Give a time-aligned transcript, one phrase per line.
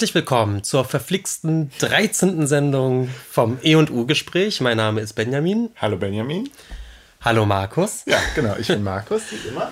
[0.00, 2.46] Herzlich willkommen zur verflixten 13.
[2.46, 4.62] Sendung vom E&U-Gespräch.
[4.62, 5.68] Mein Name ist Benjamin.
[5.76, 6.48] Hallo Benjamin.
[7.20, 8.04] Hallo Markus.
[8.06, 9.70] Ja, genau, ich bin Markus, wie immer.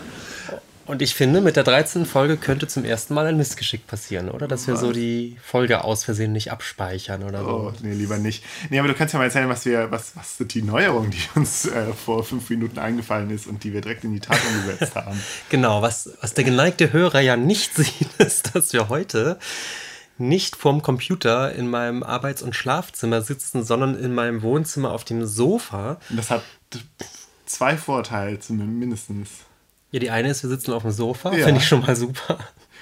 [0.84, 2.04] Und ich finde, mit der 13.
[2.04, 4.46] Folge könnte zum ersten Mal ein Missgeschick passieren, oder?
[4.46, 7.48] Dass wir so die Folge aus Versehen nicht abspeichern oder so.
[7.48, 8.44] Oh, nee, lieber nicht.
[8.68, 11.64] Nee, aber du kannst ja mal erzählen, was wir, was, was die Neuerung, die uns
[11.64, 15.18] äh, vor fünf Minuten eingefallen ist und die wir direkt in die Tat umgesetzt haben.
[15.48, 19.38] Genau, was, was der geneigte Hörer ja nicht sieht, ist, dass wir heute
[20.18, 25.26] nicht vorm Computer in meinem Arbeits- und Schlafzimmer sitzen, sondern in meinem Wohnzimmer auf dem
[25.26, 25.98] Sofa.
[26.10, 26.42] Das hat
[27.46, 29.30] zwei Vorteile mindestens.
[29.90, 31.46] Ja, die eine ist, wir sitzen auf dem Sofa, ja.
[31.46, 32.38] finde ich schon mal super.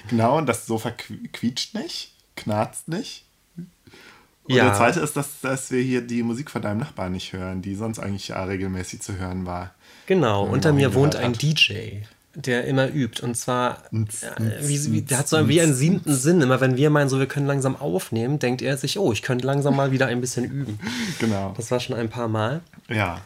[0.08, 3.24] Genau, und das Sofa quietscht nicht, knarzt nicht.
[3.56, 4.66] Und ja.
[4.66, 7.74] der zweite ist, dass, dass wir hier die Musik von deinem Nachbarn nicht hören, die
[7.74, 9.74] sonst eigentlich ja regelmäßig zu hören war.
[10.06, 11.42] Genau, unter mir wohnt ein hat.
[11.42, 12.02] DJ,
[12.36, 13.22] der immer übt.
[13.24, 16.40] Und zwar, wie, wie, der hat so wie einen siebten Sinn.
[16.42, 19.46] Immer wenn wir meinen, so wir können langsam aufnehmen, denkt er sich, oh, ich könnte
[19.46, 20.78] langsam mal wieder ein bisschen üben.
[21.18, 21.54] Genau.
[21.56, 22.60] Das war schon ein paar Mal.
[22.88, 23.22] Ja.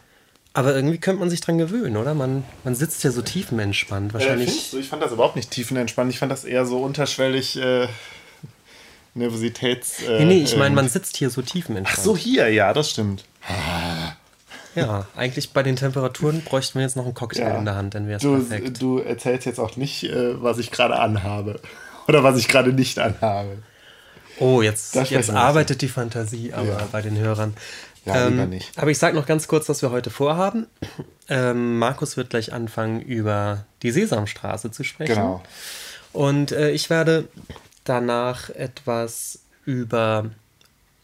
[0.52, 2.14] Aber irgendwie könnte man sich dran gewöhnen, oder?
[2.14, 4.14] Man, man sitzt ja so tiefenentspannt.
[4.14, 4.72] Wahrscheinlich.
[4.72, 6.10] Äh, ich fand das überhaupt nicht tiefenentspannt.
[6.10, 7.88] Ich fand das eher so unterschwellig äh,
[9.14, 10.02] Nervositäts.
[10.02, 11.98] Äh, nee, nee, ich meine, man sitzt hier so tiefenentspannt.
[11.98, 13.24] Ach so, hier, ja, das stimmt.
[14.74, 17.58] Ja, eigentlich bei den Temperaturen bräuchten wir jetzt noch einen Cocktail ja.
[17.58, 18.80] in der Hand, dann wäre es perfekt.
[18.80, 21.60] Du erzählst jetzt auch nicht, äh, was ich gerade anhabe.
[22.08, 23.58] Oder was ich gerade nicht anhabe.
[24.38, 26.88] Oh, jetzt, jetzt arbeitet die Fantasie aber ja.
[26.90, 27.54] bei den Hörern.
[28.06, 28.78] Ja, ähm, lieber nicht.
[28.78, 30.66] Aber ich sage noch ganz kurz, was wir heute vorhaben.
[31.28, 35.14] Ähm, Markus wird gleich anfangen, über die Sesamstraße zu sprechen.
[35.14, 35.42] Genau.
[36.12, 37.28] Und äh, ich werde
[37.84, 40.30] danach etwas über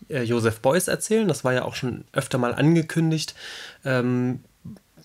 [0.08, 1.28] äh, Joseph Beuys erzählen.
[1.28, 3.34] Das war ja auch schon öfter mal angekündigt.
[3.84, 4.40] Ähm,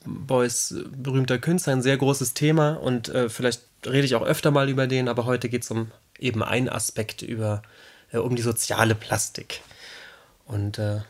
[0.06, 4.70] Beuys berühmter Künstler, ein sehr großes Thema und äh, vielleicht rede ich auch öfter mal
[4.70, 7.62] über den, aber heute geht es um eben einen Aspekt über,
[8.12, 9.62] äh, um die soziale Plastik.
[10.46, 11.02] Und äh,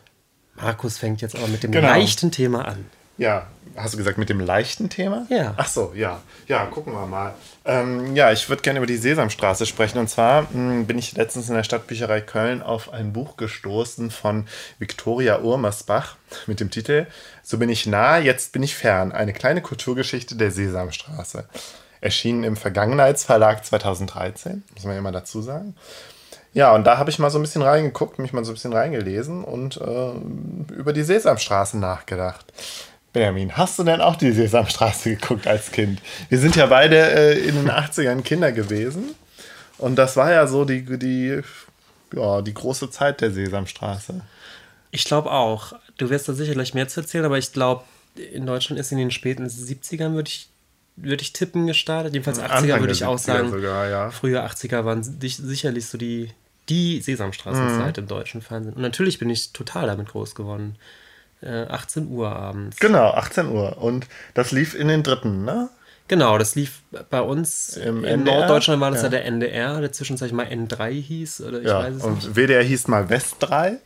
[0.55, 1.87] Markus fängt jetzt aber mit dem genau.
[1.87, 2.85] leichten Thema an.
[3.21, 3.45] Ja,
[3.75, 5.27] hast du gesagt mit dem leichten Thema?
[5.29, 5.53] Ja.
[5.55, 6.21] Ach so, ja.
[6.47, 7.35] Ja, gucken wir mal.
[7.65, 9.99] Ähm, ja, ich würde gerne über die Sesamstraße sprechen.
[9.99, 14.09] Und zwar mh, hm, bin ich letztens in der Stadtbücherei Köln auf ein Buch gestoßen
[14.09, 14.47] von
[14.79, 16.15] Viktoria Urmersbach
[16.47, 17.05] mit dem Titel
[17.43, 19.11] So bin ich nah, jetzt bin ich fern.
[19.11, 21.47] Eine kleine Kulturgeschichte der Sesamstraße.
[22.01, 25.75] Erschienen im Vergangenheitsverlag 2013, muss man ja immer dazu sagen.
[26.53, 28.73] Ja, und da habe ich mal so ein bisschen reingeguckt, mich mal so ein bisschen
[28.73, 32.51] reingelesen und äh, über die Sesamstraße nachgedacht.
[33.13, 36.01] Benjamin, hast du denn auch die Sesamstraße geguckt als Kind?
[36.29, 39.15] Wir sind ja beide äh, in den 80ern Kinder gewesen.
[39.77, 41.41] Und das war ja so die, die,
[42.13, 44.21] ja, die große Zeit der Sesamstraße.
[44.91, 45.73] Ich glaube auch.
[45.97, 47.83] Du wirst da sicherlich mehr zu erzählen, aber ich glaube,
[48.15, 50.49] in Deutschland ist in den späten 70ern, würde ich,
[50.95, 52.13] würd ich tippen, gestartet.
[52.13, 53.49] Jedenfalls 80er würde ich auch sagen.
[53.49, 54.11] Sogar, ja.
[54.11, 56.31] Frühe 80er waren sicherlich so die,
[56.69, 58.03] die Sesamstraßenzeit mhm.
[58.03, 58.73] im deutschen Fernsehen.
[58.73, 60.75] Und natürlich bin ich total damit groß geworden.
[61.41, 62.77] Äh, 18 Uhr abends.
[62.77, 63.77] Genau, 18 Uhr.
[63.81, 65.69] Und das lief in den dritten, ne?
[66.07, 68.39] Genau, das lief bei uns Im in NDR?
[68.39, 69.05] Norddeutschland war das ja.
[69.05, 69.09] ja.
[69.11, 71.41] der NDR, der zwischenzeitlich mal N3 hieß.
[71.41, 72.35] Oder ich ja, weiß es und nicht.
[72.35, 73.77] WDR hieß mal West 3.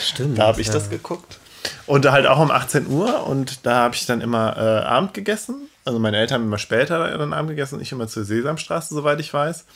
[0.00, 0.38] Stimmt.
[0.38, 0.72] Da habe ich ja.
[0.72, 1.38] das geguckt.
[1.86, 5.68] Und halt auch um 18 Uhr und da habe ich dann immer äh, Abend gegessen.
[5.84, 9.32] Also meine Eltern haben immer später dann Abend gegessen, ich immer zur Sesamstraße, soweit ich
[9.32, 9.66] weiß.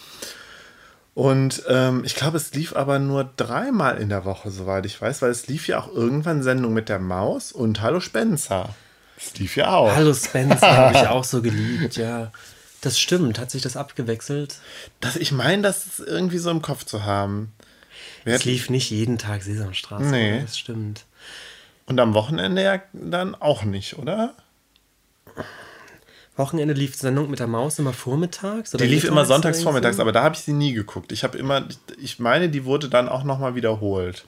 [1.15, 5.21] Und ähm, ich glaube, es lief aber nur dreimal in der Woche, soweit ich weiß,
[5.21, 8.75] weil es lief ja auch irgendwann Sendung mit der Maus und Hallo Spencer.
[9.17, 9.95] Das lief ja auch.
[9.95, 12.33] Hallo Spencer habe ich auch so geliebt, ja.
[12.81, 13.39] Das stimmt.
[13.39, 14.57] Hat sich das abgewechselt?
[15.01, 17.53] Das, ich meine, das irgendwie so im Kopf zu haben.
[18.25, 20.07] es lief nicht jeden Tag Sesamstraße.
[20.07, 20.41] Nee.
[20.41, 21.05] Das stimmt.
[21.87, 24.35] Und am Wochenende ja dann auch nicht, oder?
[26.37, 28.71] Wochenende lief Sendung mit der Maus immer vormittags?
[28.71, 31.13] die lief immer sonntags vormittags, aber da habe ich sie nie geguckt.
[31.13, 31.69] Ich habe immer,
[32.01, 34.25] ich meine, die wurde dann auch nochmal wiederholt.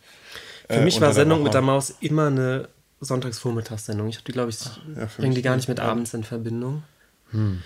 [0.69, 2.69] Für äh, mich war Sendung mit der Maus immer eine
[3.01, 4.09] Sonntagsvormittagssendung.
[4.09, 4.59] Ich habe die, glaube ich,
[4.97, 6.83] ja, bringe die gar nicht mit abends in Verbindung.
[7.31, 7.63] Hm.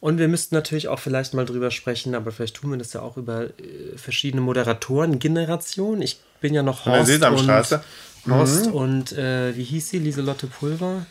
[0.00, 3.02] Und wir müssten natürlich auch vielleicht mal drüber sprechen, aber vielleicht tun wir das ja
[3.02, 6.02] auch über äh, verschiedene Moderatoren-Generationen.
[6.02, 7.80] Ich bin ja noch Horst und,
[8.28, 8.72] Horst mhm.
[8.72, 9.98] und äh, wie hieß sie?
[9.98, 11.06] Lieselotte Pulver?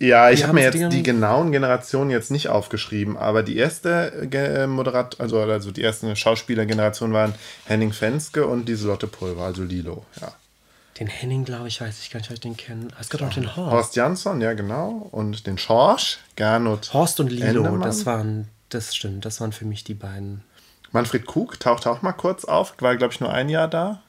[0.00, 4.66] Ja, ich habe mir jetzt die genauen Generationen jetzt nicht aufgeschrieben, aber die erste äh,
[4.66, 7.34] Moderat, also, also die erste Schauspielergeneration waren
[7.66, 10.32] Henning Fenske und Lieselotte Pulver, also Lilo, ja.
[10.98, 12.86] Den Henning, glaube ich, weiß ich gar nicht, ob ich den kenne.
[13.00, 13.72] Es gibt auch den Horst.
[13.72, 15.08] Horst Jansson, ja, genau.
[15.10, 16.92] Und den Schorsch, Gernot.
[16.94, 17.80] Horst und Lilo, Endemann.
[17.80, 20.44] das waren, das stimmt, das waren für mich die beiden.
[20.92, 24.02] Manfred Kug tauchte auch mal kurz auf, war, glaube ich, nur ein Jahr da.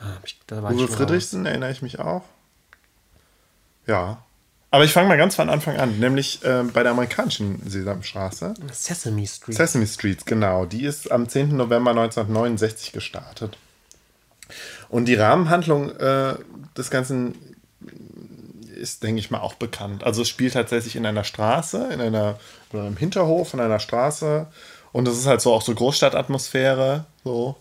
[0.00, 2.22] Ah, ich, da war Uwe Friedrichsen, erinnere ich mich auch.
[3.86, 4.24] Ja.
[4.72, 8.54] Aber ich fange mal ganz von Anfang an, nämlich äh, bei der amerikanischen Sesamstraße.
[8.72, 9.54] Sesame Street.
[9.54, 10.64] Sesame Street, genau.
[10.64, 11.54] Die ist am 10.
[11.54, 13.58] November 1969 gestartet.
[14.88, 16.36] Und die Rahmenhandlung äh,
[16.74, 17.34] des Ganzen
[18.74, 20.04] ist, denke ich mal, auch bekannt.
[20.04, 22.38] Also es spielt tatsächlich in einer Straße, in einer,
[22.72, 24.46] oder im Hinterhof von einer Straße.
[24.92, 27.04] Und es ist halt so auch so Großstadtatmosphäre.
[27.24, 27.58] So.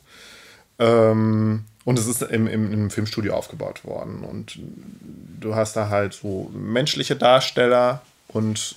[0.79, 4.23] Ähm, und es ist im, im, im, Filmstudio aufgebaut worden.
[4.23, 4.59] Und
[5.39, 8.75] du hast da halt so menschliche Darsteller und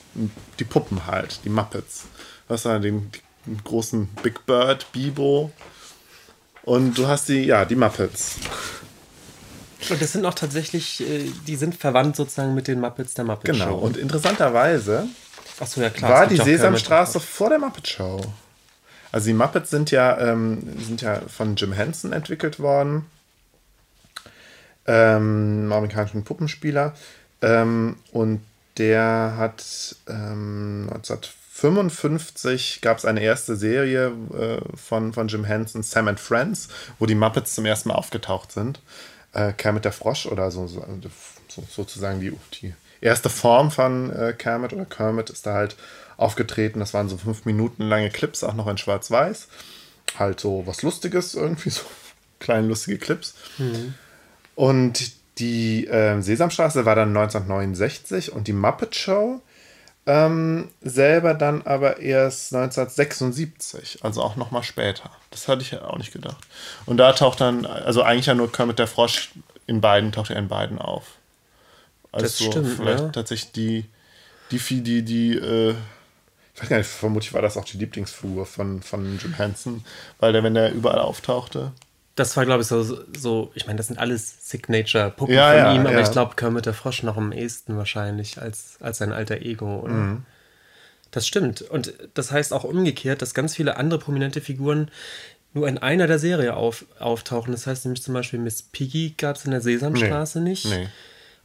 [0.58, 2.04] die Puppen halt, die Muppets.
[2.48, 3.10] Du hast da den,
[3.46, 5.52] den großen Big Bird, Bibo.
[6.62, 8.36] Und du hast die, ja, die Muppets.
[9.90, 13.44] Und das sind auch tatsächlich, äh, die sind verwandt sozusagen mit den Muppets der Muppet
[13.44, 13.64] genau.
[13.66, 13.74] Show.
[13.74, 13.86] Genau.
[13.86, 15.06] Und interessanterweise
[15.66, 18.20] so, ja, klar, war die Sesamstraße vor der Muppet Show.
[19.14, 23.06] Also die Muppets sind ja, ähm, sind ja von Jim Henson entwickelt worden,
[24.86, 26.94] ähm, amerikanischen Puppenspieler.
[27.40, 28.40] Ähm, und
[28.76, 36.08] der hat ähm, 1955 gab es eine erste Serie äh, von, von Jim Henson, Sam
[36.08, 36.66] and Friends,
[36.98, 38.80] wo die Muppets zum ersten Mal aufgetaucht sind.
[39.32, 40.84] Äh, Kermit der Frosch oder so, so,
[41.46, 45.76] so sozusagen die, die erste Form von äh, Kermit oder Kermit ist da halt
[46.16, 46.80] aufgetreten.
[46.80, 49.48] Das waren so fünf Minuten lange Clips, auch noch in Schwarz-Weiß.
[50.18, 51.82] Halt so was Lustiges, irgendwie so
[52.40, 53.34] kleine lustige Clips.
[53.58, 53.94] Mhm.
[54.54, 59.40] Und die äh, Sesamstraße war dann 1969 und die Muppet Show
[60.06, 65.10] ähm, selber dann aber erst 1976, also auch nochmal später.
[65.30, 66.44] Das hatte ich ja auch nicht gedacht.
[66.86, 69.30] Und da taucht dann, also eigentlich ja nur Kermit der Frosch
[69.66, 71.16] in beiden, taucht er in beiden auf.
[72.14, 73.08] Also das stimmt, vielleicht ja.
[73.08, 73.84] tatsächlich die,
[74.50, 75.74] die, die, die, äh,
[76.54, 79.84] ich weiß gar nicht, vermutlich war das auch die Lieblingsfigur von, von Jim Henson,
[80.20, 81.72] weil der, wenn der überall auftauchte.
[82.14, 82.82] Das war, glaube ich, so,
[83.16, 86.66] so ich meine, das sind alles Signature-Puppen ja, von ja, ihm, aber ich glaube, Kermit
[86.66, 89.94] der Frosch noch am ehesten wahrscheinlich als, als sein alter Ego, oder?
[89.94, 90.22] Mhm.
[91.10, 91.62] Das stimmt.
[91.62, 94.90] Und das heißt auch umgekehrt, dass ganz viele andere prominente Figuren
[95.54, 97.52] nur in einer der Serie auf, auftauchen.
[97.52, 100.50] Das heißt nämlich zum Beispiel Miss Piggy gab es in der Sesamstraße nee.
[100.50, 100.66] nicht.
[100.66, 100.88] Nee.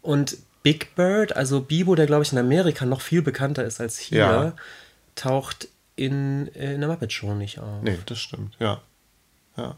[0.01, 3.97] Und Big Bird, also Bibo, der glaube ich in Amerika noch viel bekannter ist als
[3.97, 4.53] hier, ja.
[5.15, 7.81] taucht in, äh, in der Muppet Show nicht auf.
[7.81, 8.81] Nee, das stimmt, ja.
[9.57, 9.75] Ja.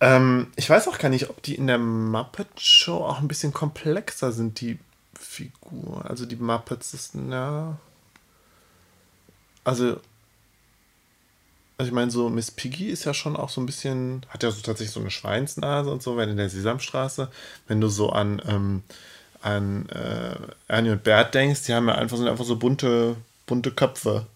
[0.00, 3.52] Ähm, ich weiß auch gar nicht, ob die in der Muppet Show auch ein bisschen
[3.52, 4.78] komplexer sind, die
[5.18, 6.02] Figuren.
[6.02, 7.78] Also die Muppets ist, na.
[9.64, 10.00] Also.
[11.80, 14.50] Also ich meine, so Miss Piggy ist ja schon auch so ein bisschen, hat ja
[14.50, 17.30] so tatsächlich so eine Schweinsnase und so, wenn in der Sesamstraße,
[17.68, 18.82] wenn du so an ähm,
[19.56, 23.16] an äh, Ernie und Bert denkst, die haben ja einfach, sind einfach so bunte,
[23.46, 24.26] bunte Köpfe.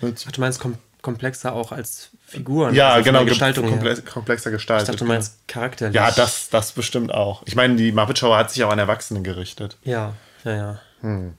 [0.00, 2.76] Ach, du meinst kom komplexer auch als Figuren?
[2.76, 4.88] Ja, also genau, Gestaltung komplex, komplexer gestaltet.
[4.88, 5.96] Ich dachte, du meinst charakterlich.
[5.96, 7.42] Ja, das, das bestimmt auch.
[7.44, 9.76] Ich meine, die Muppet Show hat sich auch an Erwachsene gerichtet.
[9.82, 10.14] Ja,
[10.44, 10.80] ja, ja.
[11.00, 11.34] Hm.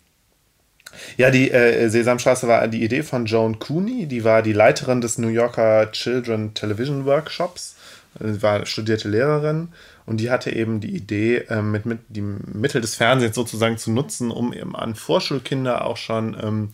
[1.17, 5.17] Ja, die äh, Sesamstraße war die Idee von Joan Cooney, die war die Leiterin des
[5.17, 7.75] New Yorker Children Television Workshops,
[8.19, 9.69] sie war studierte Lehrerin
[10.05, 13.91] und die hatte eben die Idee, äh, mit, mit die Mittel des Fernsehens sozusagen zu
[13.91, 16.69] nutzen, um eben an Vorschulkinder auch schon, ähm,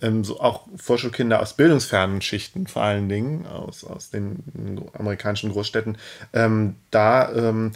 [0.00, 4.38] ähm, so auch Vorschulkinder aus bildungsfernen Schichten vor allen Dingen, aus, aus den
[4.92, 5.98] amerikanischen Großstädten,
[6.32, 7.72] ähm, da ähm,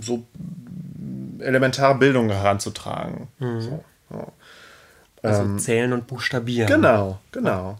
[0.00, 0.26] so
[1.40, 3.28] elementare Bildung heranzutragen.
[3.38, 3.60] Mhm.
[3.60, 4.32] So, so.
[5.22, 6.68] Also ähm, zählen und buchstabieren.
[6.68, 7.78] Genau, genau.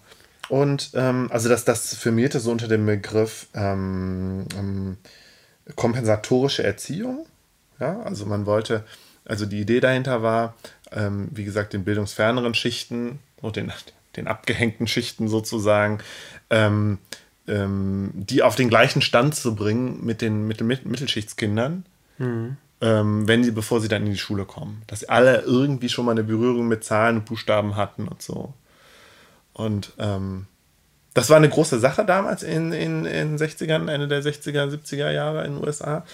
[0.48, 4.96] Und ähm, also das, das firmierte so unter dem Begriff ähm, ähm,
[5.76, 7.26] kompensatorische Erziehung.
[7.80, 8.84] Ja, also man wollte,
[9.24, 10.54] also die Idee dahinter war,
[10.90, 13.72] ähm, wie gesagt, den bildungsferneren Schichten und den,
[14.16, 16.00] den abgehängten Schichten sozusagen,
[16.50, 16.98] ähm,
[17.46, 21.84] ähm, die auf den gleichen Stand zu bringen mit den, mit den Mittelschichtskindern.
[22.18, 22.56] Mhm.
[22.80, 24.82] Ähm, wenn sie, bevor sie dann in die Schule kommen.
[24.86, 28.54] Dass alle irgendwie schon mal eine Berührung mit Zahlen und Buchstaben hatten und so.
[29.52, 30.46] Und ähm,
[31.18, 35.10] das war eine große Sache damals in den in, in 60ern, Ende der 60er, 70er
[35.10, 36.04] Jahre in den USA.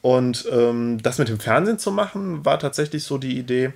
[0.00, 3.72] Und ähm, das mit dem Fernsehen zu machen, war tatsächlich so die Idee.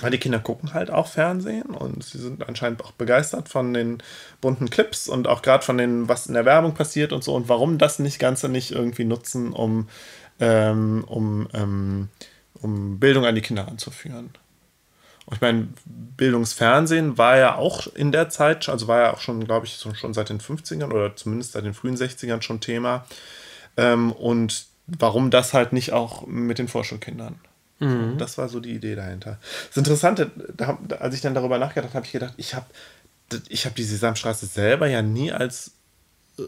[0.00, 4.02] Weil die Kinder gucken halt auch Fernsehen und sie sind anscheinend auch begeistert von den
[4.42, 7.48] bunten Clips und auch gerade von dem, was in der Werbung passiert und so und
[7.48, 9.88] warum das nicht Ganze nicht irgendwie nutzen, um,
[10.38, 12.08] ähm, um, ähm,
[12.60, 14.30] um Bildung an die Kinder anzuführen.
[15.32, 15.68] Ich meine,
[16.16, 20.14] Bildungsfernsehen war ja auch in der Zeit, also war ja auch schon, glaube ich, schon
[20.14, 23.06] seit den 50ern oder zumindest seit den frühen 60ern schon Thema.
[23.76, 27.40] Ähm, und warum das halt nicht auch mit den Vorschulkindern?
[27.80, 28.18] Mhm.
[28.18, 29.38] Das war so die Idee dahinter.
[29.68, 30.30] Das Interessante,
[31.00, 32.66] als ich dann darüber nachgedacht habe, habe ich gedacht, ich habe
[33.48, 35.72] ich hab die Sesamstraße selber ja nie als.
[36.38, 36.42] Äh,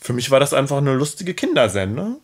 [0.00, 2.20] für mich war das einfach eine lustige Kindersendung.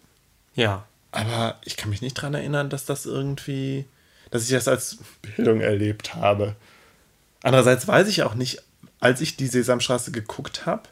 [0.55, 0.85] Ja.
[1.11, 3.87] Aber ich kann mich nicht daran erinnern, dass das irgendwie
[4.30, 6.56] dass ich das als Bildung erlebt habe.
[7.42, 8.62] Andererseits weiß ich auch nicht,
[9.00, 10.88] als ich die Sesamstraße geguckt habe,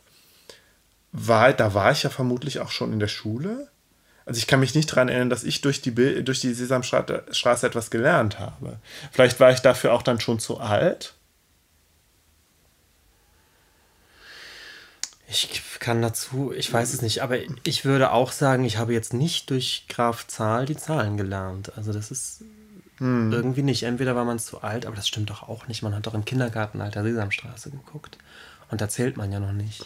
[1.12, 3.68] war, da war ich ja vermutlich auch schon in der Schule.
[4.26, 7.90] Also ich kann mich nicht daran erinnern, dass ich durch die, durch die Sesamstraße etwas
[7.90, 8.78] gelernt habe.
[9.12, 11.14] Vielleicht war ich dafür auch dann schon zu alt.
[15.28, 19.12] Ich kann dazu, ich weiß es nicht, aber ich würde auch sagen, ich habe jetzt
[19.12, 21.72] nicht durch Graf Zahl die Zahlen gelernt.
[21.76, 22.42] Also das ist
[22.98, 23.32] hm.
[23.32, 23.82] irgendwie nicht.
[23.82, 25.82] Entweder war man zu alt, aber das stimmt doch auch nicht.
[25.82, 28.18] Man hat doch im Kindergarten Alter Sesamstraße geguckt.
[28.70, 29.84] Und da zählt man ja noch nicht.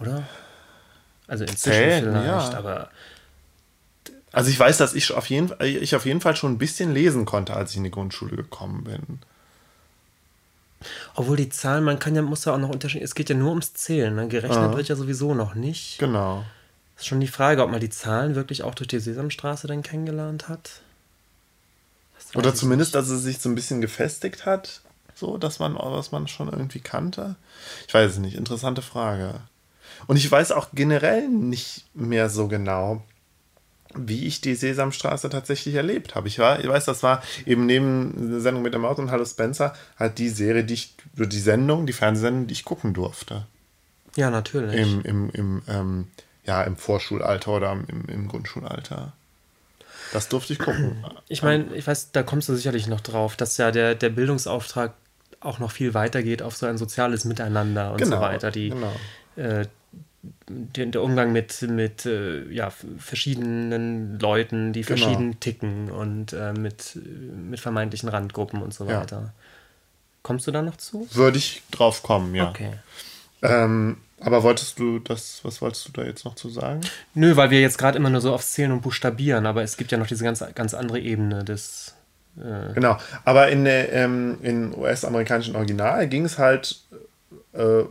[0.00, 0.24] Oder?
[1.26, 2.58] Also inzwischen Zählen, vielleicht, ja.
[2.58, 2.90] aber.
[4.32, 7.24] Also ich weiß, dass ich auf, jeden, ich auf jeden Fall schon ein bisschen lesen
[7.24, 9.20] konnte, als ich in die Grundschule gekommen bin.
[11.14, 13.48] Obwohl die Zahlen, man kann ja, muss ja auch noch unterscheiden, es geht ja nur
[13.48, 14.28] ums Zählen, ne?
[14.28, 14.76] gerechnet Aha.
[14.76, 15.98] wird ja sowieso noch nicht.
[15.98, 16.44] Genau.
[16.98, 20.48] Ist schon die Frage, ob man die Zahlen wirklich auch durch die Sesamstraße dann kennengelernt
[20.48, 20.82] hat.
[22.36, 24.82] Oder zumindest, dass es sich so ein bisschen gefestigt hat,
[25.14, 27.36] so, dass man, was man schon irgendwie kannte.
[27.88, 29.40] Ich weiß es nicht, interessante Frage.
[30.06, 33.02] Und ich weiß auch generell nicht mehr so genau,
[33.94, 36.28] wie ich die Sesamstraße tatsächlich erlebt habe.
[36.28, 39.24] Ich, war, ich weiß, das war eben neben der Sendung mit der Maus und Hallo
[39.24, 43.46] Spencer halt die Serie, die ich, die Sendung, die Fernsehsendung, die ich gucken durfte.
[44.16, 44.78] Ja, natürlich.
[44.78, 46.08] Im, im, im, ähm,
[46.44, 49.14] ja, im Vorschulalter oder im, im Grundschulalter.
[50.12, 51.04] Das durfte ich gucken.
[51.28, 54.94] Ich meine, ich weiß, da kommst du sicherlich noch drauf, dass ja der, der Bildungsauftrag
[55.40, 58.50] auch noch viel weiter geht auf so ein soziales Miteinander und genau, so weiter.
[58.50, 58.92] Die, genau.
[59.36, 59.66] äh,
[60.48, 64.98] der, der Umgang mit, mit äh, ja, verschiedenen Leuten, die genau.
[64.98, 66.98] verschieden ticken und äh, mit,
[67.50, 69.16] mit vermeintlichen Randgruppen und so weiter.
[69.16, 69.32] Ja.
[70.22, 71.06] Kommst du da noch zu?
[71.12, 72.50] Würde ich drauf kommen, ja.
[72.50, 72.72] Okay.
[73.42, 76.80] Ähm, aber wolltest du das, was wolltest du da jetzt noch zu sagen?
[77.14, 79.92] Nö, weil wir jetzt gerade immer nur so aufs Zählen und Buchstabieren, aber es gibt
[79.92, 81.94] ja noch diese ganz, ganz andere Ebene des.
[82.38, 86.80] Äh genau, aber in, ähm, in US-amerikanischen Original ging es halt
[87.52, 87.84] äh,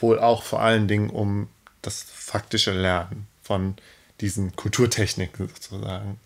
[0.00, 1.48] wohl auch vor allen Dingen um
[1.80, 3.76] das faktische Lernen von
[4.20, 6.18] diesen Kulturtechniken sozusagen.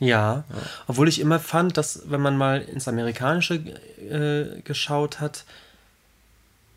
[0.00, 0.44] Ja, ja,
[0.86, 5.44] obwohl ich immer fand, dass wenn man mal ins Amerikanische äh, geschaut hat,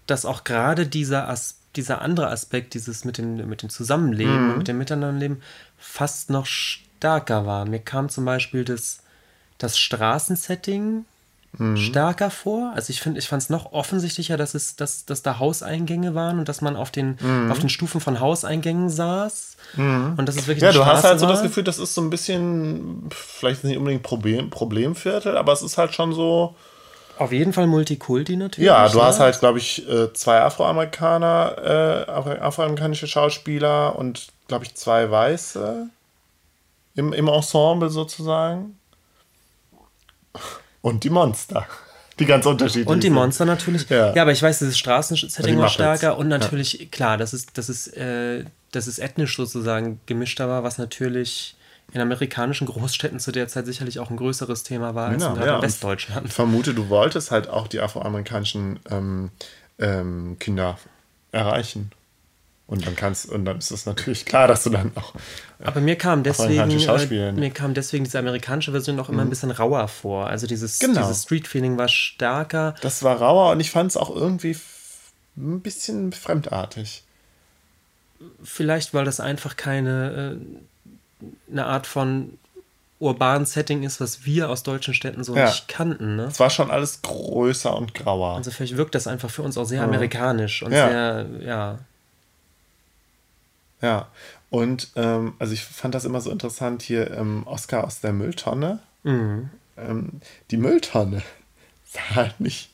[0.07, 4.57] dass auch gerade dieser, As dieser andere Aspekt, dieses mit dem, mit dem Zusammenleben, mhm.
[4.57, 5.41] mit dem Miteinanderleben,
[5.77, 7.65] fast noch stärker war.
[7.65, 8.99] Mir kam zum Beispiel das,
[9.57, 11.05] das Straßensetting
[11.57, 11.77] mhm.
[11.77, 12.71] stärker vor.
[12.75, 16.39] Also ich finde, ich fand es noch offensichtlicher, dass es, dass, dass da Hauseingänge waren
[16.39, 17.51] und dass man auf den, mhm.
[17.51, 19.57] auf den Stufen von Hauseingängen saß.
[19.75, 20.13] Mhm.
[20.17, 20.63] Und das ist wirklich.
[20.63, 23.77] Ja, du Straße hast halt so das Gefühl, das ist so ein bisschen, vielleicht nicht
[23.77, 26.55] unbedingt Problem, Problemviertel, aber es ist halt schon so.
[27.17, 28.67] Auf jeden Fall Multikulti natürlich.
[28.67, 29.05] Ja, du ja.
[29.05, 35.87] hast halt, glaube ich, äh, zwei Afroamerikaner, äh, afroamerikanische Schauspieler und, glaube ich, zwei Weiße
[36.95, 38.77] im, im Ensemble sozusagen.
[40.81, 41.67] Und die Monster.
[42.19, 43.89] Die ganz unterschiedlich Und die Monster natürlich.
[43.89, 44.13] Ja.
[44.13, 46.85] ja, aber ich weiß, dieses Straßensetting war stärker und natürlich, ja.
[46.91, 51.55] klar, das ist, das ist, äh, das ist ethnisch sozusagen gemischter war, was natürlich
[51.93, 55.61] in amerikanischen Großstädten zu der Zeit sicherlich auch ein größeres Thema war als ja, in
[55.61, 56.27] Westdeutschland.
[56.27, 59.29] Ich vermute, du wolltest halt auch die afroamerikanischen ähm,
[59.77, 60.77] ähm, Kinder
[61.31, 61.91] erreichen.
[62.65, 65.13] Und dann kannst und dann ist es natürlich klar, dass du dann auch.
[65.59, 69.27] Äh, Aber mir kam deswegen äh, mir kam deswegen diese amerikanische Version auch immer mhm.
[69.27, 70.27] ein bisschen rauer vor.
[70.27, 71.01] Also dieses, genau.
[71.01, 72.73] dieses Street-Feeling war stärker.
[72.81, 74.57] Das war rauer und ich fand es auch irgendwie
[75.37, 77.03] ein bisschen fremdartig.
[78.43, 80.63] Vielleicht, weil das einfach keine äh,
[81.51, 82.37] eine Art von
[82.99, 85.45] urbanen Setting ist, was wir aus deutschen Städten so ja.
[85.45, 86.15] nicht kannten.
[86.15, 86.23] Ne?
[86.23, 88.35] Es war schon alles größer und grauer.
[88.35, 89.89] Also vielleicht wirkt das einfach für uns auch sehr mhm.
[89.89, 90.87] amerikanisch und ja.
[90.87, 91.79] sehr, ja,
[93.83, 94.07] ja,
[94.49, 98.79] und ähm, also ich fand das immer so interessant hier, ähm, Oscar aus der Mülltonne.
[99.03, 99.49] Mhm.
[99.75, 101.21] Ähm, die Mülltonne
[101.85, 102.69] sah halt nicht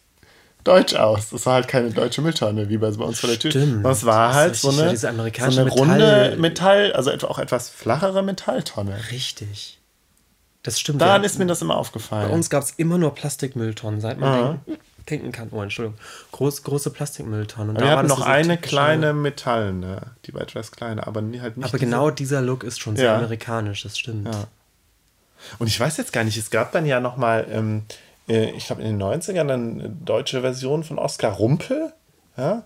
[0.70, 1.30] deutsch aus.
[1.30, 3.52] Das war halt keine deutsche Mülltonne, wie bei, uns vor der Tür.
[3.52, 3.86] Stimmt.
[3.86, 8.24] Das war halt das so, eine, so eine runde Metall, Metall, also auch etwas flachere
[8.24, 8.96] Metalltonne.
[9.12, 9.80] Richtig.
[10.64, 11.02] Das stimmt.
[11.02, 11.26] Daran ja.
[11.26, 12.30] ist mir das immer aufgefallen.
[12.30, 14.78] Bei uns gab es immer nur Plastikmülltonnen, seit man mhm
[15.10, 15.50] denken kann.
[15.52, 16.00] Oh, Entschuldigung.
[16.32, 17.76] Groß, große Plastikmülltonnen.
[17.76, 21.68] Und wir hatten noch eine kleine metallene, die war etwas kleiner, aber halt nicht.
[21.68, 23.18] Aber genau dieser Look ist schon sehr ja.
[23.18, 24.28] amerikanisch, das stimmt.
[24.28, 24.48] Ja.
[25.58, 27.94] Und ich weiß jetzt gar nicht, es gab dann ja noch mal, ähm, äh,
[28.30, 31.94] ich glaube in den 90ern, eine deutsche Version von Oskar Rumpel.
[32.38, 32.64] Ja?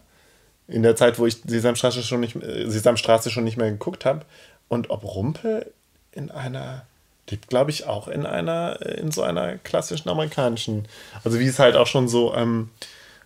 [0.67, 4.25] In der Zeit, wo ich Sesamstraße schon nicht, äh, Sesamstraße schon nicht mehr geguckt habe.
[4.67, 5.71] Und ob Rumpel
[6.11, 6.85] in einer
[7.29, 10.87] lebt, glaube ich, auch in einer, in so einer klassischen amerikanischen,
[11.23, 12.69] also wie es halt auch schon so, ähm,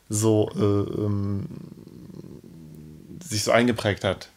[0.10, 1.48] so äh, ähm,
[3.24, 4.29] sich so eingeprägt hat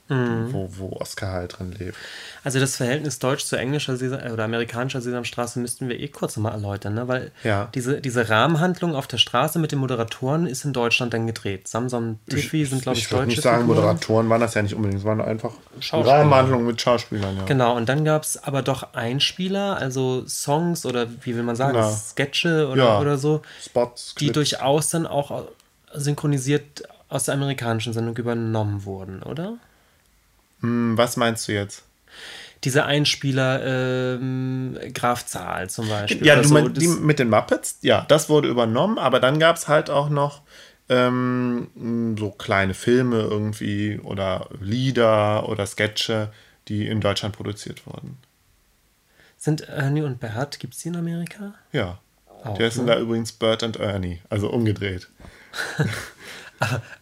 [0.53, 1.97] wo, wo Oscar halt drin lebt.
[2.43, 6.37] Also das Verhältnis deutsch zu englischer Sesam, äh, oder amerikanischer Sesamstraße müssten wir eh kurz
[6.39, 7.07] mal erläutern, ne?
[7.07, 7.69] weil Ja.
[7.75, 11.69] diese, diese Rahmenhandlung auf der Straße mit den Moderatoren ist in Deutschland dann gedreht.
[11.69, 13.77] Samsam Tiffy sind, glaube ich, ich würde deutsche nicht sagen, Figuren.
[13.79, 15.53] Moderatoren waren das ja nicht unbedingt, es waren einfach.
[15.93, 17.45] Rahmenhandlungen mit Schauspielern, ja.
[17.45, 21.77] Genau, und dann gab es aber doch Einspieler, also Songs oder wie will man sagen,
[21.77, 21.91] Ja.
[21.91, 23.01] Sketche oder, Ja.
[23.01, 24.35] oder so, Spots, die Clips.
[24.51, 25.45] durchaus dann auch
[25.93, 29.55] synchronisiert aus der amerikanischen Sendung übernommen wurden, oder?
[30.61, 31.83] Hm, Was meinst du jetzt?
[32.65, 36.27] Diese Einspieler, ähm, Graf Zahl zum Beispiel.
[36.27, 37.79] Ja, so, meinst die mit den Muppets?
[37.81, 40.43] Ja, das wurde übernommen, aber dann gab es halt auch noch
[40.91, 46.31] ähm, so kleine Filme irgendwie oder Lieder oder Sketche,
[46.69, 48.19] die in Deutschland produziert wurden.
[49.39, 51.55] Sind Ernie und Bert, gibt es die in Amerika?
[51.73, 51.99] Ja.
[52.45, 52.93] Auch, Der sind ne?
[52.93, 55.09] da übrigens Bert und Ernie, also umgedreht.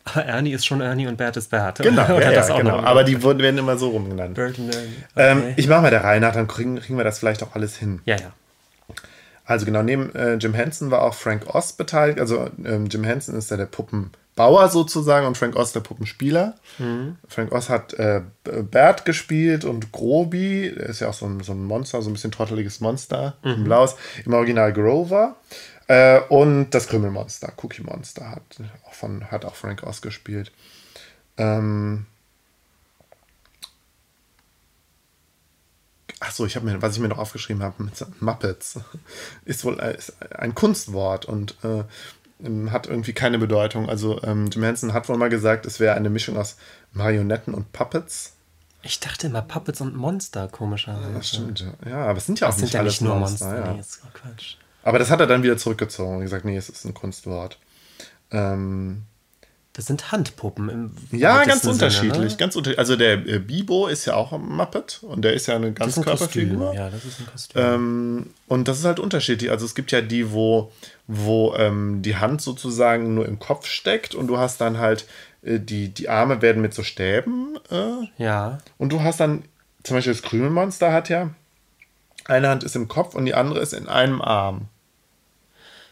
[0.05, 1.79] Aber Ernie ist schon Ernie und Bert ist Bert.
[1.81, 2.79] Genau, ja, ja, auch genau.
[2.79, 4.35] aber die wurden, werden immer so rumgenannt.
[4.35, 4.89] Bert und Ernie.
[5.17, 5.55] Ähm, Okay.
[5.57, 8.01] ich mache mal der Reihe nach, dann kriegen, kriegen wir das vielleicht auch alles hin.
[8.05, 8.33] ja, ja.
[9.45, 12.21] Also genau, neben äh, Jim Henson war auch Frank Oz beteiligt.
[12.21, 16.53] Also ähm, Jim Henson ist ja der Puppenbauer sozusagen und Frank Oz der Puppenspieler.
[17.29, 21.53] Frank Oz hat äh, Bert gespielt und Groby, der ist ja auch so ein, so
[21.53, 23.97] ein Monster, so ein bisschen trotteliges Monster, in Blaus,
[24.27, 25.37] im Original Grover.
[25.89, 28.43] Äh, und das Krümelmonster, Cookie Monster, hat
[28.87, 30.53] auch, von, hat auch Frank Oz gespielt.
[31.37, 32.07] Ähm,
[36.21, 38.81] Achso, ich habe mir, was ich mir noch aufgeschrieben habe, mit Muppets,
[39.45, 41.85] ist wohl ein Kunstwort und äh,
[42.45, 43.89] ähm, hat irgendwie keine Bedeutung.
[43.89, 46.57] Also ähm, Jim Henson hat wohl mal gesagt, es wäre eine Mischung aus
[46.93, 48.35] Marionetten und Puppets.
[48.83, 51.13] Ich dachte immer Puppets und Monster, komischerweise.
[51.13, 51.89] Das stimmt, ja.
[51.89, 53.59] Ja, aber es sind ja auch Das nicht sind ja alles nicht nur Monster.
[53.59, 53.73] ja.
[53.73, 54.57] Nee, ist Quatsch.
[54.89, 57.59] Aber das hat er dann wieder zurückgezogen und gesagt, nee, es ist ein Kunstwort.
[58.31, 59.03] Ähm,
[59.75, 62.33] Das sind Handpuppen im ja, ganz weitesten Sinne, unterschiedlich.
[62.33, 62.37] ne?
[62.39, 65.57] Ganz unter also der äh, Bibo ist ja auch ein Muppet und der ist ja
[65.57, 66.05] eine ist ein Kostüm.
[66.05, 66.75] Ganzkörperfigur.
[66.75, 67.63] Ja, das ist ein Kostüm.
[67.63, 69.51] Ähm, und das ist halt unterschiedlich.
[69.51, 70.73] Also es gibt ja die, wo,
[71.07, 75.07] wo ähm, die Hand sozusagen nur im Kopf steckt und du hast dann halt
[75.43, 78.59] äh, die, die Arme werden mit so Stäben äh, ja.
[78.79, 79.45] und du hast dann,
[79.85, 81.31] zum Beispiel das Krümelmonster hat ja,
[82.25, 84.69] eine Hand ist im Kopf und die andere ist in einem Arm.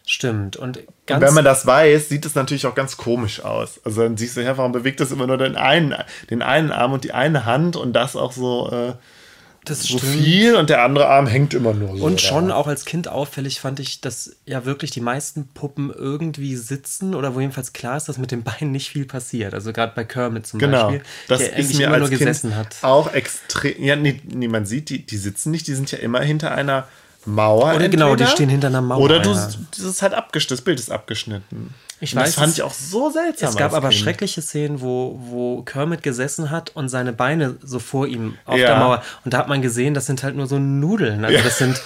[0.08, 0.56] Stimmt.
[0.56, 0.78] Und
[1.10, 3.80] Und wenn man das weiß, sieht es natürlich auch ganz komisch aus.
[3.84, 5.94] Also dann siehst du, ja, warum bewegt das immer nur den einen,
[6.30, 8.94] den einen Arm und die eine Hand und das auch so, äh,
[9.64, 10.12] das so stimmt.
[10.12, 12.04] viel und der andere Arm hängt immer nur so.
[12.04, 12.54] Und schon da.
[12.54, 17.34] auch als Kind auffällig fand ich, dass ja wirklich die meisten Puppen irgendwie sitzen oder
[17.34, 19.54] wo jedenfalls klar ist, dass mit den Beinen nicht viel passiert.
[19.54, 22.20] Also gerade bei Kermit zum Genau, Beispiel, das der ist mir immer als nur kind
[22.20, 22.76] gesessen hat.
[22.82, 23.82] auch extrem.
[23.82, 26.86] Ja, nee, nee, man sieht, die, die sitzen nicht, die sind ja immer hinter einer
[27.26, 27.74] Mauer.
[27.74, 29.48] Oder genau, die stehen hinter einer Mauer, Oder du, ja.
[29.70, 31.74] das ist halt abgeschnitten, das Bild ist abgeschnitten.
[31.98, 33.48] Ich Und weiß, das fand es- ich auch so seltsam.
[33.48, 34.00] Es gab aber Kind.
[34.02, 38.66] schreckliche Szenen, wo, wo Kermit gesessen hat und seine Beine so vor ihm auf Ja.
[38.66, 39.02] der Mauer.
[39.24, 41.24] Und da hat man gesehen, das sind halt nur so Nudeln.
[41.24, 41.82] Also das sind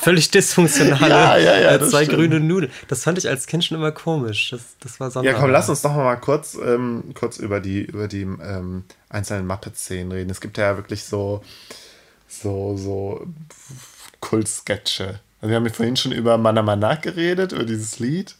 [0.00, 2.16] völlig dysfunktionale Ja, ja, ja, äh, zwei stimmt.
[2.18, 2.72] grüne Nudeln.
[2.88, 4.48] Das fand ich als Kind schon immer komisch.
[4.50, 5.40] Das, das war Ja, sonderbar.
[5.42, 10.10] komm, lass uns doch mal kurz, ähm, kurz über die, über die ähm, einzelnen Muppet-Szenen
[10.10, 10.30] reden.
[10.30, 11.42] Es gibt ja wirklich so,
[12.28, 13.26] so, so
[14.20, 15.20] Kult-Sketche.
[15.40, 18.34] Also wir haben ja vorhin schon über Manamana geredet, über dieses Lied.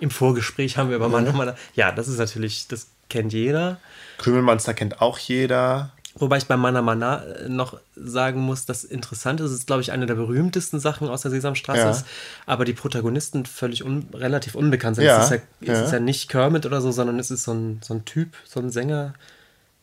[0.00, 1.56] Im Vorgespräch haben wir aber mal nochmal.
[1.74, 3.78] Ja, das ist natürlich, das kennt jeder.
[4.18, 5.92] Krümelmonster kennt auch jeder.
[6.16, 9.80] Wobei ich bei Mana Mana äh, noch sagen muss, das Interessante ist, es ist, glaube
[9.80, 11.90] ich, eine der berühmtesten Sachen aus der Sesamstraße Ja.
[11.90, 12.04] ist,
[12.44, 15.06] aber die Protagonisten völlig un relativ unbekannt sind.
[15.06, 15.84] Ja, Es, ist ja, es ja.
[15.84, 18.60] ist ja nicht Kermit oder so, sondern es ist so ein, so ein Typ, so
[18.60, 19.14] ein Sänger.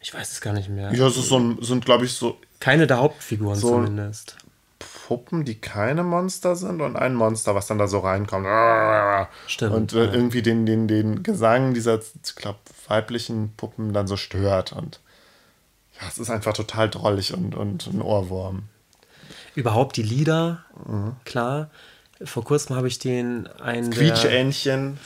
[0.02, 0.94] Ich weiß es gar nicht mehr.
[0.94, 4.36] Ja, es ist so ein, sind, glaube ich, so Keine der Hauptfiguren So- zumindest.
[5.10, 8.46] Puppen, die keine Monster sind und ein Monster, was dann da so reinkommt.
[9.48, 10.14] Stimmt, Und äh, ja.
[10.14, 14.72] irgendwie den, den, den Gesang dieser, ich glaube, weiblichen Puppen dann so stört.
[14.72, 15.00] Und
[16.00, 18.66] ja, es ist einfach total drollig und, und ein Ohrwurm.
[19.56, 21.16] Überhaupt die Lieder, Mhm.
[21.26, 21.72] klar.
[22.24, 23.90] Vor kurzem habe ich den einen.
[23.90, 25.00] der- Quietscheentchen.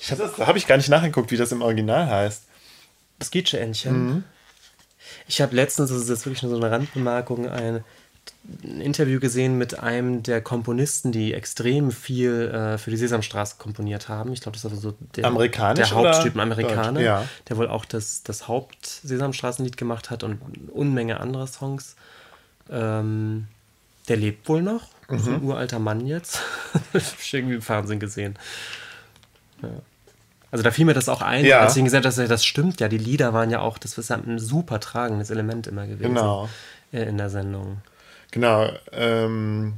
[0.00, 2.44] Ich hab habe ich gar nicht nachgeguckt, wie das im Original heißt.
[3.18, 4.06] Das Quietsche-Entchen.
[4.06, 4.24] Mhm.
[5.26, 7.84] Ich habe letztens, das ist jetzt wirklich nur so eine Randbemerkung, ein,
[8.64, 14.08] ein Interview gesehen mit einem der Komponisten, die extrem viel äh, für die Sesamstraße komponiert
[14.08, 14.32] haben.
[14.32, 17.04] Ich glaube, das ist also so der, Amerikanisch der Haupttyp, ein Amerikaner, deutsch?
[17.04, 17.24] Ja.
[17.48, 21.94] der wohl auch das, das Haupt-Sesamstraßenlied gemacht hat und eine Unmenge anderer Songs.
[22.70, 23.48] Ähm,
[24.08, 24.88] der lebt wohl noch.
[25.08, 25.18] Mhm.
[25.18, 26.40] So ein uralter Mann jetzt.
[26.72, 28.38] Hab ich irgendwie im Fernsehen gesehen.
[29.62, 29.68] Ja.
[30.50, 31.60] Also da fiel mir das auch ein, Ja.
[31.60, 32.88] als ich gesagt habe, das, das stimmt ja.
[32.88, 36.14] Die Lieder waren ja auch, das ist ja ein super tragendes Element immer gewesen.
[36.14, 36.48] Genau.
[36.92, 37.78] äh, In der Sendung.
[38.30, 38.70] Genau.
[38.92, 39.74] Ähm,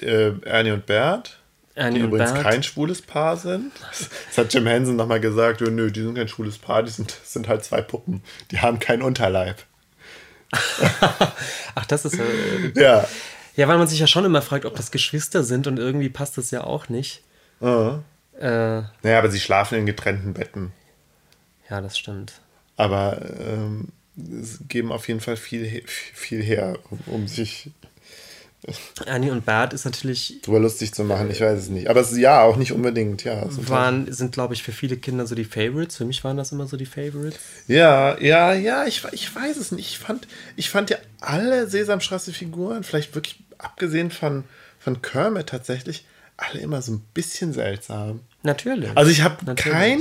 [0.00, 1.38] äh, Ernie und Bert.
[1.76, 2.42] die übrigens Bert.
[2.42, 3.72] kein schwules Paar sind.
[4.28, 7.16] Das hat Jim Henson nochmal gesagt, oh, nö, die sind kein schwules Paar, die sind,
[7.24, 8.22] sind halt zwei Puppen.
[8.50, 9.64] Die haben keinen Unterleib.
[11.74, 13.06] Ach, das ist äh, ja.
[13.54, 16.38] Ja, weil man sich ja schon immer fragt, ob das Geschwister sind und irgendwie passt
[16.38, 17.22] das ja auch nicht.
[17.60, 17.98] Uh.
[18.38, 20.72] Äh, naja, aber sie schlafen in getrennten Betten.
[21.68, 22.34] Ja, das stimmt.
[22.76, 23.88] Aber ähm,
[24.68, 27.70] geben auf jeden Fall viel, viel her, um, sich
[29.06, 30.40] Annie und Bert ist natürlich.
[30.42, 31.88] Drüber lustig zu machen, ich weiß es nicht.
[31.88, 33.46] Aber es, ja, auch nicht unbedingt, ja.
[33.68, 35.96] Waren, sind, glaube ich, für viele Kinder so die Favorites.
[35.96, 37.38] Für mich waren das immer so die Favorites.
[37.68, 39.90] Ja, ja, ja, ich, ich weiß es nicht.
[39.90, 40.26] Ich fand,
[40.56, 44.44] ich fand ja alle Sesamstraße-Figuren, vielleicht wirklich abgesehen von,
[44.78, 46.04] von Kermit tatsächlich,
[46.36, 48.20] alle immer so ein bisschen seltsam.
[48.42, 48.90] Natürlich.
[48.96, 50.00] Also ich habe kein,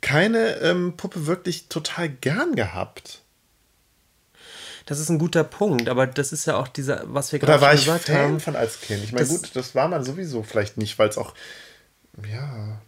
[0.00, 3.22] keine ähm, Puppe wirklich total gern gehabt.
[4.86, 8.04] Das ist ein guter Punkt, aber das ist ja auch dieser, was wir gerade gesagt
[8.04, 8.40] Fan haben.
[8.40, 9.02] von als Kind.
[9.02, 11.34] Ich meine, gut, das war man sowieso vielleicht nicht, weil es auch,
[12.24, 12.80] ja,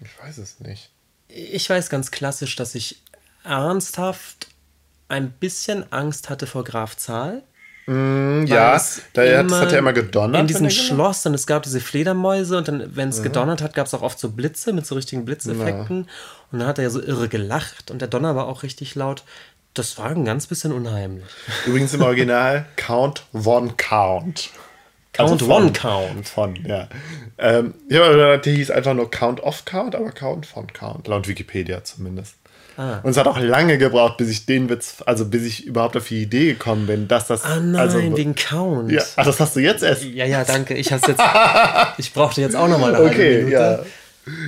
[0.00, 0.90] ich weiß es nicht.
[1.28, 3.02] Ich weiß ganz klassisch, dass ich
[3.44, 4.48] ernsthaft
[5.06, 7.42] ein bisschen Angst hatte vor Graf Zahl.
[7.86, 8.78] Mm, ja,
[9.14, 10.40] da hat, das hat er immer gedonnert.
[10.40, 13.22] In diesem Schloss und es gab diese Fledermäuse und dann, wenn es mhm.
[13.22, 16.04] gedonnert hat, gab es auch oft so Blitze mit so richtigen Blitzeffekten.
[16.04, 16.12] Ja.
[16.50, 19.22] Und dann hat er ja so irre gelacht und der Donner war auch richtig laut.
[19.78, 21.24] Das war ein ganz bisschen unheimlich.
[21.64, 24.50] Übrigens im Original Count One Count.
[25.12, 26.28] Count also von, One Count.
[26.28, 26.88] Von, ja.
[27.38, 31.84] Ähm, ja, der hieß einfach nur Count of Count, aber Count von Count, laut Wikipedia
[31.84, 32.34] zumindest.
[32.76, 32.98] Ah.
[33.04, 36.08] Und es hat auch lange gebraucht, bis ich den Witz, also bis ich überhaupt auf
[36.08, 37.44] die Idee gekommen bin, dass das.
[37.44, 38.90] Ah nein, also, wegen Count.
[38.90, 40.04] Ja, ach, das hast du jetzt erst.
[40.04, 40.74] Ja, ja, danke.
[40.74, 41.20] Ich hab's jetzt.
[41.98, 43.52] ich brauchte jetzt auch nochmal eine Okay, Minute.
[43.52, 43.78] ja.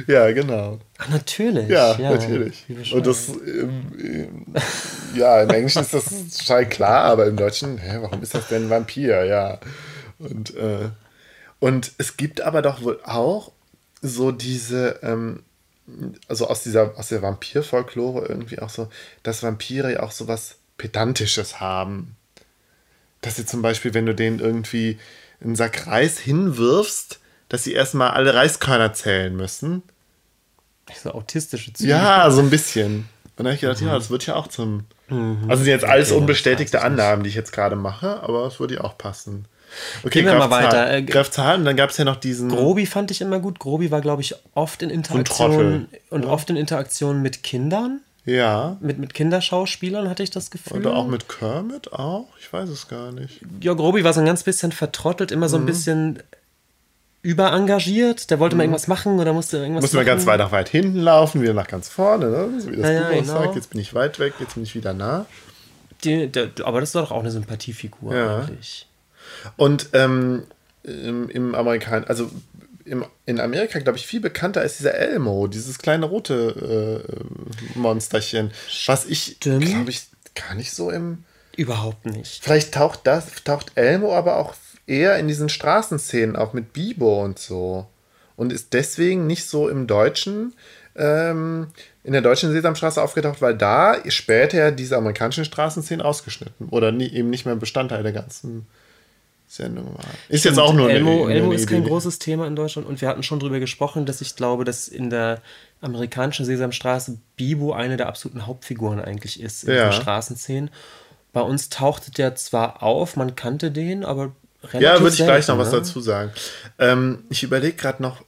[0.07, 0.79] Ja, genau.
[0.99, 1.69] Ach, natürlich.
[1.69, 2.65] Ja, ja natürlich.
[2.93, 4.45] Und das, im,
[5.15, 8.67] ja, im Englischen ist das schall klar, aber im Deutschen, hä, warum ist das denn
[8.67, 9.25] ein Vampir?
[9.25, 9.59] Ja.
[10.19, 10.91] Und, äh,
[11.59, 13.53] und es gibt aber doch wohl auch
[14.03, 15.43] so diese, ähm,
[16.29, 18.89] also aus dieser, aus der Vampir-Folklore irgendwie auch so,
[19.23, 22.17] dass Vampire ja auch so was Pedantisches haben.
[23.21, 24.99] Dass sie zum Beispiel, wenn du denen irgendwie
[25.43, 27.20] einen Sack Reis hinwirfst,
[27.51, 29.83] dass sie erstmal alle Reiskörner zählen müssen.
[31.03, 31.91] So autistische Züge.
[31.91, 33.09] Ja, so ein bisschen.
[33.37, 33.89] Und dann habe ich gedacht, mhm.
[33.89, 34.85] ja, das wird ja auch zum.
[35.09, 35.45] Mhm.
[35.49, 38.77] Also sind jetzt alles okay, unbestätigte Annahmen, die ich jetzt gerade mache, aber es würde
[38.77, 39.47] ja auch passen.
[40.03, 40.93] Okay, Gehen wir mal weiter.
[40.93, 42.49] Äh, Graf Zahlen, dann gab es ja noch diesen.
[42.49, 43.59] Grobi fand ich immer gut.
[43.59, 48.01] Grobi war, glaube ich, oft in Interaktion und, und oft in Interaktion mit Kindern.
[48.25, 48.77] Ja.
[48.81, 50.81] Mit, mit Kinderschauspielern hatte ich das Gefühl.
[50.81, 52.27] Oder auch mit Kermit auch?
[52.39, 53.41] Ich weiß es gar nicht.
[53.61, 55.67] Ja, Grobi war so ein ganz bisschen vertrottelt, immer so ein mhm.
[55.67, 56.23] bisschen
[57.23, 58.59] überengagiert, der wollte mhm.
[58.59, 61.53] mal irgendwas machen oder musste irgendwas Musste mal ganz weit nach weit hinten laufen, wieder
[61.53, 62.61] nach ganz vorne, ne?
[62.61, 63.33] so wie das ja, Buch ja, genau.
[63.33, 65.27] sagt, jetzt bin ich weit weg, jetzt bin ich wieder nah.
[66.05, 68.39] Die, der, aber das ist doch auch eine Sympathiefigur ja.
[68.39, 68.87] eigentlich.
[69.57, 70.45] Und ähm,
[70.83, 72.31] im, im Amerikan, also
[72.87, 78.51] im, in Amerika, glaube ich, viel bekannter ist dieser Elmo, dieses kleine rote äh, Monsterchen,
[78.87, 81.25] was ich, glaube ich, gar nicht so im...
[81.57, 82.43] Überhaupt nicht.
[82.43, 84.55] Vielleicht taucht das, taucht Elmo aber auch
[84.91, 87.87] eher in diesen Straßenszenen, auch mit Bibo und so.
[88.37, 90.55] Und ist deswegen nicht so im Deutschen,
[90.97, 91.69] ähm,
[92.03, 97.31] in der deutschen Sesamstraße aufgetaucht, weil da später diese amerikanischen Straßenszenen ausgeschnitten oder nie, eben
[97.31, 98.67] nicht mehr Bestandteil der ganzen
[99.47, 100.05] Sendung war.
[100.29, 103.01] Ist Stimmt, jetzt auch nur Elmo, eine, Elmo ist kein großes Thema in Deutschland und
[103.01, 105.43] wir hatten schon darüber gesprochen, dass ich glaube, dass in der
[105.81, 109.91] amerikanischen Sesamstraße Bibo eine der absoluten Hauptfiguren eigentlich ist in ja.
[109.91, 110.71] den Straßenszenen.
[111.33, 115.49] Bei uns tauchte der zwar auf, man kannte den, aber relativ Ja, würde ich gleich
[115.49, 115.63] noch ne?
[115.63, 116.33] was dazu sagen.
[116.79, 118.25] Ähm, ich überlege gerade noch,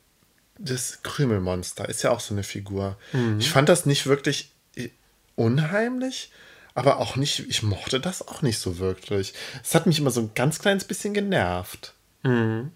[0.58, 2.96] das Krümelmonster ist ja auch so eine Figur.
[3.12, 3.38] Mhm.
[3.40, 4.52] Ich fand das nicht wirklich
[5.34, 6.30] unheimlich,
[6.74, 9.34] aber auch nicht, ich mochte das auch nicht so wirklich.
[9.62, 11.94] Es hat mich immer so ein ganz kleines bisschen genervt.
[12.22, 12.70] Mhm.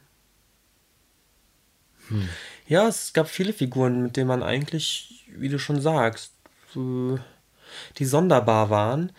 [2.08, 2.28] Hm.
[2.66, 6.32] Ja, es gab viele Figuren, mit denen man eigentlich, wie du schon sagst,
[6.74, 9.12] die sonderbar waren.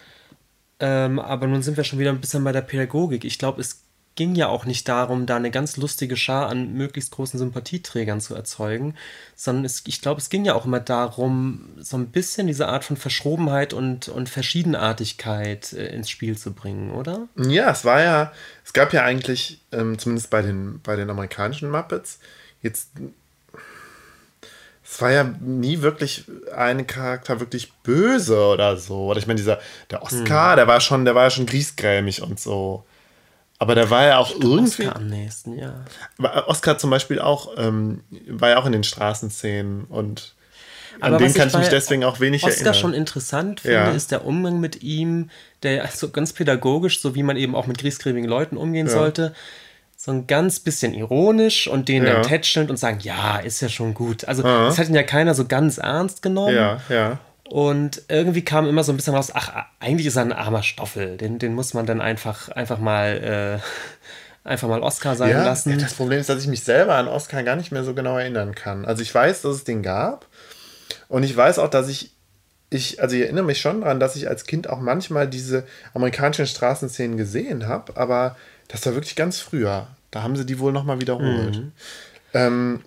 [0.79, 3.25] Ähm, aber nun sind wir schon wieder ein bisschen bei der Pädagogik.
[3.25, 3.83] Ich glaube, es
[4.17, 8.35] ging ja auch nicht darum, da eine ganz lustige Schar an möglichst großen Sympathieträgern zu
[8.35, 8.95] erzeugen,
[9.35, 12.83] sondern es, ich glaube, es ging ja auch immer darum, so ein bisschen diese Art
[12.83, 17.29] von Verschrobenheit und, und Verschiedenartigkeit äh, ins Spiel zu bringen, oder?
[17.37, 18.33] Ja, es war ja,
[18.65, 22.19] es gab ja eigentlich, ähm, zumindest bei den, bei den amerikanischen Muppets,
[22.61, 22.89] jetzt
[24.89, 26.23] es war ja nie wirklich
[26.55, 29.07] ein Charakter wirklich böse oder so.
[29.07, 29.59] Oder ich meine, dieser,
[29.91, 30.55] der Oscar, hm.
[30.55, 32.85] der war schon, der war ja schon griesgrämig und so.
[33.59, 34.87] Aber der war ja auch Stimmt, irgendwie.
[34.87, 35.83] Oscar am nächsten, ja.
[36.45, 40.35] Oscar zum Beispiel auch, ähm, war ja auch in den Straßenszenen und
[40.99, 42.73] an Aber den kann ich mich deswegen auch wenig Oscar erinnern.
[42.75, 43.91] schon interessant finde, ja.
[43.91, 45.29] ist der Umgang mit ihm,
[45.63, 48.93] der so ganz pädagogisch, so wie man eben auch mit griesgrämigen Leuten umgehen ja.
[48.93, 49.33] sollte,
[49.95, 52.13] so ein ganz bisschen ironisch und den Ja.
[52.13, 54.25] dann tätschelnd und sagen, ja, ist ja schon gut.
[54.25, 54.65] Also Aha.
[54.65, 56.55] das hat ihn ja keiner so ganz ernst genommen.
[56.55, 57.19] Ja, ja.
[57.49, 61.17] Und irgendwie kam immer so ein bisschen raus, ach, eigentlich ist er ein armer Stoffel.
[61.17, 65.71] Den, den muss man dann einfach, einfach mal, äh, einfach mal Oscar sein Ja, lassen.
[65.71, 68.17] ja, das Problem ist, dass ich mich selber an Oscar gar nicht mehr so genau
[68.17, 68.85] erinnern kann.
[68.85, 70.27] Also ich weiß, dass es den gab.
[71.07, 72.11] Und ich weiß auch, dass ich,
[72.69, 76.47] ich, also ich erinnere mich schon daran, dass ich als Kind auch manchmal diese amerikanischen
[76.47, 78.35] Straßenszenen gesehen habe, aber
[78.67, 79.87] das war wirklich ganz früher.
[80.11, 81.61] Da haben sie die wohl nochmal wiederholt.
[82.33, 82.81] Ähm,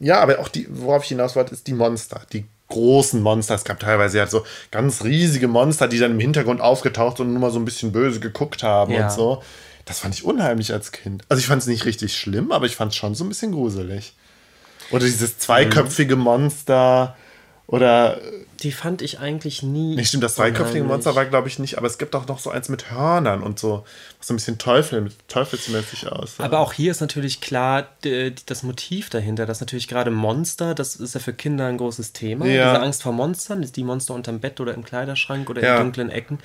[0.00, 2.20] ja, aber auch die, worauf ich hinaus wollte, ist die Monster.
[2.32, 3.54] Die großen Monster.
[3.54, 7.40] Es gab teilweise ja so ganz riesige Monster, die dann im Hintergrund aufgetaucht und nur
[7.40, 9.04] mal so ein bisschen böse geguckt haben Ja.
[9.06, 9.42] und so.
[9.84, 11.24] Das fand ich unheimlich als Kind.
[11.30, 13.52] Also ich fand es nicht richtig schlimm, aber ich fand es schon so ein bisschen
[13.52, 14.12] gruselig.
[14.90, 17.16] Oder dieses zweiköpfige Monster.
[17.70, 18.18] Oder,
[18.62, 19.94] Die fand ich eigentlich nie.
[19.94, 20.88] nicht stimmt, das zweiköpfige unheimlich.
[21.04, 23.58] Monster war, glaube ich, nicht, aber es gibt auch noch so eins mit Hörnern und
[23.58, 23.84] so,
[24.16, 26.42] was so ein bisschen Teufel, teufelsmäßig aussah.
[26.44, 27.86] Aber auch hier ist natürlich klar
[28.46, 32.46] das Motiv dahinter, dass natürlich gerade Monster, das ist ja für Kinder ein großes Thema.
[32.46, 32.72] Ja.
[32.72, 35.76] Diese Angst vor Monstern, die Monster unterm Bett oder im Kleiderschrank oder Ja.
[35.76, 36.38] in dunklen Ecken.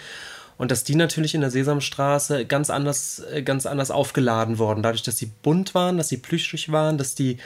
[0.57, 4.83] Und dass die natürlich in der Sesamstraße ganz anders, äh, ganz anders aufgeladen wurden.
[4.83, 7.37] Dadurch, dass sie bunt waren, dass sie plüschig waren, dass die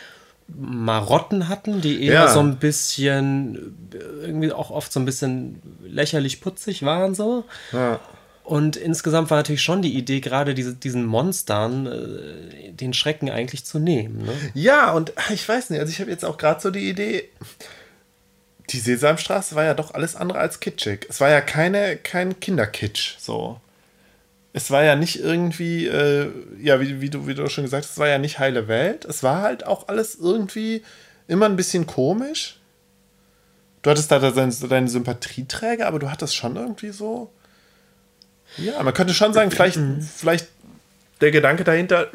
[0.48, 2.28] Marotten hatten, die eher Ja.
[2.30, 3.76] so ein bisschen,
[4.22, 7.44] irgendwie auch oft so ein bisschen lächerlich putzig waren so.
[7.74, 8.00] ja.
[8.44, 13.66] Und insgesamt war natürlich schon die Idee, gerade diese, diesen Monstern äh, den Schrecken eigentlich
[13.66, 14.20] zu nehmen.
[14.20, 14.32] Ne?
[14.54, 17.28] Ja, und ich weiß nicht, also ich habe jetzt auch gerade so die Idee,
[18.70, 21.06] die Sesamstraße war ja doch alles andere als kitschig.
[21.10, 23.60] Es war ja keine, kein Kinderkitsch, so.
[24.54, 27.92] Es war ja nicht irgendwie, äh, ja, wie, wie, du, wie du schon gesagt hast,
[27.92, 29.06] es war ja nicht heile Welt.
[29.06, 30.84] Es war halt auch alles irgendwie
[31.28, 32.60] immer ein bisschen komisch.
[33.82, 37.30] Du hattest da deine, deine Sympathieträger, aber du hattest schon irgendwie so.
[38.58, 39.80] Ja, man könnte schon sagen, vielleicht,
[40.16, 40.48] vielleicht
[41.22, 42.08] der Gedanke dahinter,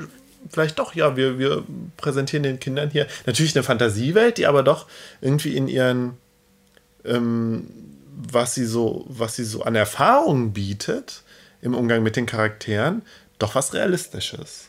[0.51, 1.62] vielleicht doch, ja, wir, wir
[1.97, 4.87] präsentieren den Kindern hier natürlich eine Fantasiewelt, die aber doch
[5.21, 6.16] irgendwie in ihren,
[7.05, 7.68] ähm,
[8.16, 11.22] was sie so, was sie so an Erfahrungen bietet
[11.62, 13.03] im Umgang mit den Charakteren,
[13.38, 14.68] doch was Realistisches.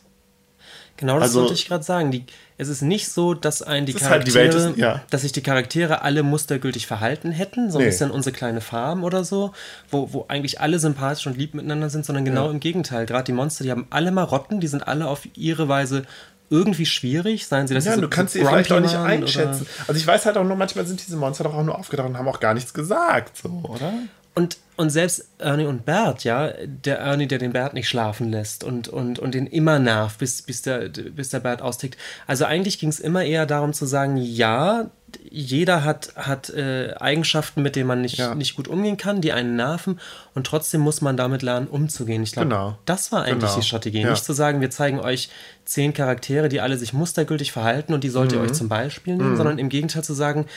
[0.95, 2.12] Genau das Also- wollte ich gerade sagen.
[2.12, 2.23] Die,
[2.60, 5.01] es ist nicht so, dass ein die ist halt, Charaktere, die ist- ja.
[5.10, 7.89] dass sich die Charaktere alle mustergültig verhalten hätten, so ein Nee.
[7.89, 9.53] bisschen unsere kleine Farm oder so,
[9.89, 12.51] wo, wo eigentlich alle sympathisch und lieb miteinander sind, sondern genau Ja.
[12.51, 13.08] im Gegenteil.
[13.08, 16.03] Gerade die Monster, die haben alle Marotten, die sind alle auf ihre Weise
[16.51, 19.65] irgendwie schwierig, seien sie das Ja, du kannst sie vielleicht auch nicht einschätzen.
[19.88, 22.17] Also ich weiß halt auch nur, manchmal sind diese Monster doch auch nur aufgetaucht und
[22.19, 23.91] haben auch gar nichts gesagt, so, oder?
[24.36, 28.63] Und, und selbst Ernie und Bert, ja, der Ernie, der den Bert nicht schlafen lässt
[28.63, 31.98] und, und, und den immer nervt, bis, bis, der, bis der Bert austickt.
[32.26, 34.89] Also eigentlich ging es immer eher darum zu sagen, ja,
[35.30, 38.34] jeder hat, hat äh, Eigenschaften, mit denen man nicht, Ja.
[38.34, 40.00] nicht gut umgehen kann, die einen nerven
[40.34, 42.24] und trotzdem muss man damit lernen, umzugehen.
[42.24, 42.78] Ich glaube, Genau.
[42.86, 43.56] das war eigentlich Genau.
[43.56, 44.02] die Strategie.
[44.02, 44.10] Ja.
[44.10, 45.30] Nicht zu sagen, wir zeigen euch
[45.65, 48.46] zehn Charaktere, die alle sich mustergültig verhalten und die sollt ihr Mhm.
[48.46, 50.48] euch zum Beispiel nehmen, sondern im Gegenteil zu sagen,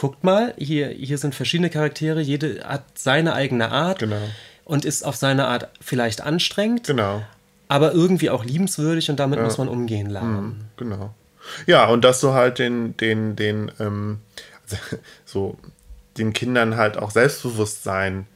[0.00, 4.16] guckt mal, hier, hier sind verschiedene Charaktere, jede hat seine eigene Art Genau.
[4.64, 7.22] und ist auf seine Art vielleicht anstrengend, Genau.
[7.68, 10.70] aber irgendwie auch liebenswürdig und damit muss man umgehen lernen.
[10.78, 11.14] Genau.
[11.66, 14.20] Ja, und dass du halt den, den, den, ähm,
[15.26, 15.58] so
[16.16, 18.26] den Kindern halt auch Selbstbewusstsein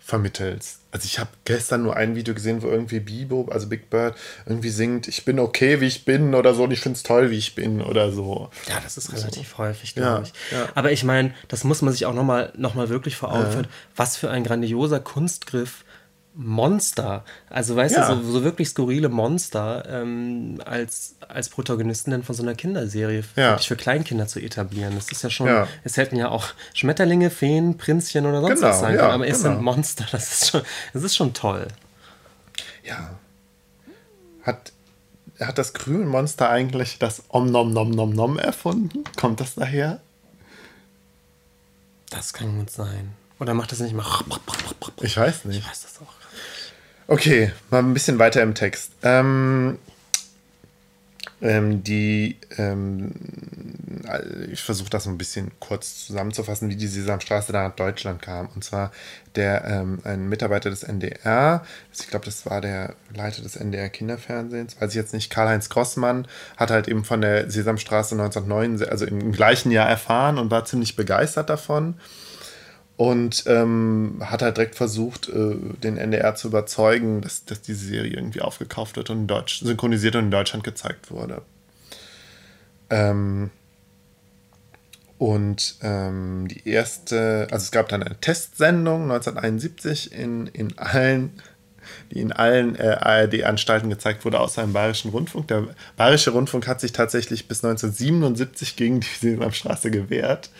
[0.00, 0.77] vermittelst.
[0.90, 4.70] Also ich habe gestern nur ein Video gesehen, wo irgendwie Bibo, also Big Bird, irgendwie
[4.70, 7.36] singt, ich bin okay, wie ich bin oder so und ich finde es toll, wie
[7.36, 8.48] ich bin oder so.
[8.68, 10.52] Ja, das ist relativ häufig, Ja, glaube ich.
[10.52, 10.66] ja.
[10.74, 13.66] Aber ich meine, das muss man sich auch nochmal noch mal wirklich vor Augen führen.
[13.96, 15.84] Was für ein grandioser Kunstgriff
[16.40, 18.14] Monster, also weißt Ja.
[18.14, 23.24] du, so, so wirklich skurrile Monster ähm, als, als Protagonisten dann von so einer Kinderserie
[23.34, 23.58] Ja.
[23.58, 24.94] für Kleinkinder zu etablieren.
[24.94, 25.66] Das ist ja schon, Ja.
[25.82, 29.38] es hätten ja auch Schmetterlinge, Feen, Prinzchen oder sonst Genau, was sein können, aber es
[29.42, 29.54] genau.
[29.54, 31.66] sind Monster, das ist schon, das ist schon toll.
[32.84, 33.10] Ja.
[34.44, 34.72] Hat,
[35.40, 39.02] hat das Krümelmonster eigentlich das Om Nom Nom Nom Nom erfunden?
[39.16, 39.98] Kommt das daher?
[42.10, 43.12] Das kann gut sein.
[43.40, 44.06] Oder macht das nicht mal?
[45.02, 45.58] Ich weiß nicht.
[45.58, 46.12] Ich weiß das auch.
[47.10, 48.92] Okay, mal ein bisschen weiter im Text.
[49.02, 49.78] Ähm,
[51.40, 53.12] ähm, die, ähm,
[54.52, 58.50] ich versuche das so ein bisschen kurz zusammenzufassen, wie die Sesamstraße da nach Deutschland kam.
[58.54, 58.92] Und zwar
[59.36, 61.64] der ähm, ein Mitarbeiter des NDR,
[61.98, 66.28] ich glaube, das war der Leiter des NDR Kinderfernsehens, weiß ich jetzt nicht, Karl-Heinz Grossmann,
[66.58, 70.94] hat halt eben von der Sesamstraße 1909, also im gleichen Jahr erfahren und war ziemlich
[70.94, 71.94] begeistert davon
[72.98, 78.12] und ähm, hat halt direkt versucht, äh, den NDR zu überzeugen, dass, dass diese Serie
[78.12, 81.42] irgendwie aufgekauft wird und in Deutsch, synchronisiert und in Deutschland gezeigt wurde.
[82.90, 83.50] Ähm,
[85.16, 91.40] und ähm, die erste, also es gab dann eine Testsendung 1971 in, in allen
[92.10, 95.48] die in allen äh, ARD-Anstalten gezeigt wurde, außer im Bayerischen Rundfunk.
[95.48, 100.50] Der Bayerische Rundfunk hat sich tatsächlich bis 1977 gegen die Sesamstraße gewehrt.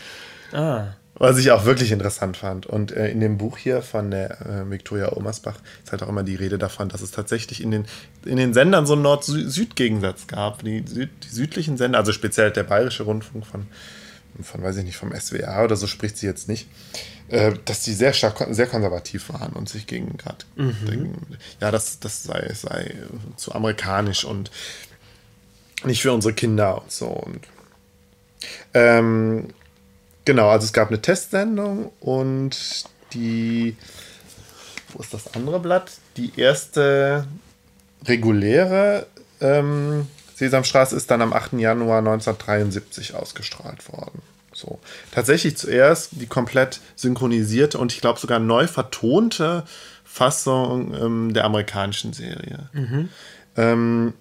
[0.52, 0.94] Ah.
[1.18, 2.66] Was ich auch wirklich interessant fand.
[2.66, 6.22] Und äh, in dem Buch hier von der äh, Viktoria Omersbach ist halt auch immer
[6.22, 7.86] die Rede davon, dass es tatsächlich in den,
[8.24, 10.62] in den Sendern so einen Nord-Süd-Gegensatz gab.
[10.62, 13.66] Die, Süd, die südlichen Sender, also speziell der Bayerische Rundfunk von,
[14.40, 16.68] von, weiß ich nicht, vom SWR oder so spricht sie jetzt nicht,
[17.28, 21.14] äh, dass die sehr stark, sehr konservativ waren und sich gegen gerade, mhm.
[21.60, 22.94] ja, das, das sei, sei
[23.36, 24.52] zu amerikanisch und
[25.84, 27.06] nicht für unsere Kinder und so.
[27.06, 27.40] Und
[28.74, 29.48] ähm,
[30.28, 33.74] Genau, also es gab eine Testsendung und die,
[34.92, 35.92] wo ist das andere Blatt?
[36.18, 37.26] Die erste
[38.04, 39.06] reguläre
[39.40, 41.54] ähm, Sesamstraße ist dann am 8.
[41.54, 44.20] Januar 1973 ausgestrahlt worden.
[44.52, 44.78] So.
[45.12, 49.64] Tatsächlich zuerst die komplett synchronisierte und ich glaube sogar neu vertonte
[50.04, 52.68] Fassung ähm, der amerikanischen Serie.
[52.74, 53.08] Mhm.
[53.56, 54.12] Ähm,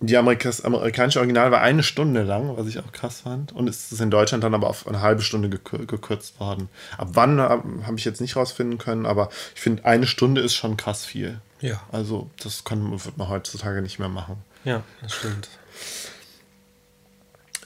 [0.00, 3.52] die Amerik das amerikanische Original war eine Stunde lang, was ich auch krass fand.
[3.52, 6.68] Und es ist in Deutschland dann aber auf eine halbe Stunde gekürzt worden.
[6.98, 10.76] Ab wann habe ich jetzt nicht rausfinden können, aber ich finde, eine Stunde ist schon
[10.76, 11.40] krass viel.
[11.60, 11.80] Ja.
[11.90, 14.36] Also, das kann, wird man heutzutage nicht mehr machen.
[14.64, 15.48] Ja, das stimmt.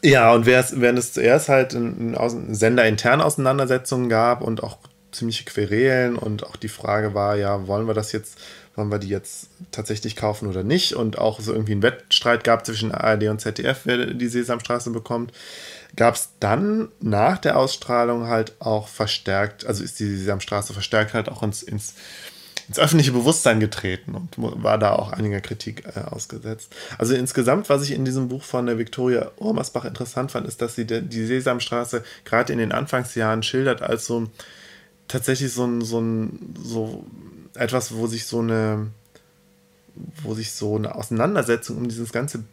[0.03, 4.79] Ja, und während es zuerst halt in, in senderinterne Auseinandersetzungen gab und auch
[5.13, 8.39] ziemliche Querelen und auch die Frage war, ja, wollen wir das jetzt
[8.77, 10.95] wollen wir die jetzt tatsächlich kaufen oder nicht?
[10.95, 15.33] Und auch so irgendwie einen Wettstreit gab zwischen ARD und ZDF, wer die Sesamstraße bekommt.
[15.97, 21.29] Gab es dann nach der Ausstrahlung halt auch verstärkt, also ist die Sesamstraße verstärkt halt
[21.29, 21.95] auch ins, ins,
[22.69, 26.73] ins öffentliche Bewusstsein getreten und war da auch einiger Kritik äh, ausgesetzt.
[26.97, 30.77] Also insgesamt, was ich in diesem Buch von der Viktoria Urmersbach interessant fand, ist, dass
[30.77, 34.29] sie de, die Sesamstraße gerade in den Anfangsjahren schildert als so
[35.09, 37.05] tatsächlich so ein, so ein, so
[37.55, 38.89] etwas, wo sich so eine,
[40.23, 42.45] wo sich so eine Auseinandersetzung um dieses ganze,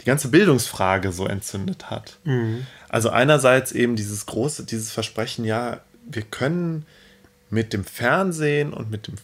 [0.00, 2.18] die ganze Bildungsfrage so entzündet hat.
[2.24, 2.66] Mhm.
[2.88, 6.86] Also einerseits eben dieses große, dieses Versprechen, ja, wir können
[7.50, 9.14] mit dem Fernsehen und mit dem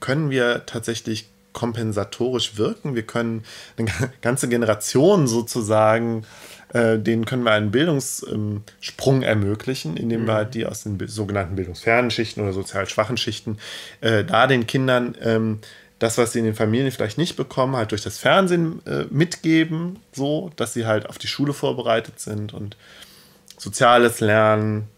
[0.00, 2.94] können wir tatsächlich kompensatorisch wirken.
[2.94, 3.44] Wir können
[3.76, 3.88] eine
[4.20, 6.24] ganze Generation sozusagen
[6.72, 10.26] äh, denen können wir einen Bildungssprung ermöglichen, indem mhm.
[10.26, 13.58] wir halt die aus den sogenannten bildungsfernen Schichten oder sozial schwachen Schichten
[14.00, 15.58] äh, da den Kindern ähm,
[15.98, 19.98] das, was sie in den Familien vielleicht nicht bekommen, halt durch das Fernsehen äh, mitgeben,
[20.12, 22.76] so dass sie halt auf die Schule vorbereitet sind und
[23.58, 24.88] soziales Lernen,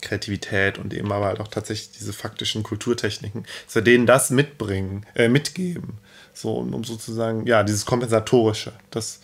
[0.00, 5.06] Kreativität und eben aber halt auch tatsächlich diese faktischen Kulturtechniken, dass wir denen das mitbringen,
[5.14, 5.98] äh, mitgeben.
[6.32, 8.72] So, um, um sozusagen, ja, dieses Kompensatorische.
[8.90, 9.20] Das,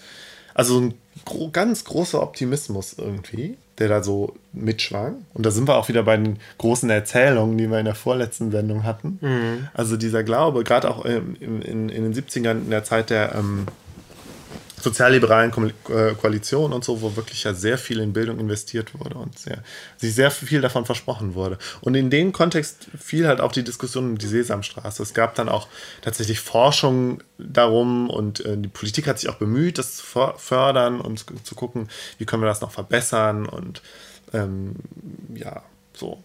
[0.55, 5.27] also ein gro ganz großer Optimismus irgendwie, der da so mitschwang.
[5.35, 8.51] Und da sind wir auch wieder bei den großen Erzählungen, die wir in der vorletzten
[8.51, 9.19] Sendung hatten.
[9.21, 9.69] Mhm.
[9.75, 13.67] Also dieser Glaube, gerade auch in, in, in, den 70ern, in der Zeit der ähm,
[14.83, 15.53] sozialliberalen
[15.89, 19.63] äh, Koalition und so, wo wirklich ja sehr viel in Bildung investiert wurde und sehr,
[19.97, 21.59] sich sehr viel davon versprochen wurde.
[21.81, 25.03] Und in dem Kontext fiel halt auch die Diskussion um die Sesamstraße.
[25.03, 25.69] Es gab dann auch
[26.03, 30.05] tatsächlich Forschung darum und äh, die Politik hat sich auch bemüht, das zu
[30.37, 31.89] fördern und zu gucken,
[32.19, 33.83] wie können wir das noch verbessern und
[34.33, 34.75] ähm,
[35.35, 35.63] ja,
[35.95, 36.23] so.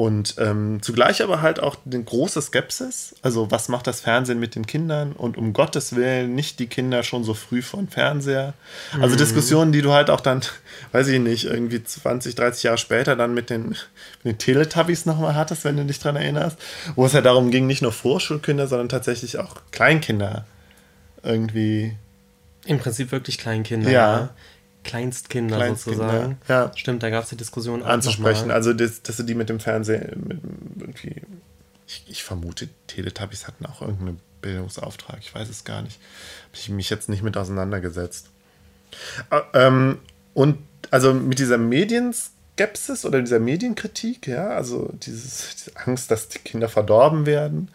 [0.00, 3.14] Und ähm, zugleich aber halt auch eine große Skepsis.
[3.20, 5.12] Also, was macht das Fernsehen mit den Kindern?
[5.12, 8.54] Und um Gottes Willen nicht die Kinder schon so früh von Fernseher.
[8.94, 9.18] Also, mhm.
[9.18, 10.40] Diskussionen, die du halt auch dann,
[10.92, 13.76] weiß ich nicht, irgendwie 20, 30 Jahre später dann mit den,
[14.22, 16.58] mit den Teletubbies nochmal hattest, wenn du dich dran erinnerst.
[16.94, 20.46] Wo es ja darum ging, nicht nur Vorschulkinder, sondern tatsächlich auch Kleinkinder
[21.22, 21.94] irgendwie.
[22.64, 23.90] Im Prinzip wirklich Kleinkinder.
[23.90, 24.30] Ja.
[24.84, 26.38] Kleinstkinder, Kleinstkinder sozusagen.
[26.48, 26.72] Ja.
[26.74, 28.50] Stimmt, da gab es die Diskussion anzusprechen.
[28.50, 30.40] Also, dass, dass du die mit dem Fernsehen mit,
[30.80, 31.22] irgendwie.
[31.86, 35.18] Ich, ich, vermute, Teletubbies hatten auch irgendeinen Bildungsauftrag.
[35.20, 36.00] Ich weiß es gar nicht.
[36.46, 38.30] Habe ich mich jetzt nicht mit auseinandergesetzt.
[39.30, 39.98] Äh, ähm,
[40.34, 40.58] und
[40.90, 46.68] also mit dieser Medienskepsis oder dieser Medienkritik, ja, also dieses, diese Angst, dass die Kinder
[46.68, 47.68] verdorben werden,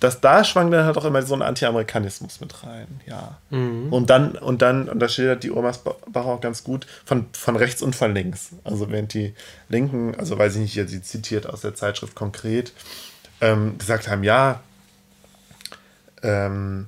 [0.00, 3.38] dass da schwang dann halt auch immer so ein Anti-Amerikanismus mit rein, ja.
[3.50, 3.92] Mhm.
[3.92, 7.56] Und dann, und dann, und da schildert die Omas Bach auch ganz gut, von, von
[7.56, 8.50] rechts und von links.
[8.64, 9.34] Also während die
[9.68, 12.72] Linken, also weiß ich nicht, sie zitiert aus der Zeitschrift konkret,
[13.40, 14.60] ähm, gesagt haben, ja,
[16.22, 16.86] ähm,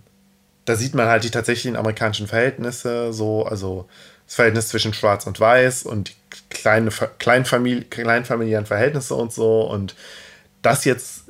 [0.66, 3.88] da sieht man halt die tatsächlichen amerikanischen Verhältnisse, so, also
[4.26, 6.14] das Verhältnis zwischen Schwarz und Weiß und die
[6.50, 9.94] kleine, Kleinfamili kleinfamiliären Verhältnisse und so und
[10.60, 11.27] das jetzt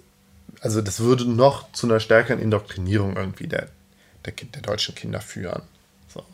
[0.61, 3.69] also das würde noch zu einer stärkeren Indoktrinierung irgendwie der,
[4.25, 5.63] der, der deutschen Kinder führen.
[6.09, 6.25] So.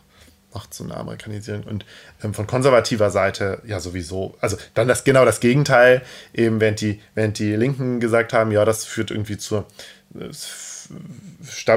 [0.52, 1.64] macht so eine Amerikanisierung.
[1.64, 1.84] Und
[2.22, 4.36] ähm, von konservativer Seite ja sowieso.
[4.40, 6.02] Also dann das genau das Gegenteil,
[6.32, 9.66] eben während die, während die Linken gesagt haben, ja, das führt irgendwie zur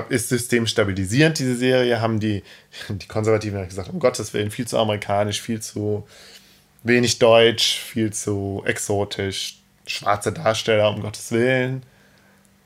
[0.09, 2.43] ist System stabilisierend, diese Serie, haben die,
[2.89, 6.07] die Konservativen gesagt, um Gottes Willen, viel zu amerikanisch, viel zu
[6.83, 11.83] wenig deutsch, viel zu exotisch, schwarze Darsteller, um Gottes Willen.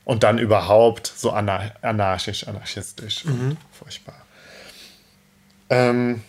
[0.04, 3.24] Und dann überhaupt so anarchisch, anarchistisch.
[3.24, 3.56] Mhm.
[3.70, 4.16] Furchtbar.
[5.70, 6.22] Ähm,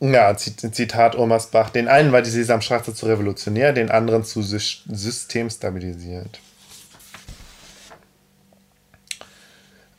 [0.00, 1.70] ja, Zitat Omersbach.
[1.70, 6.38] Den einen war die Sesamstraße zu revolutionär, den anderen zu systemstabilisierend.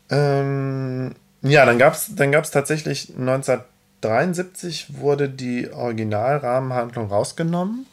[0.10, 7.86] Ähm, ja, dann gab es dann gab's tatsächlich 1973 wurde die Originalrahmenhandlung rausgenommen.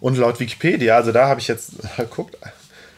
[0.00, 2.36] Und laut Wikipedia, also da habe ich jetzt geguckt,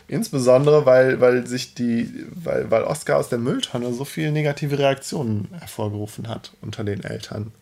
[0.09, 5.49] insbesondere weil, weil sich die, weil, weil Oscar aus der Mülltonne so viele negative Reaktionen
[5.59, 7.53] hervorgerufen hat unter den Eltern.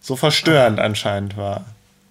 [0.00, 0.84] So verstörend Ach.
[0.84, 1.64] anscheinend war.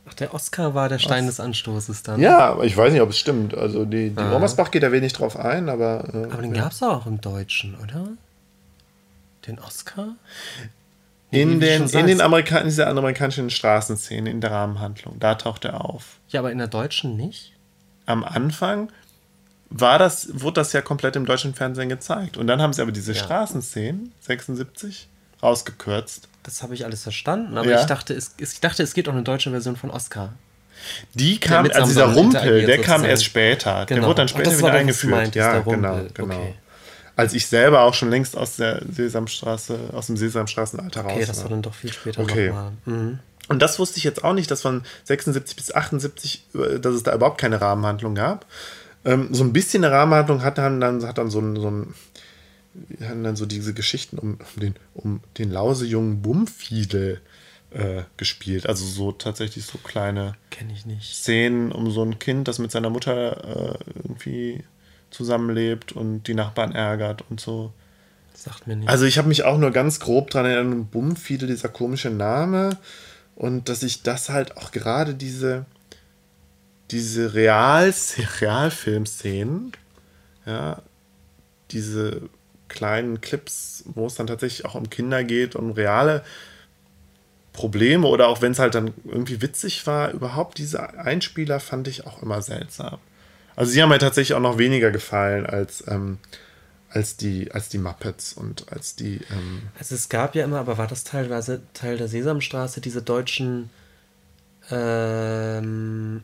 [0.08, 1.36] Ach, der Oscar war der Stein Was?
[1.36, 2.20] des Anstoßes dann.
[2.20, 3.56] Ja, aber ich weiß nicht, ob es stimmt.
[3.56, 4.66] Also die, die ah.
[4.72, 6.06] Geht da wenig drauf ein, aber.
[6.14, 6.64] Äh, aber den ja.
[6.64, 8.08] gab es auch im Deutschen, oder?
[9.48, 10.16] Den Oscar?
[11.32, 15.18] In, den, in, den Amerika in dieser amerikanischen Straßenszene, in der Rahmenhandlung.
[15.18, 16.20] Da taucht er auf.
[16.28, 17.54] Ja, aber in der deutschen nicht?
[18.06, 18.92] Am Anfang
[19.70, 22.36] war das, wurde das ja komplett im deutschen Fernsehen gezeigt.
[22.36, 23.24] Und dann haben sie aber diese ja.
[23.24, 25.08] Straßenszenen, 76,
[25.42, 26.28] rausgekürzt.
[26.44, 27.80] Das habe ich alles verstanden, aber ja.
[27.80, 30.34] ich, dachte, es, ich dachte, es geht auch eine deutsche Version von Oscar.
[31.14, 33.86] Die kam, also dieser Rumpel, der kam erst später.
[33.86, 34.02] Genau.
[34.02, 35.12] Der wurde dann später wieder eingeführt.
[35.12, 36.36] Meint, ja, genau, genau.
[36.36, 36.56] Okay
[37.22, 41.16] als ich selber auch schon längst aus der Sesamstraße, aus dem Sesamstraßenalter raus war.
[41.16, 42.48] Okay, das war dann doch viel später okay.
[42.48, 42.72] nochmal.
[42.86, 43.20] Mhm.
[43.48, 47.04] Und das wusste ich jetzt auch nicht, dass von 76 bis 78, äh, dass es
[47.04, 48.46] da überhaupt keine Rahmenhandlung gab.
[49.04, 51.94] Ähm, so ein bisschen eine Rahmenhandlung hat dann, dann, hat dann so ein, so ein
[53.02, 57.22] hatten dann so diese Geschichten um, um den, um den lausejungen Bumfiedel
[57.72, 58.68] äh, gespielt.
[58.68, 60.36] Also so tatsächlich so kleine
[61.02, 64.64] Szenen um so ein Kind, das mit seiner Mutter äh, irgendwie
[65.12, 67.72] zusammenlebt und die Nachbarn ärgert und so.
[68.34, 68.90] sagt mir nicht.
[68.90, 72.78] Also ich habe mich auch nur ganz grob dran erinnert, Bumfiedel, dieser komische Name.
[73.36, 75.66] Und dass ich das halt auch gerade diese,
[76.92, 77.94] diese Real
[78.40, 79.72] Realfilmszenen,
[80.46, 80.82] ja,
[81.72, 82.30] diese
[82.68, 86.24] kleinen Clips, wo es dann tatsächlich auch um Kinder geht und reale
[87.54, 92.08] Probleme oder auch wenn es halt dann irgendwie witzig war, überhaupt diese Einspieler fand ich
[92.08, 93.00] auch immer seltsam.
[93.56, 96.18] Also sie haben mir tatsächlich auch noch weniger gefallen als, ähm,
[96.90, 99.22] als, die, als die Muppets und als die.
[99.32, 103.70] Ähm also es gab ja immer, aber war das teilweise Teil der Sesamstraße, diese deutschen
[104.70, 106.24] ähm,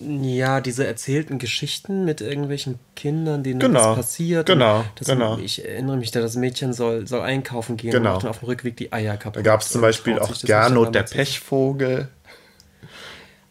[0.00, 4.46] ja, diese erzählten Geschichten mit irgendwelchen Kindern, denen genau, was passiert.
[4.46, 5.38] Genau, genau.
[5.38, 8.08] Ich erinnere mich, das Mädchen soll, soll einkaufen gehen genau.
[8.08, 9.36] und macht dann auf dem Rückweg die Eier kaputt.
[9.36, 12.08] Da gab es zum Beispiel auch Gernot, der Pechvogel.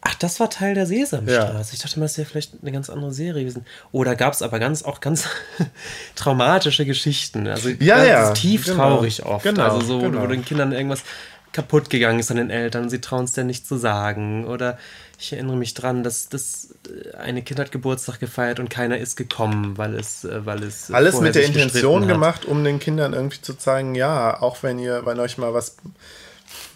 [0.04, 1.52] Ach, das war Teil der Sesamstraße.
[1.52, 1.64] Ja.
[1.72, 3.64] Ich dachte mal, das wäre vielleicht eine ganz andere Serie gewesen.
[3.92, 5.28] Oh, da gab es aber ganz, auch ganz
[6.16, 7.46] traumatische Geschichten.
[7.46, 8.32] Also ja, ja.
[8.32, 8.76] tief genau.
[8.76, 9.44] traurig oft.
[9.44, 10.22] Genau, also so, genau.
[10.22, 11.04] wo den Kindern irgendwas
[11.52, 14.44] kaputt gegangen ist an den Eltern und sie trauen es dann nicht zu sagen.
[14.46, 14.76] Oder
[15.20, 16.74] ich erinnere mich dran, dass, dass
[17.16, 21.20] eine Kind hat Geburtstag gefeiert und keiner ist gekommen, weil es, äh, weil es alles
[21.20, 25.20] mit der Intention gemacht, um den Kindern irgendwie zu zeigen, ja, auch wenn ihr, wenn
[25.20, 25.76] euch mal was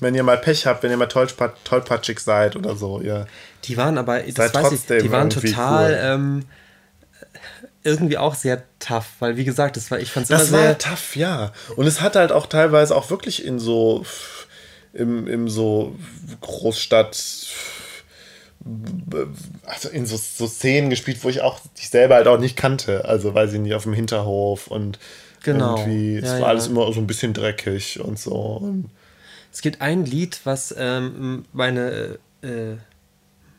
[0.01, 3.01] wenn ihr mal Pech habt, wenn ihr mal tollpatschig seid oder so.
[3.01, 3.27] Ihr
[3.65, 5.99] die waren aber, das weiß ich, die waren total cool.
[6.03, 6.45] ähm,
[7.83, 10.75] irgendwie auch sehr tough, weil wie gesagt, das war, ich fand es immer sehr...
[10.75, 11.53] Das war tough, ja.
[11.77, 14.05] Und es hat halt auch teilweise auch wirklich in so,
[14.93, 15.97] im, im so
[16.41, 17.47] Großstadt
[19.65, 23.05] also in so, so Szenen gespielt, wo ich auch dich selber halt auch nicht kannte.
[23.05, 24.99] Also weiß ich nicht, auf dem Hinterhof und
[25.43, 25.77] genau.
[25.77, 26.47] irgendwie, es ja, war ja.
[26.47, 28.33] alles immer so ein bisschen dreckig und so.
[28.33, 28.91] Und
[29.57, 32.77] es gibt ein Lied, was ähm, meine, äh,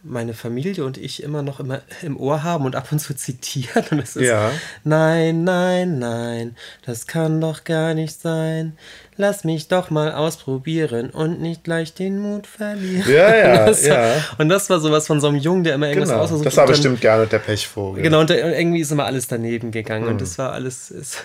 [0.08, 3.84] meine Familie und ich immer noch immer im Ohr haben und ab und zu zitieren.
[3.92, 4.52] Und es ist ja.
[4.84, 6.56] Nein, nein, nein,
[6.86, 8.78] das kann doch gar nicht sein.
[9.20, 13.12] Lass mich doch mal ausprobieren und nicht gleich den Mut verlieren.
[13.12, 13.96] Ja, ja, das ja.
[13.96, 16.46] War, und das war sowas von so einem Jungen, der immer irgendwas genau, ausversucht.
[16.46, 18.04] Das war bestimmt gerne der Pechvogel.
[18.04, 20.06] Genau, und, irgendwie ist immer alles daneben gegangen.
[20.06, 20.12] Mhm.
[20.12, 21.18] Und das war alles ist,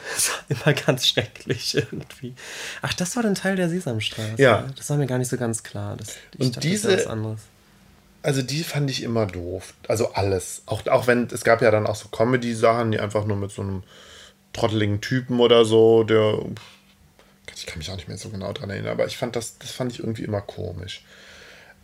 [0.48, 2.34] immer ganz schrecklich irgendwie.
[2.80, 4.34] Ach, das war dann Teil der Sesamstraße.
[4.38, 4.64] Ja.
[4.76, 5.96] Das war mir gar nicht so ganz klar.
[5.96, 7.06] Das, und dachte, diese,
[8.22, 9.74] also die fand ich immer doof.
[9.88, 10.62] Also alles.
[10.66, 13.62] Auch, auch wenn, es gab ja dann auch so Comedy-Sachen, die einfach nur mit so
[13.62, 13.82] einem
[14.52, 16.38] trotteligen Typen oder so, der.
[17.54, 19.70] Ich kann mich auch nicht mehr so genau dran erinnern, aber ich fand das, das
[19.70, 21.04] fand ich irgendwie immer komisch.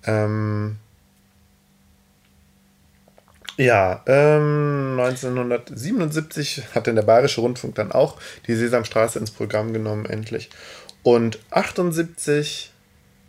[0.05, 0.78] Ähm,
[3.59, 8.16] Ja, ähm, 1977 hat dann der Bayerische Rundfunk dann auch
[8.47, 10.49] die Sesamstraße ins Programm genommen, endlich.
[11.03, 12.70] Und 78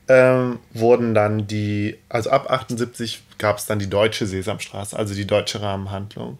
[0.09, 5.27] ähm, wurden dann die, also ab 78 gab es dann die deutsche Sesamstraße, also die
[5.27, 6.39] deutsche Rahmenhandlung.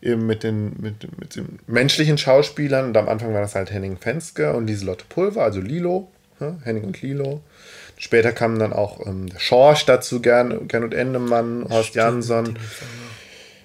[0.00, 2.86] Eben mit den, mit, mit den menschlichen Schauspielern.
[2.86, 6.08] Und am Anfang war das halt Henning Fenske und Lieselotte Pulver, also Lilo,
[6.40, 7.40] ja, Henning und Lilo.
[7.96, 12.58] Später kamen dann auch ähm, der Schorsch dazu, Gern, Gernot Endemann, Horst Stimmt, Jansson,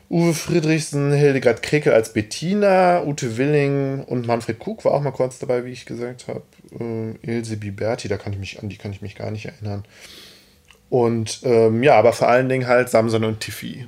[0.09, 5.39] Uwe Friedrichsen, Hildegard Krekel als Bettina, Ute Willing und Manfred Kug war auch mal kurz
[5.39, 6.41] dabei, wie ich gesagt habe.
[6.78, 9.84] Äh, Ilse Biberti, da kann ich mich, an die kann ich mich gar nicht erinnern.
[10.89, 13.88] Und ähm, ja, aber vor allen Dingen halt Samson und Tiffy.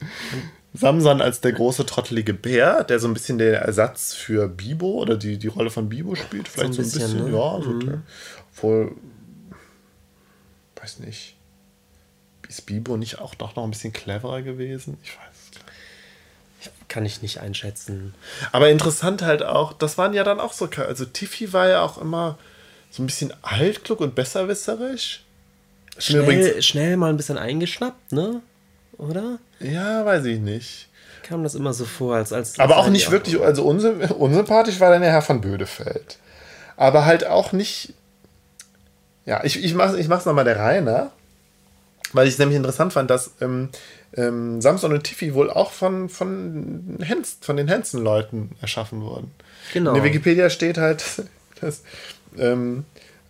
[0.72, 5.16] Samson als der große trottelige Bär, der so ein bisschen der Ersatz für Bibo oder
[5.16, 6.46] die, die Rolle von Bibo spielt.
[6.46, 7.38] Vielleicht so ein bisschen, so ein bisschen ne?
[7.38, 7.62] ja.
[7.62, 8.02] So mhm.
[8.52, 8.96] Obwohl,
[10.80, 11.36] weiß nicht,
[12.48, 14.98] ist Bibo nicht auch doch noch ein bisschen cleverer gewesen?
[15.02, 15.29] Ich weiß
[16.90, 18.14] Kann ich nicht einschätzen.
[18.52, 21.96] Aber interessant halt auch, das waren ja dann auch so, also Tiffy war ja auch
[21.96, 22.36] immer
[22.90, 25.22] so ein bisschen altklug und besserwisserisch.
[25.96, 28.42] Schnell, schnell mal ein bisschen eingeschnappt, ne?
[29.00, 29.38] oder?
[29.58, 30.88] Ja, weiß ich nicht.
[31.22, 32.32] Kam das immer so vor, als.
[32.32, 33.44] als Aber auch nicht wirklich, auch.
[33.44, 36.18] also unsympathisch war dann der Herr von Bödefeld.
[36.76, 37.94] Aber halt auch nicht.
[39.26, 41.10] Ja, ich, ich mach's, ich mach's nochmal der Reihe nach.
[42.12, 43.68] Weil ich es nämlich interessant fand, dass ähm,
[44.16, 49.30] ähm, Samson und Tiffy wohl auch von, von, Hens, von den Hansen-Leuten erschaffen wurden.
[49.72, 49.90] Genau.
[49.90, 51.04] In der Wikipedia steht halt,
[51.60, 51.82] dass
[52.38, 52.84] ähm,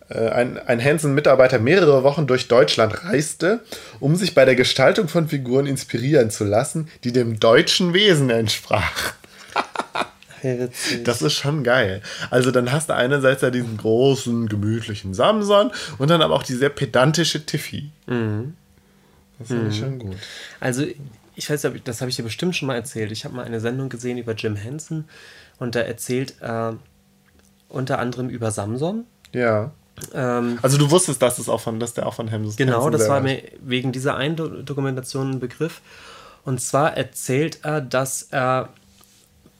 [0.09, 3.61] äh, ein, ein Hansen-Mitarbeiter mehrere Wochen durch Deutschland reiste,
[3.99, 9.13] um sich bei der Gestaltung von Figuren inspirieren zu lassen, die dem deutschen Wesen entsprachen.
[11.03, 12.01] Das ist schon geil.
[12.31, 16.55] Also dann hast du einerseits ja diesen großen, gemütlichen Samson und dann aber auch die
[16.55, 17.91] sehr pedantische Tiffy.
[18.07, 18.55] Mhm.
[19.41, 19.83] Das finde ich mhm.
[19.83, 20.17] schon gut.
[20.59, 20.85] Also
[21.35, 23.11] ich weiß, das habe ich dir bestimmt schon mal erzählt.
[23.11, 25.05] Ich habe mal eine Sendung gesehen über Jim Henson
[25.59, 26.77] und da erzählt er
[27.69, 29.05] unter anderem über Samson.
[29.33, 29.71] Ja.
[30.13, 33.07] Ähm, also du wusstest, dass, es auch von, dass der auch von Hemses Genau, das
[33.07, 35.81] war mir wegen dieser einen Do Dokumentation ein Begriff.
[36.43, 38.69] Und zwar erzählt er, dass er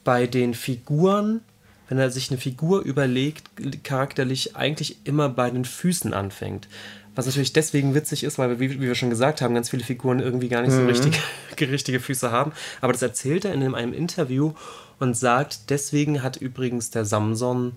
[0.04, 1.40] bei den Figuren,
[1.88, 3.44] wenn er sich eine Figur überlegt,
[3.84, 6.68] charakterlich eigentlich immer bei den Füßen anfängt.
[7.14, 10.20] Was natürlich deswegen witzig ist, weil, wie, wie wir schon gesagt haben, ganz viele Figuren
[10.20, 10.88] irgendwie gar nicht so mhm.
[10.88, 11.18] richtige,
[11.60, 12.52] richtige Füße haben.
[12.80, 14.54] Aber das erzählt er in einem Interview
[14.98, 17.76] und sagt, deswegen hat übrigens der Samson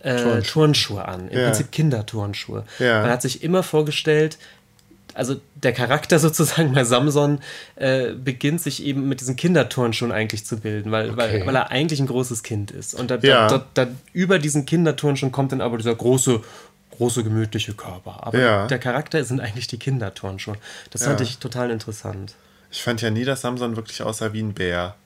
[0.00, 1.28] äh, Turnschuhe an.
[1.28, 1.46] Im ja.
[1.46, 2.64] Prinzip Kinderturnschuhe.
[2.78, 3.02] Ja.
[3.02, 4.38] Man hat sich immer vorgestellt,
[5.14, 7.40] also der Charakter sozusagen bei Samson
[7.76, 11.16] äh, beginnt sich eben mit diesen Kinderturnschuhen eigentlich zu bilden, weil, okay.
[11.16, 12.94] weil, weil, er eigentlich ein großes Kind ist.
[12.94, 13.48] Und da, ja.
[13.48, 16.42] da, da, über diesen Kinderturnschuhen kommt dann aber dieser große,
[16.96, 18.26] große, gemütliche Körper.
[18.26, 18.66] Aber ja.
[18.66, 20.56] der Charakter sind eigentlich die Kinderturnschuhe.
[20.90, 22.34] Das fand ich total interessant.
[22.70, 24.96] Ich fand ja nie, dass Samson wirklich aussah wie ein Bär.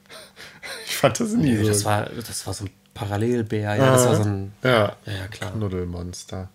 [0.87, 1.69] Ich fand das nie nee, so.
[1.69, 4.53] Das war, das war so ein Parallelbär, ja, das war so ein.
[4.63, 4.71] Ja,
[5.07, 5.53] ja, ja klar.
[5.53, 6.51] Knuddelmonster.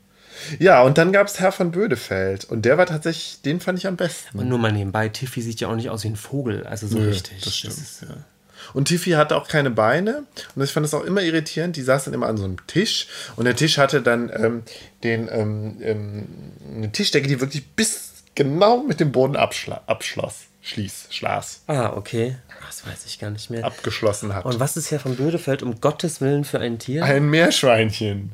[0.59, 2.45] Ja, und dann gab es Herr von Bödefeld.
[2.45, 4.37] Und der war tatsächlich, den fand ich am besten.
[4.37, 6.99] Und nur mal nebenbei, Tiffy sieht ja auch nicht aus wie ein Vogel, also so
[6.99, 7.41] Nö, richtig.
[7.41, 8.15] Das stimmt, das ja.
[8.73, 10.23] Und Tiffy hatte auch keine Beine.
[10.55, 11.75] Und ich fand das auch immer irritierend.
[11.75, 13.07] Die saß dann immer an so einem Tisch.
[13.35, 14.63] Und der Tisch hatte dann ähm,
[15.03, 16.27] den, ähm, ähm,
[16.75, 20.45] eine Tischdecke, die wirklich bis genau mit dem Boden abschloss.
[20.61, 21.61] Schließ, Schlaß.
[21.67, 22.37] Ah, okay.
[22.65, 23.63] Das weiß ich gar nicht mehr.
[23.63, 24.45] Abgeschlossen hat.
[24.45, 27.03] Und was ist Herr von Bödefeld um Gottes Willen für ein Tier?
[27.03, 28.31] Ein Meerschweinchen.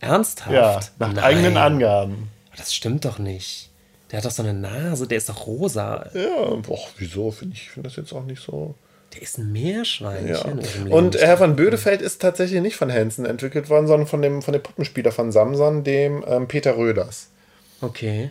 [0.00, 0.52] Ernsthaft?
[0.52, 1.18] Ja, nach Nein.
[1.18, 2.30] eigenen Angaben.
[2.56, 3.70] Das stimmt doch nicht.
[4.10, 6.08] Der hat doch so eine Nase, der ist doch rosa.
[6.14, 7.30] Ja, boah, wieso?
[7.30, 8.74] Finde ich find das jetzt auch nicht so.
[9.18, 10.60] Der ist ein Meerschweinchen.
[10.86, 10.94] Ja.
[10.94, 14.52] Und Herr von Bödefeld ist tatsächlich nicht von Hansen entwickelt worden, sondern von dem, von
[14.52, 17.28] dem Puppenspieler von Samson, dem ähm, Peter Röders.
[17.80, 18.30] Okay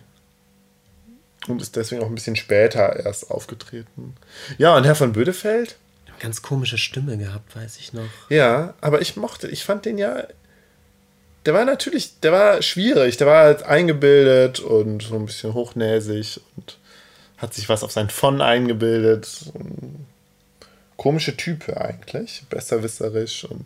[1.48, 4.16] und ist deswegen auch ein bisschen später erst aufgetreten.
[4.58, 5.78] Ja, und Herr von Bödefeld?
[6.20, 8.10] Ganz komische Stimme gehabt, weiß ich noch.
[8.30, 10.24] Ja, aber ich mochte, ich fand den ja.
[11.46, 16.42] Der war natürlich, der war schwierig, der war halt eingebildet und so ein bisschen hochnäsig
[16.56, 16.78] und
[17.38, 19.52] hat sich was auf sein Von eingebildet.
[20.98, 23.46] Komische Type eigentlich, besserwisserisch.
[23.46, 23.66] Und,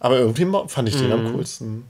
[0.00, 1.12] aber irgendwie fand ich den mhm.
[1.12, 1.84] am coolsten.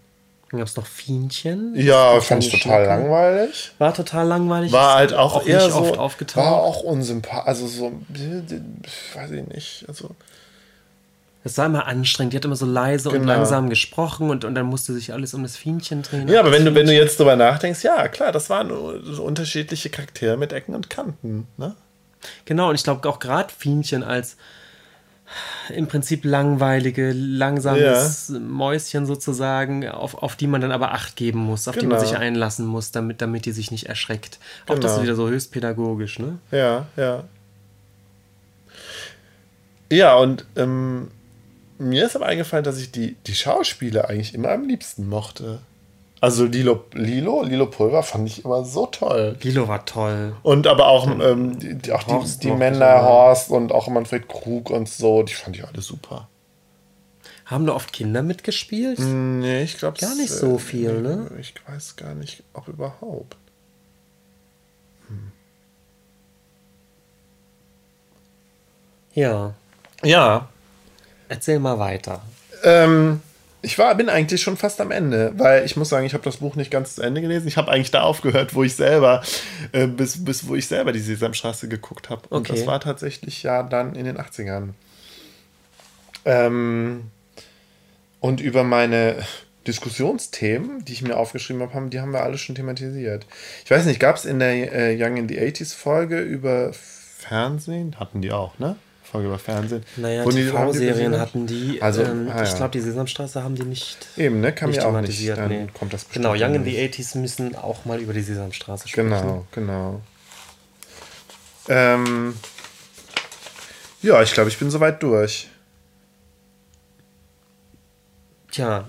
[0.50, 1.74] Dann gab es noch Fienchen.
[1.74, 2.86] Ja, fand ich total Schnucke.
[2.86, 3.72] langweilig.
[3.78, 4.70] War total langweilig.
[4.70, 6.44] War halt auch, auch eher so, oft aufgetaucht.
[6.44, 7.48] War auch unsympathisch.
[7.48, 7.92] Also so,
[9.14, 9.84] weiß ich nicht.
[9.88, 10.10] Also.
[11.42, 12.34] Es war immer anstrengend.
[12.34, 13.22] Die hat immer so leise genau.
[13.22, 16.28] und langsam gesprochen und, und dann musste sich alles um das Fienchen drehen.
[16.28, 18.68] Ja, aber wenn du, wenn du jetzt drüber nachdenkst, ja, klar, das waren
[19.02, 21.48] so unterschiedliche Charaktere mit Ecken und Kanten.
[21.56, 21.74] Ne?
[22.44, 24.36] Genau, und ich glaube auch gerade Fienchen als
[25.74, 28.38] im Prinzip langweilige, langsames ja.
[28.38, 31.80] Mäuschen sozusagen, auf, auf die man dann aber Acht geben muss, auf genau.
[31.80, 32.10] die man genau.
[32.10, 34.38] sich einlassen muss, damit, damit die sich nicht erschreckt.
[34.66, 35.02] Auch das ist genau.
[35.02, 36.38] wieder so höchst pädagogisch, ne?
[36.50, 37.24] Ja, ja.
[39.90, 41.10] Ja, und ähm,
[41.78, 45.60] mir ist aber eingefallen, dass ich die, die Schauspieler eigentlich immer am liebsten mochte.
[46.24, 49.36] Also Lilo, Lilo, Lilo Pulver fand ich immer so toll.
[49.42, 50.34] Lilo war toll.
[50.42, 53.02] Und aber auch, ähm, die, auch Horst die, die Männer.
[53.02, 56.30] Horst und auch Manfred Krug und so, die fand ich alle super.
[57.44, 59.00] Haben da oft Kinder mitgespielt?
[59.00, 61.30] Nee, ich glaube Gar nicht so viel, ne?
[61.38, 63.36] Ich weiß gar nicht, ob überhaupt.
[69.12, 69.52] Ja.
[70.02, 70.48] Ja.
[71.28, 72.22] Erzähl mal weiter.
[72.62, 73.20] Ähm,
[73.64, 76.36] ich war, bin eigentlich schon fast am Ende, weil ich muss sagen, ich habe das
[76.38, 77.48] Buch nicht ganz zu Ende gelesen.
[77.48, 79.22] Ich habe eigentlich da aufgehört, wo ich selber,
[79.72, 82.22] äh, bis, bis wo ich selber die Sesamstraße geguckt habe.
[82.28, 82.52] Und Okay.
[82.58, 84.70] das war tatsächlich ja dann in den 80ern.
[86.24, 87.10] Ähm,
[88.20, 89.16] und über meine
[89.66, 93.26] Diskussionsthemen, die ich mir aufgeschrieben habe, haben, die haben wir alle schon thematisiert.
[93.64, 97.96] Ich weiß nicht, gab es in der äh, Young in the 80s Folge über Fernsehen?
[97.98, 98.76] Hatten die auch, ne?
[99.14, 99.84] Folge über Fernsehen.
[99.96, 101.80] Naja, TV-Serien hatten die.
[101.80, 102.56] Also, ähm, ah, ich ja.
[102.56, 104.08] glaube, die Sesamstraße haben die nicht.
[104.16, 104.52] Eben, ne?
[104.52, 105.28] Kann mir auch nicht.
[105.28, 105.68] Dann nee.
[105.72, 109.10] kommt das Genau, Young in the 80s müssen auch mal über die Sesamstraße sprechen.
[109.10, 110.00] Genau, genau.
[111.68, 112.34] Ähm,
[114.02, 115.48] ja, ich glaube, ich bin soweit durch.
[118.50, 118.84] Tja,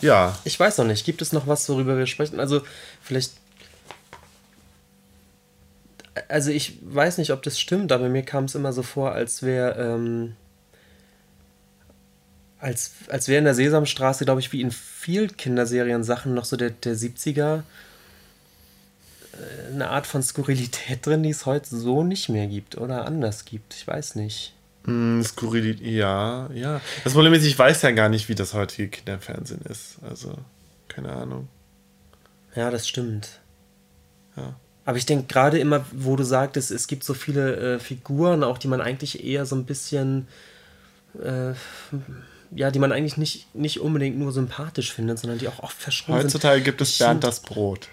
[0.00, 0.36] Ja.
[0.42, 1.06] ich weiß noch nicht.
[1.06, 2.40] Gibt es noch was, worüber wir sprechen?
[2.40, 2.62] Also,
[3.00, 3.34] vielleicht.
[6.28, 9.42] Also, ich weiß nicht, ob das stimmt, aber mir kam es immer so vor, als
[9.42, 9.74] wäre.
[9.78, 10.36] Ähm,
[12.60, 16.56] als, als wäre in der Sesamstraße, glaube ich, wie in vielen Kinderserien Sachen noch so
[16.56, 17.62] der, der 70er
[19.32, 23.44] äh, eine Art von Skurrilität drin, die es heute so nicht mehr gibt oder anders
[23.44, 23.74] gibt.
[23.74, 24.54] Ich weiß nicht.
[24.84, 26.80] Hm, Skurrilität, ja, ja.
[27.04, 29.98] Das Problem ist, ich weiß ja gar nicht, wie das heutige Kinderfernsehen ist.
[30.08, 30.34] Also,
[30.88, 31.48] keine Ahnung.
[32.54, 33.40] Ja, das stimmt.
[34.36, 34.56] Ja.
[34.88, 38.56] Aber ich denke gerade immer, wo du sagtest, es gibt so viele äh, Figuren, auch
[38.56, 40.26] die man eigentlich eher so ein bisschen,
[41.22, 41.52] äh,
[42.56, 46.22] ja, die man eigentlich nicht, nicht unbedingt nur sympathisch findet, sondern die auch oft verschwunden
[46.22, 46.28] sind.
[46.28, 47.88] Heutzutage gibt es Ich Bernd das Brot.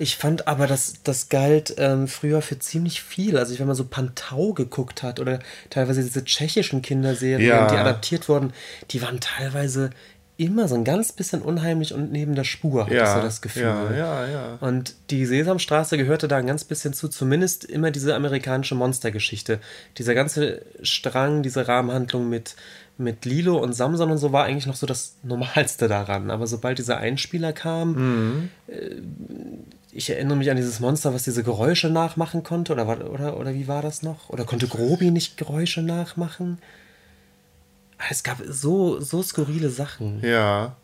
[0.00, 3.38] Ich fand aber, das, das galt ähm, früher für ziemlich viel.
[3.38, 5.38] Also wenn man so Pantau geguckt hat oder
[5.70, 7.68] teilweise diese tschechischen Kinderserien, Ja.
[7.70, 8.52] die adaptiert wurden,
[8.90, 9.90] die waren teilweise
[10.40, 13.64] immer so ein ganz bisschen unheimlich und neben der Spur, Ja, so das Gefühl.
[13.64, 14.58] ja, ja, ja.
[14.60, 19.60] Und die Sesamstraße gehörte da ein ganz bisschen zu, zumindest immer diese amerikanische Monstergeschichte.
[19.98, 22.56] Dieser ganze Strang, diese Rahmenhandlung mit,
[22.96, 26.30] mit Lilo und Samson und so war eigentlich noch so das Normalste daran.
[26.30, 28.96] Aber sobald dieser Einspieler kam, äh,
[29.92, 33.68] ich erinnere mich an dieses Monster, was diese Geräusche nachmachen konnte, oder, oder, oder wie
[33.68, 34.30] war das noch?
[34.30, 36.58] Oder konnte Grobi nicht Geräusche nachmachen?
[38.08, 40.20] Es gab so, so skurrile Sachen.
[40.24, 40.76] Ja.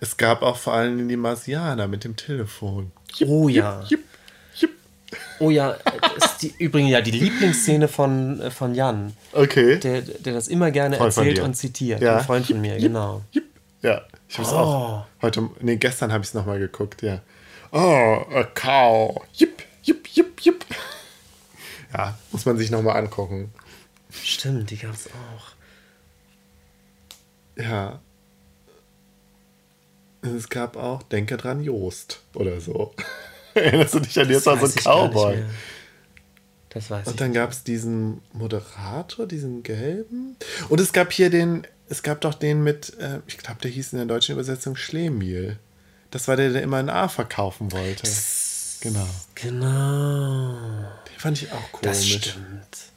[0.00, 2.92] Es gab auch vor allem die Marsianer mit dem Telefon.
[3.26, 3.82] Oh ja.
[3.88, 4.04] Jipp,
[4.54, 4.70] jipp.
[5.40, 5.70] Oh ja,
[6.16, 9.80] ist die, übrigens ja die Lieblingsszene von, äh, von Jan, Okay.
[9.80, 12.00] der, der das immer gerne Freund erzählt und zitiert.
[12.02, 12.18] Ja.
[12.18, 13.22] Ein Freund von mir, genau.
[13.32, 13.46] Jipp.
[13.82, 14.56] Ja, ich habe es Oh.
[14.58, 17.20] auch heute, nee, gestern habe ich es nochmal geguckt, ja.
[17.72, 17.78] Oh,
[18.34, 19.22] a cow.
[19.32, 20.64] Jipp, jipp, jipp, jipp.
[21.92, 23.50] Ja, muss man sich nochmal angucken.
[24.12, 25.59] Stimmt, die gab es auch.
[27.60, 28.00] Ja.
[30.22, 32.94] Es gab auch Denke dran, Joost oder so.
[33.54, 35.44] Erinnerst du dich an jetzt so ein Cowboy?
[36.68, 37.12] Das weiß ich.
[37.12, 40.36] Und dann gab es diesen Moderator, diesen gelben.
[40.68, 43.92] Und es gab hier den, es gab doch den mit, äh, ich glaube, der hieß
[43.92, 45.58] in der deutschen Übersetzung Schlemiel.
[46.10, 48.08] Das war der, der immer ein A verkaufen wollte.
[48.80, 49.08] Genau.
[49.34, 50.54] Genau.
[51.08, 51.82] Den fand ich auch komisch.
[51.82, 52.89] Das stimmt.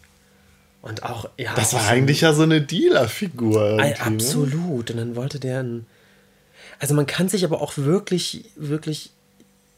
[0.84, 1.56] Und auch, ja.
[1.56, 3.78] Das war eigentlich ja so eine Dealer-Figur.
[3.78, 3.96] Ne?
[4.02, 4.92] Absolut.
[4.92, 5.86] Und dann wollte der ein.
[6.78, 9.12] Also man kann sich aber auch wirklich, wirklich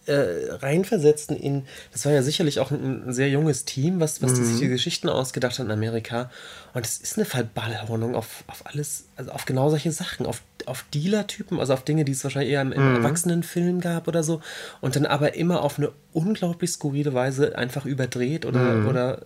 [0.07, 1.67] äh, reinversetzen in.
[1.91, 4.67] Das war ja sicherlich auch ein, ein sehr junges Team, was, was die sich die
[4.67, 6.31] Geschichten ausgedacht hat in Amerika.
[6.73, 10.85] Und es ist eine Verballhornung auf, auf alles, also auf genau solche Sachen, auf, auf
[10.91, 14.41] Dealer-Typen, also auf Dinge, die es wahrscheinlich eher im, im Erwachsenenfilm gab oder so.
[14.81, 19.21] Und dann aber immer auf eine unglaublich skurrile Weise einfach überdreht oder, oder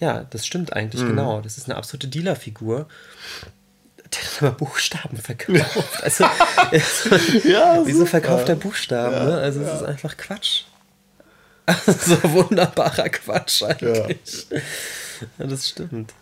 [0.00, 1.40] ja, das stimmt eigentlich, genau.
[1.40, 2.88] Das ist eine absolute Dealer-Figur.
[4.12, 6.02] Der hat aber Buchstaben verkauft.
[6.02, 6.24] Also,
[7.48, 9.26] Ja, wieso verkauft er Buchstaben?
[9.26, 9.36] ne?
[9.36, 10.62] Also, es ist einfach Quatsch.
[11.66, 14.46] Also, so wunderbarer Quatsch eigentlich.
[15.38, 15.46] Ja.
[15.46, 16.12] das stimmt.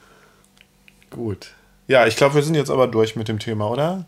[1.10, 1.52] Gut.
[1.86, 4.04] Ja, ich glaube, wir sind jetzt aber durch mit dem Thema, oder?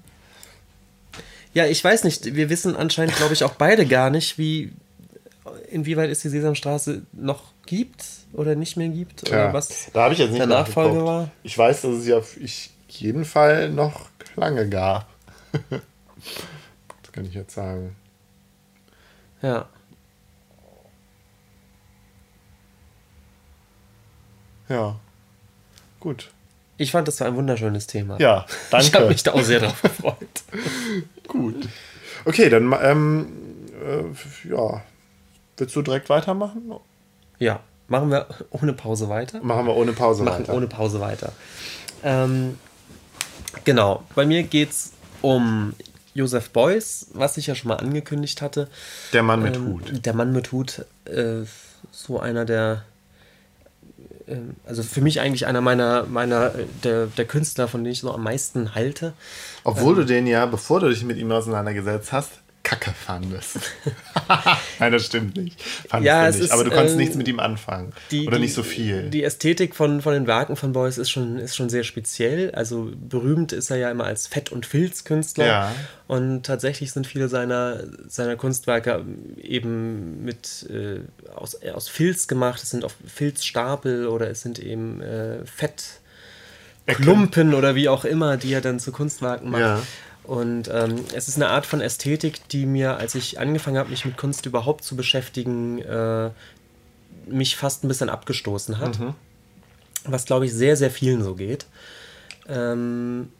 [1.55, 2.35] Ja, ich weiß nicht.
[2.35, 4.73] Wir wissen anscheinend, glaube ich, auch beide gar nicht, wie
[5.71, 9.25] inwieweit es die Sesamstraße noch gibt oder nicht mehr gibt.
[9.25, 11.31] Tja, oder was da habe ich jetzt nicht der Nachfolge war.
[11.43, 12.37] Ich weiß, dass es ja auf
[12.89, 15.09] jeden Fall noch lange gab.
[15.71, 17.97] das kann ich jetzt sagen.
[19.43, 19.69] Ja.
[24.69, 25.01] Ja.
[25.99, 26.31] Gut.
[26.77, 28.19] Ich fand, das war ein wunderschönes Thema.
[28.19, 28.87] Ja, danke.
[28.87, 30.17] Ich habe mich da auch sehr drauf gefreut.
[31.27, 31.69] Gut.
[32.25, 33.27] Okay, dann ähm,
[33.83, 34.83] äh, ja.
[35.61, 36.73] Willst du direkt weitermachen?
[37.39, 39.41] Ja, machen wir ohne Pause weiter.
[39.43, 40.55] Machen wir ohne Pause machen weiter.
[40.55, 41.33] ohne Pause weiter.
[42.03, 42.59] Ähm,
[43.65, 45.75] genau, bei mir geht es um
[46.15, 48.69] Joseph Beuys, was ich ja schon mal angekündigt hatte.
[49.13, 50.07] Der Mann mit Ähm, Hut.
[50.07, 51.43] Der Mann mit Hut, äh,
[51.93, 52.85] so einer der,
[54.27, 54.37] äh,
[54.67, 58.13] also für mich eigentlich einer meiner, meiner äh, der, der Künstler, von denen ich so
[58.13, 59.13] am meisten halte.
[59.63, 62.31] Obwohl du den ja, bevor du dich mit ihm auseinandergesetzt hast,
[62.71, 63.59] Kacke fandest.
[64.79, 65.61] Nein, das stimmt nicht.
[65.61, 66.45] Fandest Ja, du es nicht.
[66.45, 67.93] ist, Aber du konntest ähm, nichts mit ihm anfangen.
[68.13, 69.11] Die, Oder die, nicht so viel.
[69.11, 72.53] Die Ästhetik von, von den Werken von Beuys ist schon, ist schon sehr speziell.
[72.53, 75.47] Also berühmt ist er ja immer als Fett- und Filzkünstler.
[75.47, 75.75] Ja.
[76.07, 79.05] Und tatsächlich sind viele seiner, seiner Kunstwerke
[79.43, 81.01] eben mit äh,
[81.35, 82.63] aus, aus Filz gemacht.
[82.63, 85.39] Es sind oft Filzstapel oder es sind eben äh,
[86.87, 89.61] Fettklumpen oder wie auch immer, die er dann zu Kunstwerken macht.
[89.61, 89.83] Ja.
[90.25, 94.05] Und ähm, es ist eine Art von Ästhetik, die mir, als ich angefangen habe, mich
[94.05, 96.31] mit Kunst überhaupt zu beschäftigen, äh,
[97.27, 98.99] mich fast ein bisschen abgestoßen hat.
[100.05, 101.67] Was, glaube ich, sehr, sehr vielen so geht.
[102.49, 103.31] Ähm,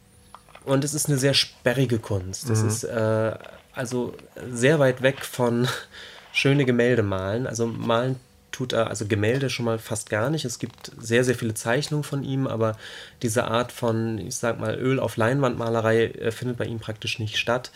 [0.65, 2.49] und es ist eine sehr sperrige Kunst.
[2.49, 3.33] Es ist äh,
[3.73, 4.13] also
[4.51, 5.67] sehr weit weg von
[6.33, 7.47] schöne Gemälde malen.
[7.47, 8.19] Also malen
[8.51, 10.45] tut er, also Gemälde schon mal fast gar nicht.
[10.45, 12.77] Es gibt sehr, sehr viele Zeichnungen von ihm, aber
[13.21, 17.37] diese Art von, ich sag mal, Öl auf Leinwandmalerei äh, findet bei ihm praktisch nicht
[17.37, 17.71] statt.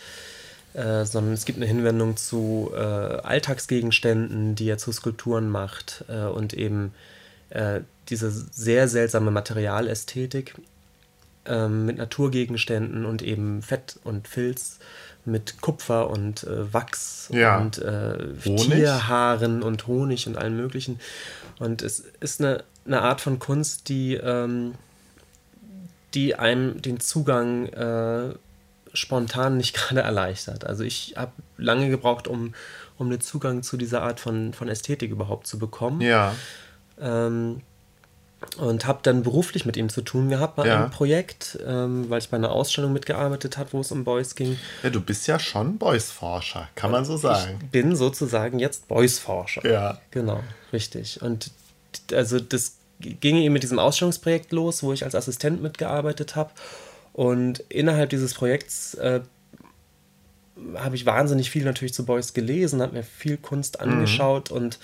[0.74, 6.26] Äh, sondern es gibt eine Hinwendung zu äh, Alltagsgegenständen, die er zu Skulpturen macht äh,
[6.26, 6.94] und eben
[7.50, 10.56] äh, diese sehr seltsame Materialästhetik
[11.46, 14.80] ähm, mit Naturgegenständen und eben Fett und Filz,
[15.26, 17.58] mit Kupfer und äh, Wachs Ja.
[17.60, 18.34] und äh?
[18.44, 21.00] Tierhaaren und Honig und allem Möglichen.
[21.60, 24.74] Und es ist eine, eine Art von Kunst, die, ähm,
[26.14, 28.34] die einem den Zugang äh,
[28.94, 30.66] spontan nicht gerade erleichtert.
[30.66, 32.54] Also ich habe lange gebraucht, um,
[32.98, 36.02] um den Zugang zu dieser Art von, von Ästhetik überhaupt zu bekommen.
[36.02, 36.36] Ja.
[37.00, 37.62] Ähm,
[38.58, 40.78] und habe dann beruflich mit ihm zu tun gehabt bei Ja.
[40.82, 44.58] einem Projekt, ähm, weil ich bei einer Ausstellung mitgearbeitet habe, wo es um Boys ging.
[44.84, 47.60] ja, du bist ja schon Beuys-Forscher, kann man so sagen.
[47.62, 49.70] Ich bin sozusagen jetzt Boys-Forscher.
[49.70, 50.00] Ja.
[50.12, 50.42] Genau,
[50.74, 51.22] richtig.
[51.22, 51.52] Und
[52.14, 56.52] also das ging eben mit diesem Ausstellungsprojekt los, wo ich als Assistent mitgearbeitet habe.
[57.14, 59.22] Und innerhalb dieses Projekts äh,
[60.76, 64.80] habe ich wahnsinnig viel natürlich zu Beuys gelesen, habe mir viel Kunst angeschaut und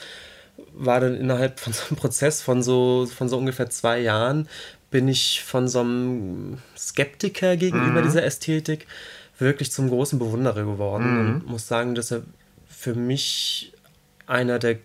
[0.86, 4.48] war dann innerhalb von so einem Prozess von so, von so ungefähr zwei Jahren,
[4.90, 8.88] bin ich von so einem Skeptiker gegenüber dieser Ästhetik
[9.38, 12.24] wirklich zum großen Bewunderer geworden und muss sagen, dass er
[12.68, 13.74] für mich
[14.28, 14.78] einer der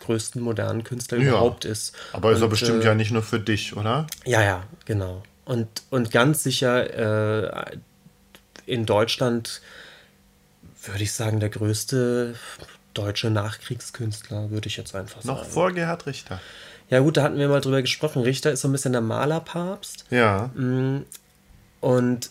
[0.00, 1.28] größten modernen Künstler Ja.
[1.30, 1.94] überhaupt ist.
[2.12, 4.06] Aber ist er bestimmt äh, ja nicht nur für dich, oder?
[4.24, 5.22] ja, ja, genau.
[5.44, 7.76] Und, und ganz sicher äh,
[8.66, 9.62] in Deutschland
[10.84, 12.34] würde ich sagen, der größte
[12.98, 15.50] deutsche Nachkriegskünstler, würde ich jetzt einfach Noch sagen.
[15.50, 16.40] vor Gerhard Richter.
[16.90, 18.22] Ja, gut, da hatten wir mal drüber gesprochen.
[18.22, 20.06] Richter ist so ein bisschen der Malerpapst.
[20.10, 20.50] Ja.
[21.80, 22.30] Und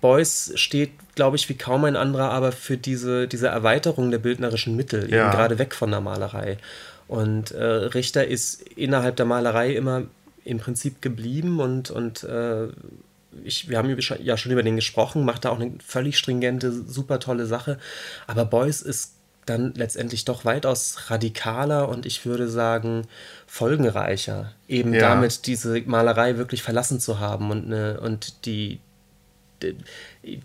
[0.00, 4.74] Beuys steht, glaube ich, wie kaum ein anderer, aber für diese, diese Erweiterung der bildnerischen
[4.76, 5.22] Mittel, Ja.
[5.26, 6.58] eben gerade weg von der Malerei.
[7.06, 10.02] Und äh, Richter ist innerhalb der Malerei immer
[10.44, 12.68] im Prinzip geblieben und, und äh,
[13.44, 17.20] ich, wir haben ja schon über den gesprochen, macht da auch eine völlig stringente, super
[17.20, 17.78] tolle Sache.
[18.26, 19.14] Aber Beuys ist
[19.48, 23.06] dann letztendlich doch weitaus radikaler und ich würde sagen
[23.46, 25.00] folgenreicher, eben Ja.
[25.00, 28.80] damit diese Malerei wirklich verlassen zu haben und, eine, und die,
[29.62, 29.76] die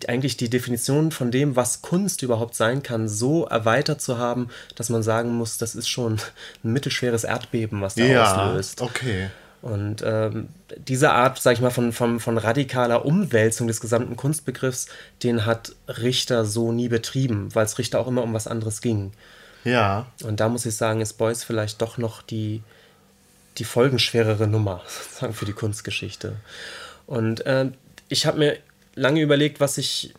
[0.08, 4.90] eigentlich die Definition von dem, was Kunst überhaupt sein kann, so erweitert zu haben, dass
[4.90, 6.20] man sagen muss, das ist schon
[6.64, 8.48] ein mittelschweres Erdbeben, was da Ja.
[8.48, 8.82] auslöst.
[8.82, 9.30] Okay.
[9.64, 14.88] Und ähm, diese Art, sag ich mal, von, von, von radikaler Umwälzung des gesamten Kunstbegriffs,
[15.24, 19.14] den hat Richter so nie betrieben, weil es Richter auch immer um was anderes ging.
[19.64, 20.08] Ja.
[20.22, 22.62] Und da muss ich sagen, ist Beuys vielleicht doch noch die,
[23.58, 26.36] die folgenschwerere Nummer sozusagen für die Kunstgeschichte.
[27.08, 27.72] Und äh,
[28.10, 28.58] ich habe mir
[28.96, 30.14] lange überlegt, was ich,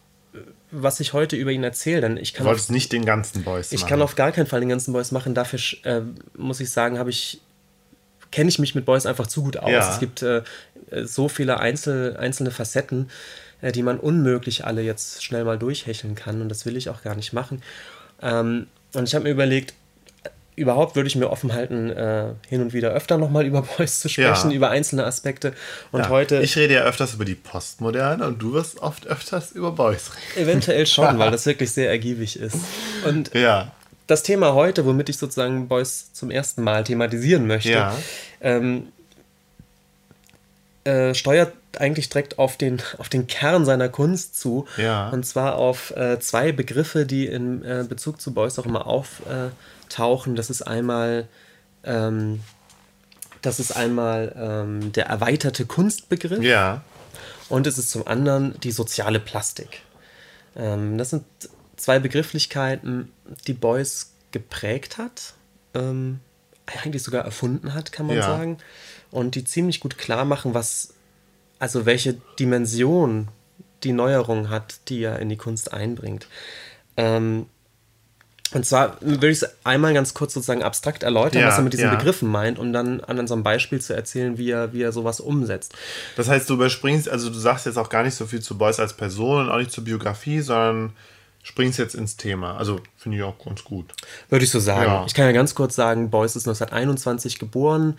[0.71, 3.45] was ich heute über ihn erzähle, denn ich Du kann auf wolltest nicht den ganzen
[3.45, 3.91] Beuys ich machen.
[3.91, 5.35] kann auf gar keinen Fall den ganzen Beuys machen.
[5.35, 6.01] Dafür äh,
[6.35, 7.43] muss ich sagen, habe ich
[8.35, 9.71] kenne ich mich mit Beuys einfach zu gut aus.
[9.71, 9.93] Ja.
[9.93, 10.43] Es gibt äh,
[11.05, 13.09] so viele Einzel, einzelne Facetten,
[13.63, 17.03] äh, die man unmöglich alle jetzt schnell mal durchhecheln kann und das will ich auch
[17.03, 17.63] gar nicht machen.
[18.21, 19.75] Ähm, und ich habe mir überlegt,
[20.57, 24.09] überhaupt würde ich mir offen halten, äh, hin und wieder öfter nochmal über Beuys zu
[24.09, 24.57] sprechen, Ja.
[24.57, 25.53] über einzelne Aspekte.
[25.93, 26.09] Und ja.
[26.09, 30.11] heute Ich rede ja öfters über die Postmoderne und du wirst oft öfters über Beuys
[30.37, 30.49] reden.
[30.49, 32.59] eventuell schon, weil das wirklich sehr ergiebig ist.
[33.07, 33.73] Und Ja.
[34.07, 37.97] Das Thema heute, womit ich sozusagen Beuys zum ersten Mal thematisieren möchte, Ja.
[38.41, 38.89] ähm,
[40.85, 44.67] äh, steuert eigentlich direkt auf den, auf den Kern seiner Kunst zu.
[44.77, 45.09] Ja.
[45.09, 50.37] Und zwar auf äh, zwei Begriffe, die in äh, Bezug zu Beuys auch immer auftauchen.
[50.37, 51.27] Das ist einmal,
[51.85, 52.41] ähm,
[53.43, 56.43] das ist einmal ähm, der erweiterte Kunstbegriff.
[56.43, 56.83] Ja.
[57.49, 59.81] Und es ist zum anderen die soziale Plastik.
[60.57, 61.25] Ähm, das sind
[61.77, 63.11] zwei Begrifflichkeiten,
[63.47, 65.35] die Beuys geprägt hat,
[65.75, 66.21] ähm,
[66.67, 68.23] eigentlich sogar erfunden hat, kann man Ja.
[68.23, 68.59] sagen.
[69.11, 70.95] Und die ziemlich gut klar machen, was,
[71.59, 73.29] also welche Dimension
[73.85, 76.27] die Neuerung hat, die er in die Kunst einbringt.
[76.97, 77.47] Ähm,
[78.53, 81.73] und zwar will ich es einmal ganz kurz sozusagen abstrakt erläutern, Ja, was er mit
[81.73, 81.95] diesen ja.
[81.95, 85.75] Begriffen meint, um dann an unserem Beispiel zu erzählen, wie er, wie er sowas umsetzt.
[86.17, 88.79] Das heißt, du überspringst, also du sagst jetzt auch gar nicht so viel zu Beuys
[88.79, 90.93] als Person und auch nicht zur Biografie, sondern
[91.45, 92.57] springst jetzt ins Thema.
[92.57, 93.93] Also finde ich auch ganz gut.
[94.31, 94.87] Würde ich so sagen.
[94.91, 95.05] Ja.
[95.07, 97.97] Ich kann ja ganz kurz sagen, Beuys ist 1921 geboren,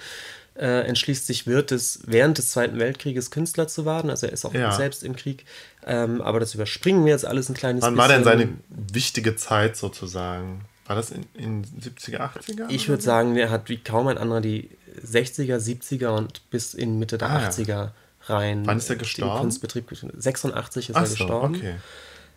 [0.57, 4.09] äh, entschließt sich wird es während des Zweiten Weltkrieges Künstler zu werden.
[4.09, 4.71] Also er ist auch Ja.
[4.71, 5.45] selbst im Krieg.
[5.85, 8.09] Ähm, aber das überspringen wir jetzt alles ein kleines Wann bisschen.
[8.09, 10.61] war denn seine wichtige Zeit sozusagen?
[10.87, 12.65] War das in, in 70er, 80er?
[12.69, 14.69] Ich würde sagen, er hat wie kaum ein anderer die
[15.05, 17.49] 60er, 70er und bis in Mitte der Ah, ja.
[17.49, 17.89] 80er
[18.27, 18.65] rein.
[18.65, 19.41] Wann ist er gestorben?
[19.41, 19.85] Kunstbetrieb.
[20.17, 21.55] 86 ist Ach er so, gestorben.
[21.55, 21.75] okay.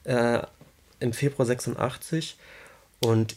[0.05, 0.43] äh,
[1.01, 2.37] im Februar 86.
[3.01, 3.37] Und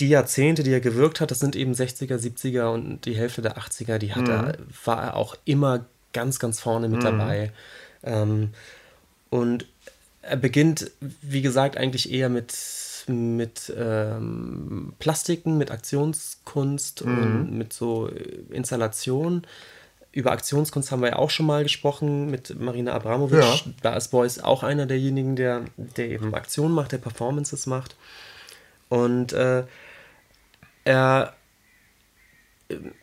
[0.00, 3.56] die Jahrzehnte, die er gewirkt hat, das sind eben 60er, 70er und die Hälfte der
[3.58, 7.52] 80er, die hat er, war er auch immer ganz, ganz vorne mit dabei.
[8.02, 8.50] Ähm,
[9.30, 9.66] und
[10.22, 10.90] er beginnt,
[11.22, 12.54] wie gesagt, eigentlich eher mit,
[13.06, 18.08] mit ähm, Plastiken, mit Aktionskunst und mit so
[18.50, 19.46] Installationen.
[20.14, 23.40] Über Aktionskunst haben wir ja auch schon mal gesprochen mit Marina Abramovic.
[23.40, 23.56] Ja.
[23.82, 27.96] Da ist Beuys auch einer derjenigen, der, der eben Aktionen macht, der Performances macht.
[28.88, 29.64] Und äh,
[30.84, 31.34] er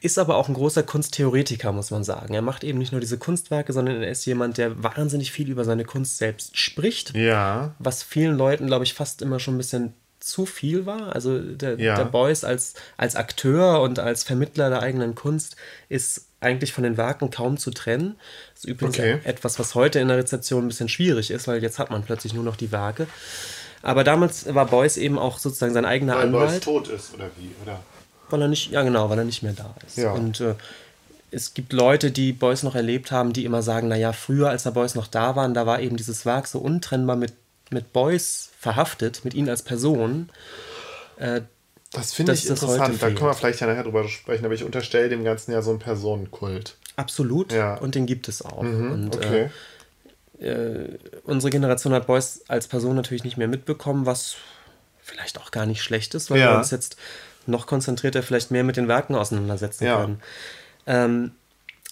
[0.02, 2.34] ist aber auch ein großer Kunsttheoretiker, muss man sagen.
[2.34, 5.66] Er macht eben nicht nur diese Kunstwerke, sondern er ist jemand, der wahnsinnig viel über
[5.66, 7.76] seine Kunst selbst spricht Ja.
[7.78, 11.14] was vielen Leuten, glaube ich, fast immer schon ein bisschen zu viel war.
[11.14, 11.96] Also der, Ja.
[11.96, 15.56] der Beuys als, als Akteur und als Vermittler der eigenen Kunst
[15.90, 18.16] ist eigentlich von den Werken kaum zu trennen.
[18.54, 19.20] Das ist übrigens Okay.
[19.24, 22.34] etwas, was heute in der Rezeption ein bisschen schwierig ist, weil jetzt hat man plötzlich
[22.34, 23.08] nur noch die Werke.
[23.84, 27.30] Aber damals war Beuys eben auch sozusagen sein eigener Weil Beuys Anwalt, tot ist, oder
[27.38, 27.52] wie?
[27.64, 27.80] Oder?
[28.30, 29.98] weil er nicht, ja genau, weil er nicht mehr da ist.
[29.98, 30.14] Ja.
[30.14, 30.56] Und äh,
[31.32, 34.72] es gibt Leute, die Beuys noch erlebt haben, die immer sagen, naja, früher, als der
[34.72, 37.34] Beuys noch da waren, da war eben dieses Werk so untrennbar mit,
[37.70, 40.30] mit Beuys verhaftet, mit ihm als Person.
[41.94, 43.02] Das finde ich das interessant.
[43.02, 45.72] Da können wir vielleicht ja nachher drüber sprechen, aber ich unterstelle dem Ganzen ja so
[45.72, 46.78] einen Personenkult.
[46.96, 47.52] Absolut.
[47.52, 47.76] Ja.
[47.76, 48.60] Und den gibt es auch.
[48.60, 49.50] und Okay.
[50.40, 54.36] äh, unsere Generation hat Beuys als Person natürlich nicht mehr mitbekommen, was
[55.02, 56.54] vielleicht auch gar nicht schlecht ist, weil Ja.
[56.54, 56.96] wir uns jetzt
[57.46, 60.02] noch konzentrierter vielleicht mehr mit den Werken auseinandersetzen Ja.
[60.02, 60.22] können.
[60.88, 61.32] Ähm,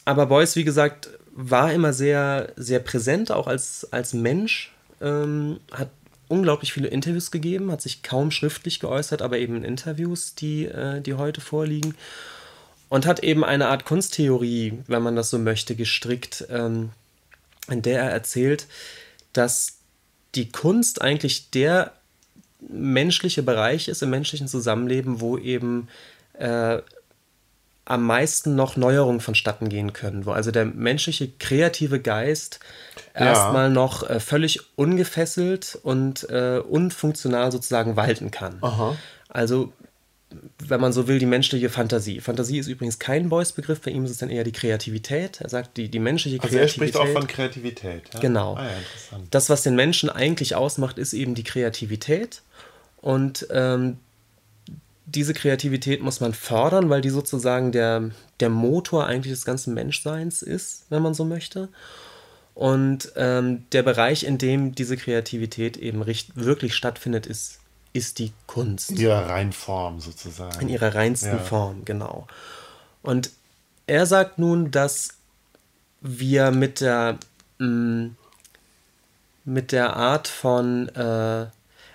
[0.05, 4.73] aber Beuys, wie gesagt, war immer sehr, sehr präsent, auch als, als Mensch.
[5.01, 5.89] Ähm, hat
[6.29, 11.01] unglaublich viele Interviews gegeben, hat sich kaum schriftlich geäußert, aber eben in Interviews, die, äh,
[11.01, 11.95] die heute vorliegen.
[12.87, 16.89] Und hat eben eine Art Kunsttheorie, wenn man das so möchte, gestrickt, ähm,
[17.69, 18.67] in der er erzählt,
[19.33, 19.77] dass
[20.35, 21.93] die Kunst eigentlich der
[22.67, 25.87] menschliche Bereich ist im menschlichen Zusammenleben, wo eben
[26.33, 26.79] äh,
[27.89, 32.59] am meisten noch Neuerungen vonstatten gehen können, wo also der menschliche kreative Geist
[33.15, 38.59] erstmal noch äh, völlig ungefesselt und äh, unfunktional sozusagen walten kann.
[38.61, 38.95] Aha.
[39.27, 39.73] Also,
[40.59, 42.21] wenn man so will, die menschliche Fantasie.
[42.21, 45.41] Fantasie ist übrigens kein Beuys-Begriff, bei ihm ist es dann eher die Kreativität.
[45.41, 46.93] Er sagt, die, die menschliche Also er Kreativität.
[46.93, 48.03] spricht auch von Kreativität.
[48.13, 48.19] Ja?
[48.19, 48.53] Genau.
[48.53, 49.17] Ah, ja.
[49.31, 52.43] Das, was den Menschen eigentlich ausmacht, ist eben die Kreativität.
[53.01, 53.97] Und ähm,
[55.15, 60.41] diese Kreativität muss man fördern, weil die sozusagen der, der Motor eigentlich des ganzen Menschseins
[60.41, 61.69] ist, wenn man so möchte.
[62.53, 67.59] Und ähm, der Bereich, in dem diese Kreativität eben wirklich stattfindet, ist,
[67.93, 68.91] ist die Kunst.
[68.91, 70.59] In ihrer Reinform sozusagen.
[70.61, 71.39] In ihrer reinsten Ja.
[71.39, 72.27] Form, genau.
[73.01, 73.31] Und
[73.87, 75.09] er sagt nun, dass
[76.01, 77.17] wir mit der,
[77.57, 78.11] mh,
[79.45, 81.47] mit der Art von, äh,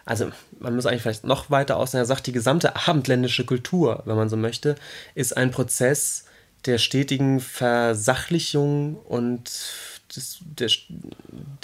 [0.04, 4.16] also man muss eigentlich vielleicht noch weiter aussagen, er sagt, die gesamte abendländische Kultur, wenn
[4.16, 4.76] man so möchte,
[5.14, 6.24] ist ein Prozess
[6.66, 9.50] der stetigen Versachlichung und
[10.16, 10.68] des, der,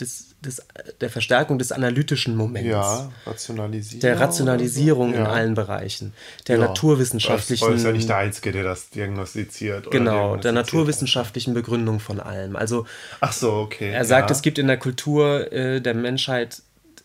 [0.00, 0.62] des, des,
[1.00, 4.00] der Verstärkung des analytischen Moments Ja, Rationalisierung.
[4.00, 5.22] der Rationalisierung in so.
[5.22, 5.30] Ja.
[5.30, 6.12] allen Bereichen,
[6.48, 6.66] der Ja.
[6.68, 9.90] naturwissenschaftlichen, Beuys ist ja nicht der Einzige, der das diagnostiziert.
[9.90, 12.56] genau, der diagnostiziert naturwissenschaftlichen Begründung von allem.
[12.56, 12.86] Also.
[13.20, 13.90] Ach so, okay.
[13.90, 14.36] er sagt, ja.
[14.36, 16.62] es gibt in der Kultur äh, der Menschheit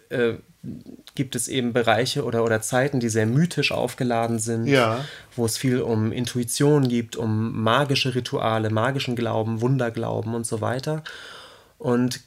[0.10, 0.34] äh,
[1.16, 5.04] gibt es eben Bereiche oder, oder Zeiten, die sehr mythisch aufgeladen sind, Ja.
[5.36, 11.04] wo es viel um Intuition gibt, um magische Rituale, magischen Glauben, Wunderglauben und so weiter.
[11.78, 12.22] Und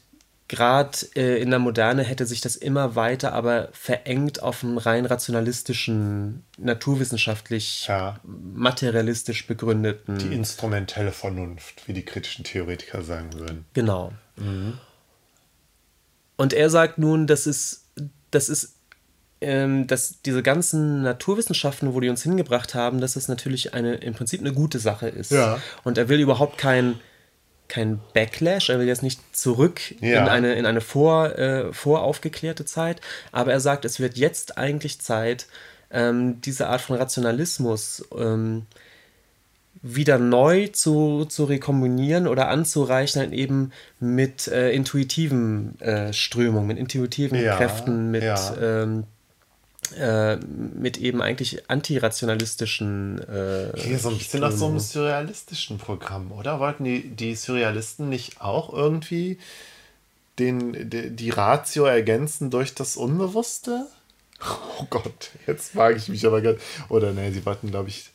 [0.47, 5.05] gerade äh, in der Moderne hätte sich das immer weiter aber verengt auf einen rein
[5.05, 8.19] rationalistischen, naturwissenschaftlich, Ja.
[8.23, 10.17] materialistisch begründeten.
[10.17, 13.65] Die instrumentelle Vernunft, wie die kritischen Theoretiker sagen würden.
[13.73, 14.11] Genau.
[16.37, 17.85] Und er sagt nun, das ist,
[18.31, 18.75] das ist,
[19.41, 24.13] ähm, dass diese ganzen Naturwissenschaften, wo die uns hingebracht haben, dass es natürlich eine, im
[24.13, 25.31] Prinzip eine gute Sache ist.
[25.31, 25.61] Ja.
[25.83, 26.99] Und er will überhaupt kein,
[27.69, 30.23] kein Backlash, er will jetzt nicht zurück Ja.
[30.23, 32.99] in eine, in eine vor, äh, voraufgeklärte Zeit,
[33.31, 35.47] aber er sagt, es wird jetzt eigentlich Zeit,
[35.91, 38.65] ähm, diese Art von Rationalismus ähm,
[39.81, 47.41] wieder neu zu, zu rekombinieren oder anzureichern, eben mit äh, intuitiven äh, Strömungen, mit intuitiven
[47.41, 48.57] Ja, Kräften, mit, ja.
[48.61, 49.05] ähm,
[49.97, 56.31] äh, mit eben eigentlich antirationalistischen äh, Hier so ein bisschen nach so einem surrealistischen Programm,
[56.31, 56.59] oder?
[56.59, 59.39] Wollten die, die Surrealisten nicht auch irgendwie
[60.39, 63.87] den, die, die Ratio ergänzen durch das Unbewusste?
[64.81, 66.61] Oh Gott, jetzt wage ich mich aber ganz.
[66.87, 68.11] Oder nee, sie wollten, glaube ich,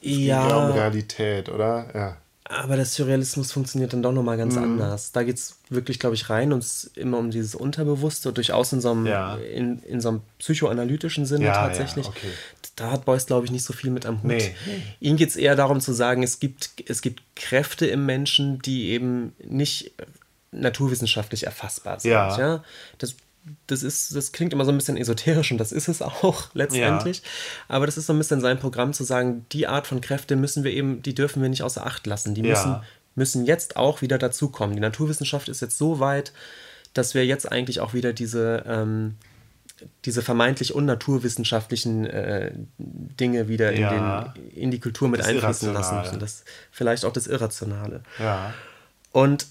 [0.00, 1.86] es ging eher um Ja, Realität, oder?
[1.94, 2.16] Ja.
[2.44, 4.62] aber der Surrealismus funktioniert dann doch nochmal ganz Mhm.
[4.64, 5.12] anders.
[5.12, 8.80] Da geht es wirklich, glaube ich, rein und es immer um dieses Unterbewusste, durchaus in
[8.80, 9.36] so einem, Ja.
[9.36, 12.06] in, in so einem psychoanalytischen Sinne Ja, ja, tatsächlich.
[12.08, 12.26] okay.
[12.74, 14.30] Da hat Beuys, glaube ich, nicht so viel mit am Hut.
[14.32, 14.54] Nee.
[15.00, 18.88] Ihm geht es eher darum zu sagen, es gibt, es gibt Kräfte im Menschen, die
[18.90, 19.92] eben nicht
[20.50, 22.10] naturwissenschaftlich erfassbar sind.
[22.10, 22.38] Ja.
[22.38, 22.64] Ja?
[22.98, 23.14] Das,
[23.66, 27.22] das, ist, das klingt immer so ein bisschen esoterisch und das ist es auch letztendlich.
[27.68, 30.64] Aber das ist so ein bisschen sein Programm zu sagen, die Art von Kräfte müssen
[30.64, 32.34] wir eben, die dürfen wir nicht außer Acht lassen.
[32.34, 32.48] Die Ja.
[32.50, 32.76] müssen,
[33.14, 34.74] müssen jetzt auch wieder dazukommen.
[34.76, 36.32] Die Naturwissenschaft ist jetzt so weit,
[36.94, 39.16] dass wir jetzt eigentlich auch wieder diese, ähm,
[40.04, 44.32] diese vermeintlich unnaturwissenschaftlichen äh, Dinge wieder in, Ja.
[44.34, 46.18] den, in die Kultur mit Das einfließen lassen müssen.
[46.18, 48.02] Das vielleicht auch das Irrationale.
[48.18, 48.52] Ja.
[49.12, 49.46] Und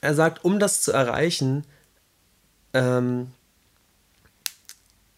[0.00, 1.64] er sagt, um das zu erreichen,
[2.74, 3.28] ähm,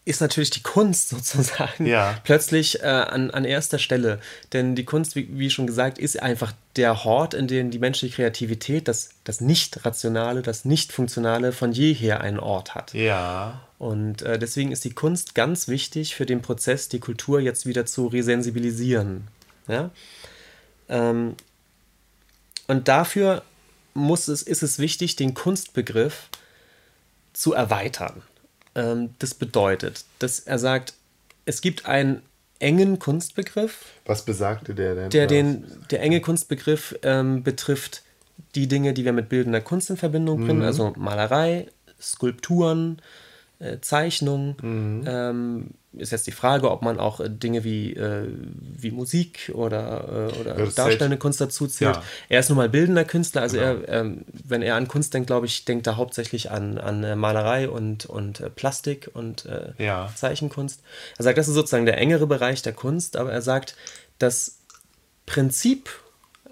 [0.03, 2.19] ist natürlich die Kunst sozusagen Ja.
[2.23, 4.19] plötzlich äh, an, an erster Stelle.
[4.53, 8.15] Denn die Kunst, wie, wie schon gesagt, ist einfach der Hort, in dem die menschliche
[8.15, 12.93] Kreativität, das, das Nicht-Rationale, das Nicht-Funktionale von jeher einen Ort hat.
[12.93, 13.61] Ja.
[13.77, 17.85] Und äh, deswegen ist die Kunst ganz wichtig für den Prozess, die Kultur jetzt wieder
[17.85, 19.27] zu resensibilisieren.
[19.67, 19.89] Ja?
[20.89, 21.35] Ähm,
[22.67, 23.43] und dafür
[23.93, 26.29] muss es, ist es wichtig, den Kunstbegriff
[27.41, 28.21] zu erweitern.
[28.75, 30.93] Ähm, das bedeutet, dass er sagt,
[31.45, 32.21] es gibt einen
[32.59, 35.09] engen Kunstbegriff, Was besagte der denn?
[35.09, 38.03] der, den, der enge Kunstbegriff ähm, betrifft
[38.53, 41.67] die Dinge, die wir mit bildender Kunst in Verbindung bringen, also Malerei,
[41.99, 43.01] Skulpturen,
[43.59, 44.55] äh, Zeichnung.
[44.63, 48.27] Ähm, ist jetzt die Frage, ob man auch äh, Dinge wie, äh,
[48.59, 51.97] wie Musik oder, äh, oder darstellende Kunst dazu zählt.
[51.97, 52.03] Ja.
[52.29, 55.47] Er ist nun mal bildender Künstler, also er, ähm, wenn er an Kunst denkt, glaube
[55.47, 60.09] ich, denkt er hauptsächlich an, an äh, Malerei und, und äh, Plastik und äh, Ja.
[60.15, 60.81] Zeichenkunst.
[61.17, 63.75] Er sagt, das ist sozusagen der engere Bereich der Kunst, aber er sagt,
[64.17, 64.59] das
[65.25, 65.89] Prinzip,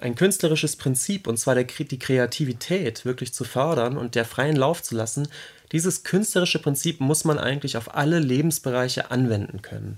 [0.01, 4.81] ein künstlerisches Prinzip, und zwar der, die Kreativität wirklich zu fördern und der freien Lauf
[4.81, 5.27] zu lassen,
[5.71, 9.97] dieses künstlerische Prinzip muss man eigentlich auf alle Lebensbereiche anwenden können.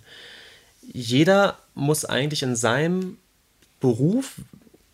[0.81, 3.17] Jeder muss eigentlich in seinem
[3.79, 4.35] Beruf,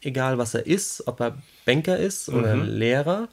[0.01, 3.28] egal was er ist, ob er Banker ist oder Lehrer,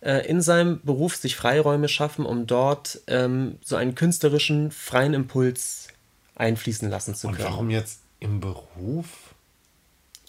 [0.00, 5.88] äh, in seinem Beruf sich Freiräume schaffen, um dort ähm, so einen künstlerischen, freien Impuls
[6.34, 7.48] einfließen lassen zu Und können.
[7.48, 9.31] warum jetzt im Beruf?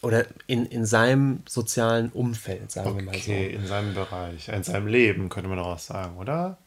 [0.03, 3.57] Oder in, in seinem sozialen Umfeld, sagen wir mal Okay, so.
[3.59, 6.57] in seinem Bereich, in seinem Leben, könnte man daraus sagen, oder?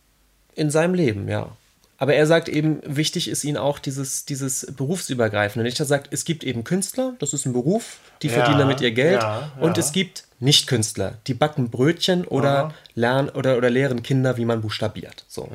[0.54, 1.48] In seinem Leben, ja.
[1.98, 5.64] Aber er sagt eben, wichtig ist ihnen auch dieses, dieses Berufsübergreifende.
[5.64, 8.80] Nicht, er sagt, es gibt eben Künstler, das ist ein Beruf, die Ja, verdienen damit
[8.82, 9.22] ihr Geld.
[9.22, 9.82] ja, Und ja.
[9.82, 15.24] es gibt Nicht-Künstler, die backen Brötchen oder lernen oder, oder lehren Kinder, wie man buchstabiert.
[15.28, 15.42] So.
[15.44, 15.52] Und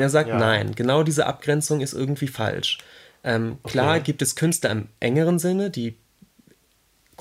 [0.00, 2.78] er sagt, nein, genau diese Abgrenzung ist irgendwie falsch.
[3.24, 4.02] Ähm, klar Okay.
[4.04, 5.94] gibt es Künstler im engeren Sinne, die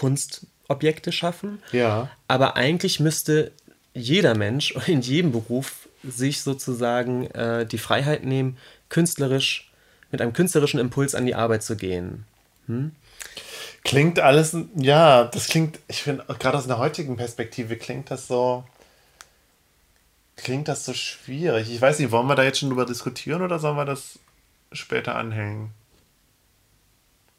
[0.01, 1.61] Kunstobjekte schaffen.
[1.71, 2.09] Ja.
[2.27, 3.51] Aber eigentlich müsste
[3.93, 8.57] jeder Mensch in jedem Beruf sich sozusagen äh, die Freiheit nehmen,
[8.89, 9.71] künstlerisch,
[10.09, 12.25] mit einem künstlerischen Impuls an die Arbeit zu gehen.
[13.83, 18.63] Klingt alles, ja, das klingt, ich finde, gerade aus einer heutigen Perspektive klingt das so,
[20.35, 21.71] klingt das so schwierig.
[21.71, 24.19] Ich weiß nicht, wollen wir da jetzt schon drüber diskutieren oder sollen wir das
[24.71, 25.71] später anhängen?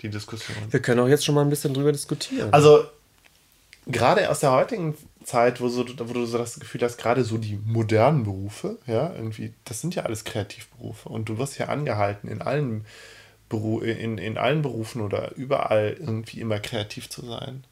[0.02, 0.56] Die Diskussion.
[0.70, 2.52] Wir können auch jetzt schon mal ein bisschen drüber diskutieren.
[2.52, 2.84] Also,
[3.86, 7.38] gerade aus der heutigen Zeit, wo, so, wo du so das Gefühl hast, gerade so
[7.38, 11.08] die modernen Berufe, ja, irgendwie, das sind ja alles Kreativberufe.
[11.08, 12.84] Und du wirst ja angehalten, in allen,
[13.48, 17.64] Beru in, in allen Berufen oder überall irgendwie immer kreativ zu sein.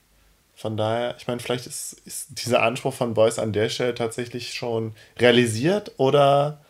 [0.55, 4.53] Von daher, ich meine, vielleicht ist, ist dieser Anspruch von Beuys an der Stelle tatsächlich
[4.53, 6.61] schon realisiert oder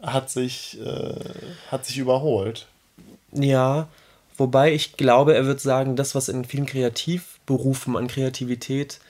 [0.00, 1.18] hat sich, äh,
[1.68, 2.68] hat sich überholt.
[3.32, 3.88] Ja,
[4.38, 9.00] wobei ich glaube, er wird sagen, das, was in vielen Kreativberufen an Kreativität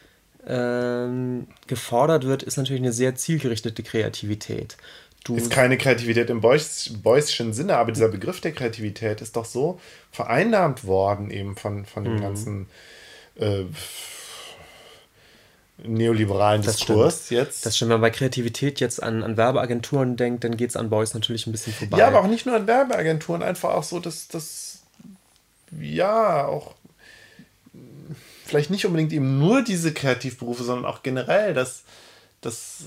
[0.47, 4.76] ähm, gefordert wird, ist natürlich eine sehr zielgerichtete Kreativität.
[5.24, 9.79] Du ist keine Kreativität im Beuyschen Sinne, aber dieser Begriff der Kreativität ist doch so
[10.11, 12.20] vereinnahmt worden eben von, von dem mhm.
[12.20, 12.66] ganzen
[13.37, 13.64] äh,
[15.83, 17.41] neoliberalen das Diskurs stimmt.
[17.41, 17.66] jetzt.
[17.66, 20.91] Das stimmt, wenn man bei Kreativität jetzt an, an Werbeagenturen denkt, dann geht es an
[20.91, 21.99] Beuys natürlich ein bisschen vorbei.
[21.99, 24.68] Ja, aber auch nicht nur an Werbeagenturen, einfach auch so, dass das,
[25.71, 26.75] ja, auch
[28.45, 31.85] vielleicht nicht unbedingt eben nur diese Kreativberufe, sondern auch generell, dass,
[32.41, 32.87] dass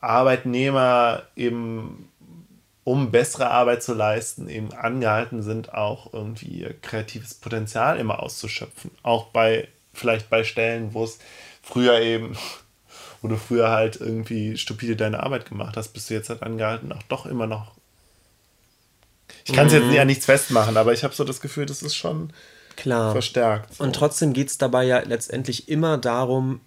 [0.00, 2.10] Arbeitnehmer eben,
[2.84, 8.90] um bessere Arbeit zu leisten, eben angehalten sind, auch irgendwie ihr kreatives Potenzial immer auszuschöpfen.
[9.02, 11.18] Auch bei, vielleicht bei Stellen, wo es
[11.62, 12.36] früher eben,
[13.22, 16.92] wo du früher halt irgendwie stupide deine Arbeit gemacht hast, bist du jetzt halt angehalten,
[16.92, 17.75] auch doch immer noch.
[19.46, 19.82] Ich kann es mhm.
[19.82, 22.32] jetzt ja nichts festmachen, aber ich habe so das Gefühl, das ist schon
[22.74, 23.12] Klar.
[23.12, 23.74] verstärkt.
[23.74, 23.84] So.
[23.84, 26.60] Und trotzdem geht es dabei ja letztendlich immer darum,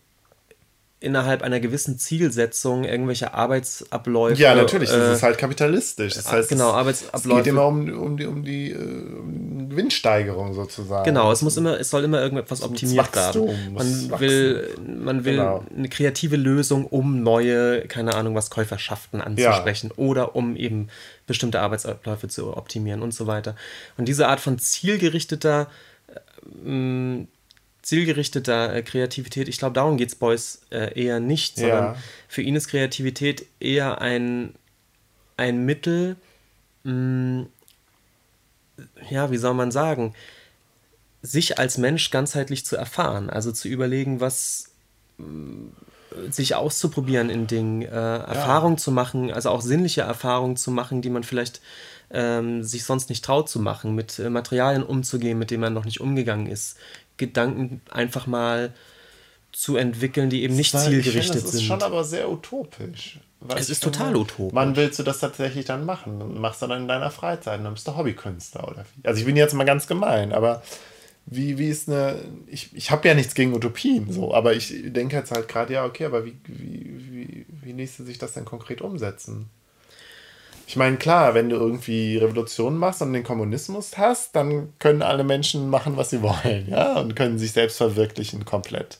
[1.01, 4.41] innerhalb einer gewissen Zielsetzung irgendwelche Arbeitsabläufe.
[4.41, 6.15] Ja, natürlich, das äh, ist halt kapitalistisch.
[6.15, 7.39] Das heißt, genau, Arbeitsabläufe.
[7.39, 11.05] Es geht immer um, um die, um die uh, Gewinnsteigerung sozusagen.
[11.05, 13.73] Genau, es muss immer, es soll immer irgendetwas optimiert werden.
[13.73, 15.63] Man will, man will genau.
[15.73, 20.03] eine kreative Lösung, um neue, keine Ahnung, was Käuferschaften anzusprechen ja.
[20.03, 20.89] oder um eben
[21.27, 23.55] bestimmte Arbeitsabläufe zu optimieren und so weiter.
[23.97, 25.69] Und diese Art von zielgerichteter
[26.65, 27.25] äh,
[27.81, 31.95] zielgerichteter äh, Kreativität, ich glaube, darum geht es Beuys äh, eher nicht, sondern ja.
[32.27, 34.53] für ihn ist Kreativität eher ein,
[35.37, 36.15] ein Mittel,
[36.83, 37.47] mh, mm,
[39.09, 40.13] ja, wie soll man sagen,
[41.21, 44.71] sich als Mensch ganzheitlich zu erfahren, also zu überlegen, was
[45.17, 45.67] mm,
[46.29, 48.81] sich auszuprobieren in Dingen, äh, Erfahrungen ja.
[48.81, 51.61] zu machen, also auch sinnliche Erfahrungen zu machen, die man vielleicht
[52.11, 55.85] ähm, sich sonst nicht traut zu machen, mit äh, Materialien umzugehen, mit denen man noch
[55.85, 56.77] nicht umgegangen ist,
[57.19, 58.73] Gedanken einfach mal
[59.51, 61.61] zu entwickeln, die eben nicht Weil zielgerichtet ich find, das sind.
[61.61, 63.19] ist schon aber sehr utopisch.
[63.55, 64.55] es ist total utopisch.
[64.55, 66.39] Wann willst du das tatsächlich dann machen?
[66.39, 67.63] Machst du dann in deiner Freizeit?
[67.63, 69.07] Dann bist du Hobbykünstler oder wie?
[69.07, 70.61] Also ich bin jetzt mal ganz gemein, aber
[71.25, 72.15] wie, wie ist eine.
[72.47, 75.85] Ich, ich habe ja nichts gegen Utopien, so, aber ich denke jetzt halt gerade, ja,
[75.85, 79.49] okay, aber wie, wie, wie, wie ließe sich das denn konkret umsetzen?
[80.69, 85.23] Ich meine, klar, wenn du irgendwie Revolutionen machst und den Kommunismus hast, dann können alle
[85.23, 88.99] Menschen machen, was sie wollen, ja, und können sich selbst verwirklichen komplett.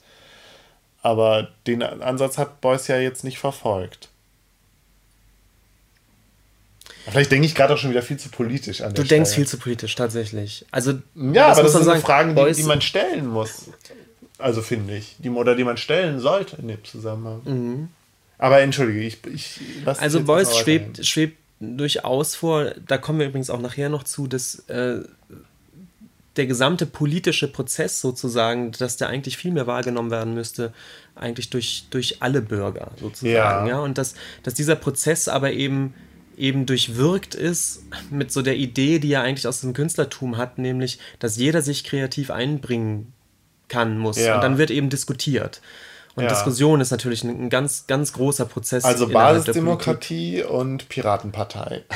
[1.04, 4.10] Aber den Ansatz hat Beuys ja jetzt nicht verfolgt.
[7.08, 9.20] Vielleicht denke ich gerade auch schon wieder viel zu politisch an der Du Stelle.
[9.20, 10.66] denkst viel zu politisch, tatsächlich.
[10.72, 13.70] Also, ja, aber das sind sagen, Fragen, die, die, man stellen muss.
[14.40, 15.18] Also finde ich.
[15.20, 17.42] Die, oder die man stellen sollte in dem Zusammenhang.
[17.46, 17.90] Mhm.
[18.40, 19.20] Aber entschuldige, ich.
[19.28, 24.28] ich also, Beuys schwebt, schwebt durchaus vor, da kommen wir übrigens auch nachher noch zu,
[24.28, 25.02] dass äh,
[26.36, 30.74] der gesamte politische Prozess sozusagen, dass der eigentlich viel mehr wahrgenommen werden müsste,
[31.16, 33.68] eigentlich durch, durch alle Bürger sozusagen.
[33.68, 33.76] Ja.
[33.76, 33.80] ja?
[33.80, 35.94] Und dass, dass dieser Prozess aber eben
[36.38, 40.98] eben durchwirkt ist mit so der Idee, die er eigentlich aus dem Künstlertum hat, nämlich,
[41.20, 43.12] dass jeder sich kreativ einbringen
[43.68, 44.18] kann, muss.
[44.18, 44.36] Ja.
[44.36, 45.62] Und dann wird eben diskutiert.
[46.16, 46.30] Und ja.
[46.30, 48.84] Diskussion ist natürlich ein, ganz, ganz großer Prozess.
[48.84, 51.84] Also Basisdemokratie und Piratenpartei.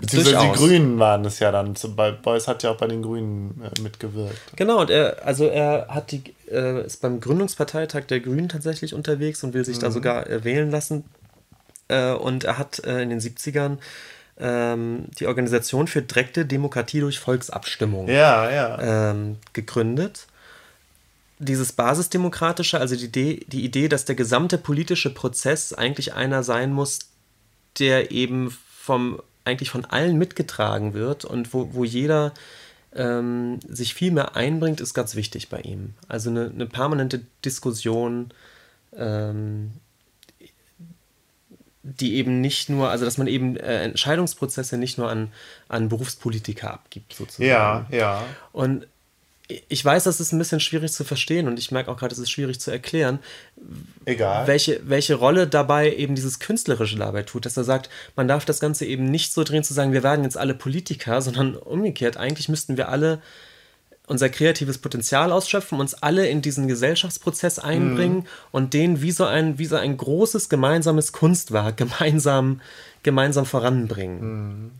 [0.00, 0.58] Beziehungsweise Durchaus.
[0.58, 1.74] die Grünen waren es ja dann.
[2.22, 4.56] Beuys hat ja auch bei den Grünen äh, mitgewirkt.
[4.56, 9.44] Genau, und er, also er hat die, äh, ist beim Gründungsparteitag der Grünen tatsächlich unterwegs
[9.44, 9.82] und will sich mhm.
[9.82, 11.04] da sogar äh, wählen lassen.
[11.88, 13.78] Äh, und er hat äh, in den 70ern
[14.38, 19.10] ähm, die Organisation für direkte Demokratie durch Volksabstimmung ja, ja.
[19.10, 20.26] Ähm, gegründet
[21.42, 26.72] dieses Basisdemokratische, also die Idee, die Idee, dass der gesamte politische Prozess eigentlich einer sein
[26.72, 27.00] muss,
[27.78, 32.32] der eben vom, eigentlich von allen mitgetragen wird und wo, wo jeder
[32.94, 35.94] ähm, sich viel mehr einbringt, ist ganz wichtig bei ihm.
[36.08, 38.32] Also eine, eine permanente Diskussion,
[38.96, 39.72] ähm,
[41.82, 45.32] die eben nicht nur, also dass man eben äh, Entscheidungsprozesse nicht nur an,
[45.68, 47.48] an Berufspolitiker abgibt, sozusagen.
[47.48, 48.24] Ja, ja.
[48.52, 48.86] Und
[49.48, 52.18] ich weiß, das ist ein bisschen schwierig zu verstehen und ich merke auch gerade, es
[52.18, 53.18] ist schwierig zu erklären.
[54.04, 54.46] Egal.
[54.46, 58.60] Welche, welche Rolle dabei eben dieses Künstlerische dabei tut, dass er sagt, man darf das
[58.60, 62.48] Ganze eben nicht so drehen zu sagen, wir werden jetzt alle Politiker, sondern umgekehrt, eigentlich
[62.48, 63.20] müssten wir alle
[64.06, 68.26] unser kreatives Potenzial ausschöpfen, uns alle in diesen Gesellschaftsprozess einbringen mhm.
[68.50, 72.60] und den wie so ein, wie so ein großes gemeinsames Kunstwerk gemeinsam,
[73.02, 74.20] gemeinsam voranbringen.
[74.20, 74.70] Mhm.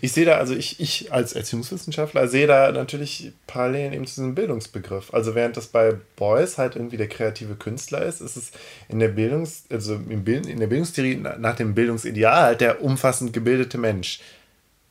[0.00, 4.34] Ich sehe da, also ich, ich als Erziehungswissenschaftler sehe da natürlich Parallelen eben zu diesem
[4.34, 5.12] Bildungsbegriff.
[5.12, 8.52] Also während das bei Beuys halt irgendwie der kreative Künstler ist, ist es
[8.88, 14.20] in der Bildungs, also in der Bildungstheorie nach dem Bildungsideal halt der umfassend gebildete Mensch.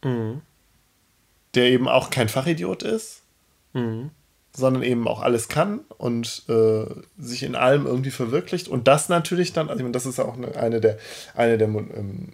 [0.03, 0.41] Mhm.
[1.56, 3.22] Der eben auch kein Fachidiot ist,
[3.73, 4.11] mhm.
[4.56, 6.85] sondern eben auch alles kann und äh,
[7.18, 8.68] sich in allem irgendwie verwirklicht.
[8.68, 10.97] Und das natürlich dann, also das ist auch eine, eine der,
[11.35, 12.30] eine der ähm,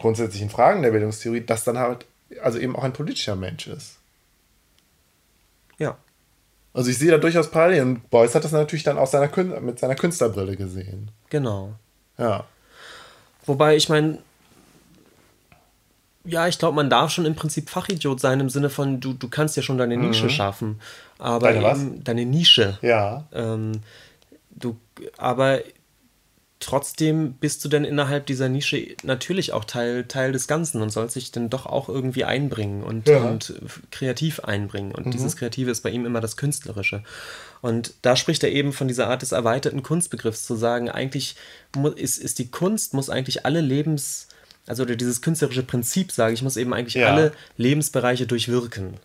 [0.00, 2.06] grundsätzlichen Fragen der Bildungstheorie, dass dann halt
[2.42, 3.98] also eben auch ein politischer Mensch ist.
[5.78, 5.96] Ja.
[6.72, 8.02] Also ich sehe da durchaus Parallelen.
[8.10, 11.10] Beuys hat das natürlich dann aus seiner Kün mit seiner Künstlerbrille gesehen.
[11.28, 11.74] Genau.
[12.16, 12.44] Ja.
[13.44, 14.18] Wobei ich meine,
[16.24, 19.28] ja, ich glaube, man darf schon im Prinzip Fachidiot sein im Sinne von, du, du
[19.28, 20.30] kannst ja schon deine Nische mhm.
[20.30, 20.80] schaffen.
[21.18, 21.80] Aber deine, was?
[22.04, 22.78] deine Nische.
[22.82, 23.24] Ja.
[23.32, 23.80] Ähm,
[24.50, 24.78] du,
[25.16, 25.60] aber
[26.60, 31.16] trotzdem bist du denn innerhalb dieser Nische natürlich auch Teil, Teil des Ganzen und sollst
[31.16, 33.24] dich dann doch auch irgendwie einbringen und, ja.
[33.24, 33.54] und
[33.90, 34.94] kreativ einbringen.
[34.94, 35.10] Und mhm.
[35.10, 37.02] dieses Kreative ist bei ihm immer das Künstlerische.
[37.62, 41.36] Und da spricht er eben von dieser Art des erweiterten Kunstbegriffs, zu sagen, eigentlich
[41.96, 44.28] ist, ist die Kunst, muss eigentlich alle Lebens,
[44.66, 47.08] also dieses künstlerische Prinzip, sage ich, muss eben eigentlich ja.
[47.08, 48.98] alle Lebensbereiche durchwirken.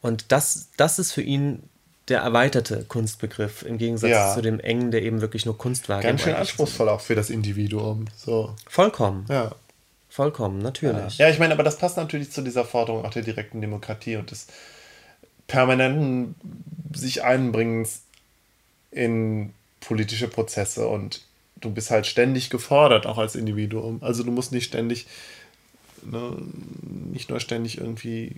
[0.00, 1.62] Und das, das ist für ihn
[2.08, 4.34] der erweiterte Kunstbegriff im Gegensatz ja.
[4.34, 8.06] zu dem engen, der eben wirklich nur Kunstwerke Ganz schön anspruchsvoll auch für das Individuum.
[8.16, 8.54] So.
[8.68, 9.26] Vollkommen.
[9.28, 9.54] Ja.
[10.08, 11.18] Vollkommen, natürlich.
[11.18, 11.26] Ja.
[11.26, 14.30] ja, ich meine, aber das passt natürlich zu dieser Forderung auch der direkten Demokratie und
[14.30, 14.46] des
[15.46, 16.34] permanenten
[16.92, 18.02] sich einbringens
[18.90, 21.22] in politische Prozesse und
[21.56, 23.98] du bist halt ständig gefordert, auch als Individuum.
[24.02, 25.06] Also du musst nicht ständig,
[26.02, 26.36] ne,
[27.12, 28.36] nicht nur ständig irgendwie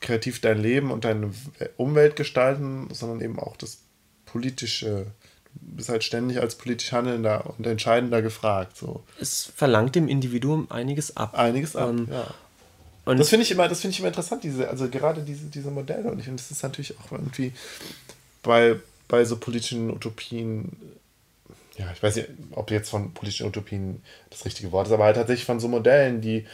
[0.00, 1.32] kreativ dein Leben und deine
[1.76, 3.78] Umwelt gestalten, sondern eben auch das
[4.26, 5.06] politische.
[5.54, 8.76] Du bist halt ständig als politisch Handelnder und Entscheidender gefragt.
[8.76, 9.02] So.
[9.20, 11.36] Es verlangt dem Individuum einiges ab.
[11.36, 12.32] Einiges ab, ähm, ja.
[13.04, 16.10] Und das finde ich immer, ich immer interessant, diese, also gerade diese, diese Modelle.
[16.10, 17.52] Und ich finde, das ist natürlich auch irgendwie
[18.42, 18.76] bei,
[19.08, 20.70] bei so politischen Utopien,
[21.76, 25.16] ja, ich weiß nicht, ob jetzt von politischen Utopien das richtige Wort ist, aber halt
[25.16, 26.46] tatsächlich von so Modellen, die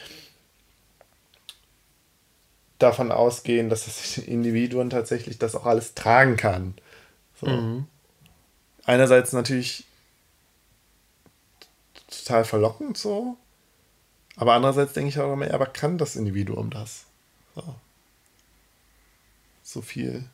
[2.79, 6.75] davon ausgehen, dass das Individuum tatsächlich das auch alles tragen kann.
[7.41, 7.47] So.
[7.47, 7.87] Mhm.
[8.85, 9.85] Einerseits natürlich
[12.09, 13.37] total verlockend so,
[14.37, 17.05] aber andererseits denke ich auch immer, aber kann das Individuum das?
[17.55, 17.63] So,
[19.63, 20.25] so viel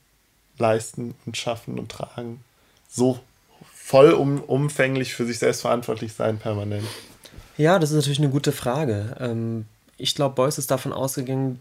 [0.59, 2.45] leisten und schaffen und tragen,
[2.89, 3.21] so
[3.73, 6.87] voll um, umfänglich für sich selbst verantwortlich sein permanent?
[7.57, 9.17] Ja, das ist natürlich eine gute Frage.
[9.21, 9.67] Ähm,
[9.97, 11.61] ich glaube, Beuys ist davon ausgegangen,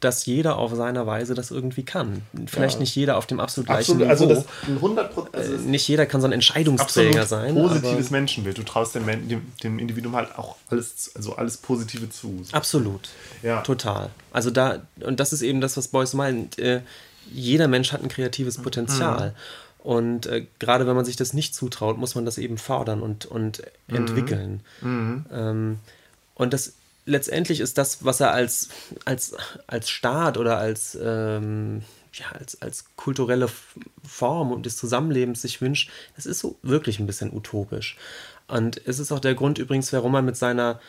[0.00, 2.22] dass jeder auf seiner Weise das irgendwie kann.
[2.46, 2.80] Vielleicht ja.
[2.80, 4.44] nicht jeder auf dem absolut gleichen absolut, Niveau.
[4.70, 7.54] Also das 100%, also nicht jeder kann so ein Entscheidungsträger sein.
[7.54, 8.56] Positives Menschenbild.
[8.56, 12.42] Du traust dem, dem, dem, Individuum halt auch alles, also alles Positive zu.
[12.52, 13.10] Absolut.
[13.42, 13.60] Ja.
[13.60, 14.10] Total.
[14.32, 16.58] Also da, und das ist eben das, was Beuys meint.
[16.58, 16.80] Äh,
[17.30, 19.30] jeder Mensch hat ein kreatives Potenzial.
[19.30, 19.34] Mhm.
[19.82, 23.26] Und äh, gerade wenn man sich das nicht zutraut, muss man das eben fördern und,
[23.26, 23.96] und mhm.
[23.96, 24.60] entwickeln.
[24.80, 25.24] Mhm.
[25.32, 25.78] Ähm,
[26.34, 26.72] und das
[27.06, 28.68] letztendlich ist das, was er als,
[29.04, 29.34] als,
[29.66, 31.82] als Staat oder als, ähm,
[32.12, 33.48] ja, als, als kulturelle
[34.04, 37.96] Form des Zusammenlebens sich wünscht, das ist so wirklich ein bisschen utopisch.
[38.48, 40.80] Und es ist auch der Grund übrigens, warum er mit seiner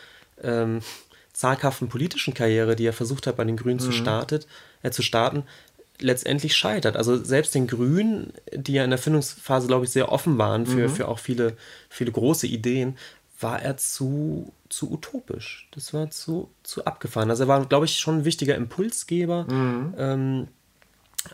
[0.42, 0.80] ähm,
[1.32, 3.84] zaghaften politischen Karriere, die er versucht hat, bei den Grünen mhm.
[3.84, 4.46] zu, startet,
[4.82, 5.44] äh, zu starten,
[5.98, 6.96] letztendlich scheitert.
[6.96, 10.88] Also selbst den Grünen, die ja in der Findungsphase, glaube ich, sehr offen waren für,
[10.88, 10.94] mhm.
[10.94, 11.56] für auch viele,
[11.88, 12.98] viele große Ideen,
[13.40, 15.68] war er zu, zu utopisch.
[15.72, 17.30] Das war zu, zu abgefahren.
[17.30, 19.44] Also er war, glaube ich, schon ein wichtiger Impulsgeber.
[19.44, 19.94] Mhm.
[19.98, 20.48] Ähm,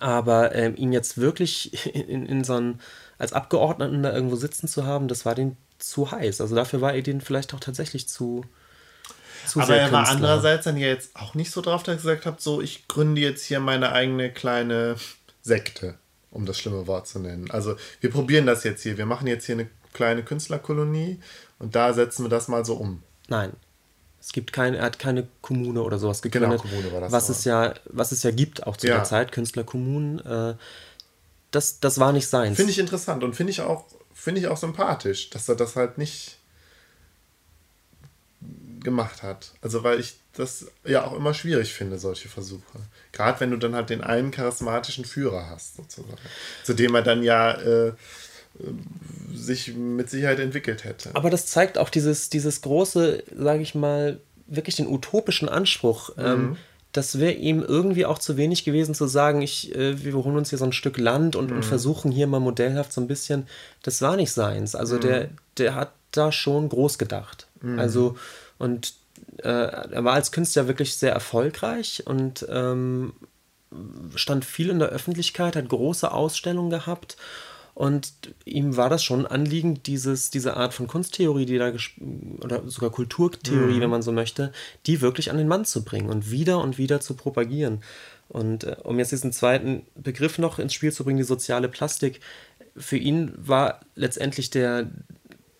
[0.01, 2.81] aber ähm, ihn jetzt wirklich in, in so einen,
[3.16, 6.40] als Abgeordneten da irgendwo sitzen zu haben, das war den zu heiß.
[6.40, 8.44] Also dafür war er den vielleicht auch tatsächlich zu.
[9.47, 12.27] zu aber er war andererseits dann ja jetzt auch nicht so drauf, dass er gesagt
[12.27, 14.97] hat, so ich gründe jetzt hier meine eigene kleine
[15.43, 15.94] Sekte,
[16.32, 17.48] um das schlimme Wort zu nennen.
[17.52, 18.98] Also wir probieren das jetzt hier.
[18.98, 21.20] Wir machen jetzt hier eine kleine Künstlerkolonie
[21.60, 23.05] und da setzen wir das mal so um.
[23.28, 23.52] Nein.
[24.20, 26.62] Es gibt keine, er hat keine Kommune oder sowas gegründet.
[26.62, 27.12] Genau, Kommune war das.
[27.12, 28.96] Was, es ja, was es ja gibt, auch zu ja.
[28.96, 30.18] der Zeit, Künstlerkommunen.
[30.26, 30.55] Äh,
[31.50, 32.55] das, das war nicht sein.
[32.56, 35.98] Finde ich interessant und finde ich, auch, find ich auch sympathisch, dass er das halt
[35.98, 36.36] nicht
[38.80, 39.52] gemacht hat.
[39.62, 42.78] Also, weil ich das ja auch immer schwierig finde, solche Versuche.
[43.12, 46.18] Gerade wenn du dann halt den einen charismatischen Führer hast, sozusagen.
[46.64, 47.52] Zu dem er dann ja.
[47.52, 47.92] Äh,
[49.35, 51.10] sich mit Sicherheit entwickelt hätte.
[51.14, 56.24] Aber das zeigt auch dieses, dieses große, sage ich mal, wirklich den utopischen Anspruch, mhm.
[56.24, 56.56] ähm,
[56.93, 60.51] das wäre ihm irgendwie auch zu wenig gewesen zu sagen, ich, äh, wir holen uns
[60.51, 61.56] hier so ein Stück Land und, mhm.
[61.56, 63.47] und versuchen hier mal modellhaft so ein bisschen.
[63.82, 64.74] Das war nicht seins.
[64.74, 65.01] Also mhm.
[65.01, 65.28] der,
[65.59, 67.47] der hat da schon groß gedacht.
[67.60, 67.78] Mhm.
[67.78, 68.16] Also
[68.59, 68.94] und
[69.39, 73.12] äh, er war als Künstler wirklich sehr erfolgreich und ähm,
[74.14, 77.16] stand viel in der Öffentlichkeit, hat große Ausstellungen gehabt
[77.78, 81.72] und ihm war das schon Anliegen, dieses, diese Art von Kunsttheorie, die da
[82.40, 83.80] oder sogar Kulturtheorie, mhm.
[83.80, 84.50] wenn man so möchte,
[84.86, 87.84] die wirklich an den Mann zu bringen und wieder und wieder zu propagieren.
[88.26, 92.18] Und äh, um jetzt diesen zweiten Begriff noch ins Spiel zu bringen, die soziale Plastik,
[92.76, 94.90] für ihn war letztendlich der,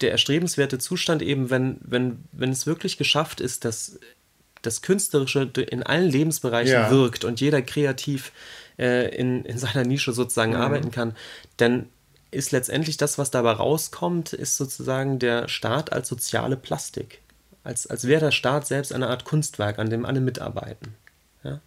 [0.01, 4.01] der erstrebenswerte Zustand eben, wenn, wenn, wenn es wirklich geschafft ist, dass
[4.63, 6.91] das Künstlerische in allen Lebensbereichen ja.
[6.91, 8.33] wirkt und jeder kreativ
[8.77, 10.61] äh, in, in seiner Nische sozusagen mhm.
[10.61, 11.15] arbeiten kann,
[11.59, 11.87] dann
[12.31, 17.21] ist letztendlich das, was dabei rauskommt, ist sozusagen der Staat als soziale Plastik.
[17.65, 20.95] Als, als wäre der Staat selbst eine Art Kunstwerk, an dem alle mitarbeiten.
[21.43, 21.61] Ja?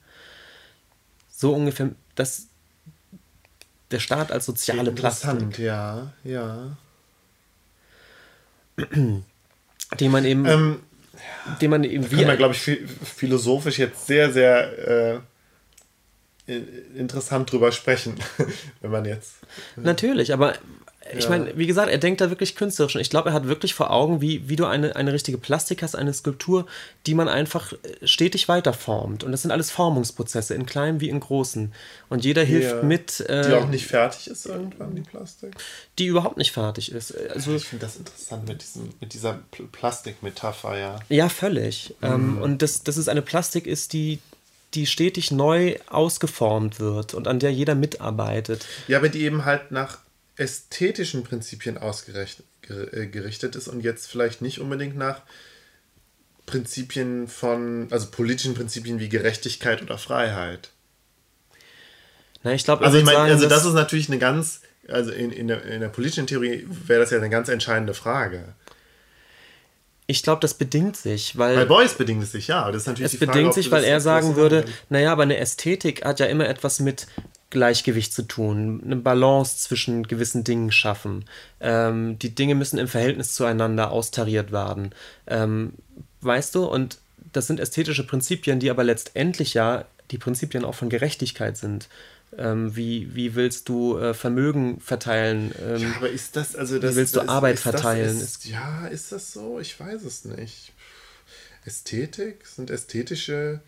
[1.30, 2.48] So ungefähr, das,
[3.92, 5.60] der Staat als soziale Plastik.
[5.60, 6.78] ja, ja.
[10.00, 10.80] Den man eben, ähm,
[11.62, 12.18] den man eben wie.
[12.18, 15.20] Kann man, glaube ich, philosophisch jetzt sehr, sehr äh,
[16.48, 18.16] interessant drüber sprechen,
[18.82, 19.36] wenn man jetzt.
[19.76, 20.56] Natürlich, aber
[21.18, 21.30] ich ja.
[21.32, 22.96] meine, wie gesagt, er denkt da wirklich künstlerisch.
[22.96, 25.82] Und ich glaube, er hat wirklich vor Augen, wie, wie du eine, eine richtige Plastik
[25.82, 26.68] hast, eine Skulptur,
[27.08, 29.24] die man einfach äh, stetig weiterformt.
[29.24, 31.74] Und das sind alles Formungsprozesse, in kleinen wie in großen.
[32.10, 32.84] Und jeder hilft ja.
[32.84, 33.20] mit.
[33.22, 35.56] Äh, die auch nicht fertig ist irgendwann, die Plastik?
[35.98, 37.18] Die überhaupt nicht fertig ist.
[37.30, 39.40] Also, ich finde das interessant mit, diesem, mit dieser
[39.72, 41.00] Plastikmetapher, ja.
[41.10, 41.96] Ja, völlig.
[42.02, 42.08] Mhm.
[42.08, 44.20] Ähm, und dass, dass es eine Plastik ist, die,
[44.74, 48.66] die stetig neu ausgeformt wird und an der jeder mitarbeitet.
[48.88, 50.00] Ja, aber die eben halt nach
[50.38, 55.22] ästhetischen Prinzipien ausgerichtet äh, ist und jetzt vielleicht nicht unbedingt nach
[56.46, 60.70] Prinzipien von, also politischen Prinzipien wie Gerechtigkeit oder Freiheit.
[62.44, 65.48] Na, ich glaube, also ich meine, also das ist natürlich eine ganz, also in, in,
[65.48, 68.56] der, in der politischen Theorie wäre das ja eine ganz entscheidende Frage.
[70.12, 71.56] Ich glaube, das bedingt sich, weil.
[71.56, 72.70] Bei Boys bedingt es sich, ja.
[72.70, 76.04] Das ist natürlich es Frage, bedingt sich, weil er sagen würde, naja, aber eine Ästhetik
[76.04, 77.08] hat ja immer etwas mit
[77.50, 81.26] Gleichgewicht zu tun, eine Balance zwischen gewissen Dingen schaffen.
[81.62, 84.94] Ähm, die Dinge müssen im Verhältnis zueinander austariert werden.
[85.28, 85.74] Ähm,
[86.20, 86.98] weißt du, und
[87.32, 91.88] das sind ästhetische Prinzipien, die aber letztendlich ja die Prinzipien auch von Gerechtigkeit sind.
[92.38, 95.54] Ähm, wie, wie willst du äh, Vermögen verteilen?
[95.62, 98.20] Ähm, ja, aber ist das, also das, wie willst du das, Arbeit verteilen?
[98.20, 99.60] Das, ist, ja, ist das so?
[99.60, 100.72] Ich weiß es nicht.
[101.66, 102.48] Ästhetik?
[102.48, 103.62] Sind ästhetische.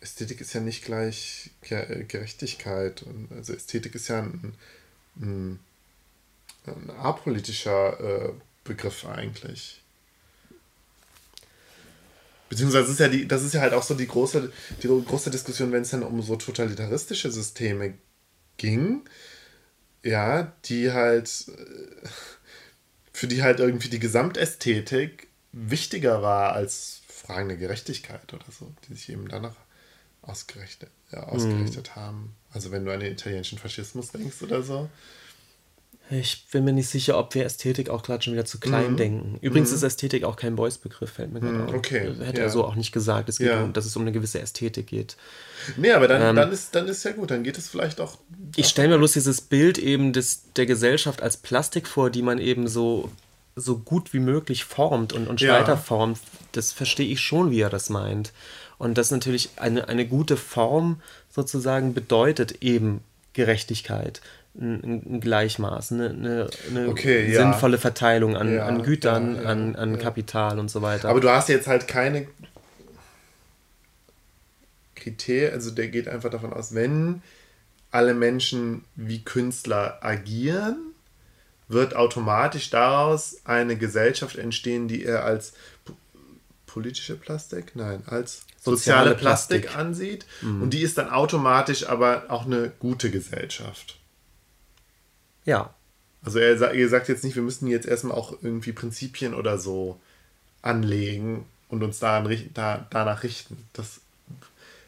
[0.00, 3.04] Ästhetik ist ja nicht gleich Gerechtigkeit.
[3.30, 4.54] Also Ästhetik ist ja ein,
[5.16, 5.58] ein,
[6.66, 8.32] ein apolitischer äh,
[8.62, 9.83] Begriff eigentlich.
[12.48, 14.52] Beziehungsweise ist ja die, das ist ja halt auch so die große,
[14.82, 17.94] die große Diskussion, wenn es dann um so totalitaristische Systeme
[18.56, 19.02] ging,
[20.02, 22.08] ja, die halt, äh,
[23.12, 28.94] für die halt irgendwie die Gesamtästhetik wichtiger war als Fragen der Gerechtigkeit oder so, die
[28.94, 29.56] sich eben danach
[30.22, 32.00] ausgerichtet, ja, ausgerichtet mhm.
[32.00, 32.36] haben.
[32.52, 34.90] Also wenn du an den italienischen Faschismus denkst oder so.
[36.10, 38.96] Ich bin mir nicht sicher, ob wir Ästhetik auch gerade schon wieder zu klein mhm.
[38.96, 39.38] denken.
[39.40, 39.76] Übrigens mhm.
[39.76, 41.68] ist Ästhetik auch kein Boys-Begriff, fällt mir gerade mhm.
[41.68, 41.74] auf.
[41.74, 42.12] Okay.
[42.20, 42.44] Hätte ja.
[42.44, 43.62] er so auch nicht gesagt, es geht ja.
[43.62, 45.16] um, dass es um eine gewisse Ästhetik geht.
[45.78, 48.18] Nee, aber dann, ähm, dann, ist, dann ist ja gut, dann geht es vielleicht auch.
[48.54, 52.38] Ich stelle mir bloß dieses Bild eben des, der Gesellschaft als Plastik vor, die man
[52.38, 53.10] eben so,
[53.56, 55.54] so gut wie möglich formt und, und ja.
[55.54, 56.18] weiterformt.
[56.52, 58.32] Das verstehe ich schon, wie er das meint.
[58.76, 61.00] Und das natürlich eine, eine gute Form
[61.30, 63.00] sozusagen bedeutet eben
[63.32, 64.20] Gerechtigkeit
[64.58, 67.40] ein, ein Gleichmaß, eine, eine, eine okay, ja.
[67.40, 71.08] sinnvolle Verteilung an, ja, an Gütern, ja, an, an Kapital und so weiter.
[71.08, 72.26] Aber du hast jetzt halt keine
[74.94, 77.22] Kriterien, also der geht einfach davon aus, wenn
[77.90, 80.76] alle Menschen wie Künstler agieren,
[81.68, 85.54] wird automatisch daraus eine Gesellschaft entstehen, die er als
[86.66, 90.26] politische Plastik, nein, als soziale, soziale Plastik, Plastik, ansieht.
[90.42, 90.62] Mhm.
[90.62, 93.98] Und die ist dann automatisch aber auch eine gute Gesellschaft.
[95.44, 95.74] Ja.
[96.24, 100.00] Also er, er sagt jetzt nicht, wir müssen jetzt erstmal auch irgendwie Prinzipien oder so
[100.62, 103.56] anlegen und uns daran, da, danach richten.
[103.72, 104.00] Das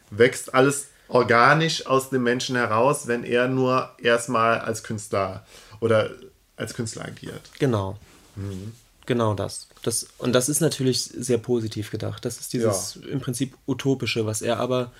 [0.09, 5.45] wächst alles organisch aus dem Menschen heraus, wenn er nur erstmal als Künstler
[5.79, 6.09] oder
[6.55, 7.41] als Künstler agiert.
[7.59, 7.97] Genau.
[8.35, 8.73] Mhm.
[9.05, 9.67] Genau das.
[9.83, 10.07] das.
[10.17, 12.25] Und das ist natürlich sehr positiv gedacht.
[12.25, 13.09] Das ist dieses ja.
[13.09, 14.91] im Prinzip utopische, was er aber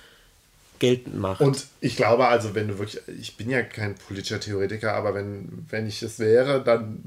[0.78, 1.40] geltend macht.
[1.40, 5.66] Und ich glaube also, wenn du wirklich, ich bin ja kein politischer Theoretiker, aber wenn,
[5.68, 7.02] wenn ich es wäre, dann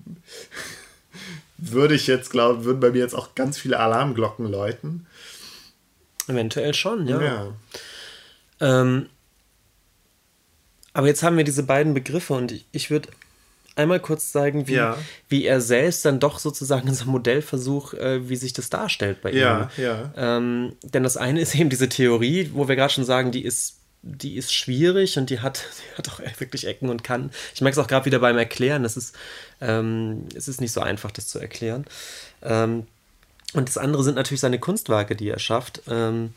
[1.57, 5.05] würde ich jetzt glauben, würden bei mir jetzt auch ganz viele Alarmglocken läuten.
[6.27, 7.21] Eventuell schon, ja.
[7.21, 7.53] ja.
[8.59, 9.07] Ähm,
[10.93, 13.09] aber jetzt haben wir diese beiden Begriffe und ich, ich würde
[13.75, 14.97] einmal kurz zeigen, wie, ja.
[15.29, 19.31] wie er selbst dann doch sozusagen in seinem Modellversuch, äh, wie sich das darstellt bei
[19.31, 19.37] ihm.
[19.37, 20.13] Ja, ja.
[20.15, 23.77] Ähm, denn das eine ist eben diese Theorie, wo wir gerade schon sagen, die ist,
[24.03, 27.31] die ist schwierig und die hat, die hat auch wirklich Ecken und Kanten.
[27.53, 29.15] Ich merke es auch gerade wieder beim Erklären, das ist,
[29.61, 31.85] ähm, es ist nicht so einfach, das zu erklären.
[32.41, 32.87] Ähm,
[33.53, 35.81] und das andere sind natürlich seine Kunstwerke, die er schafft.
[35.89, 36.33] Ähm,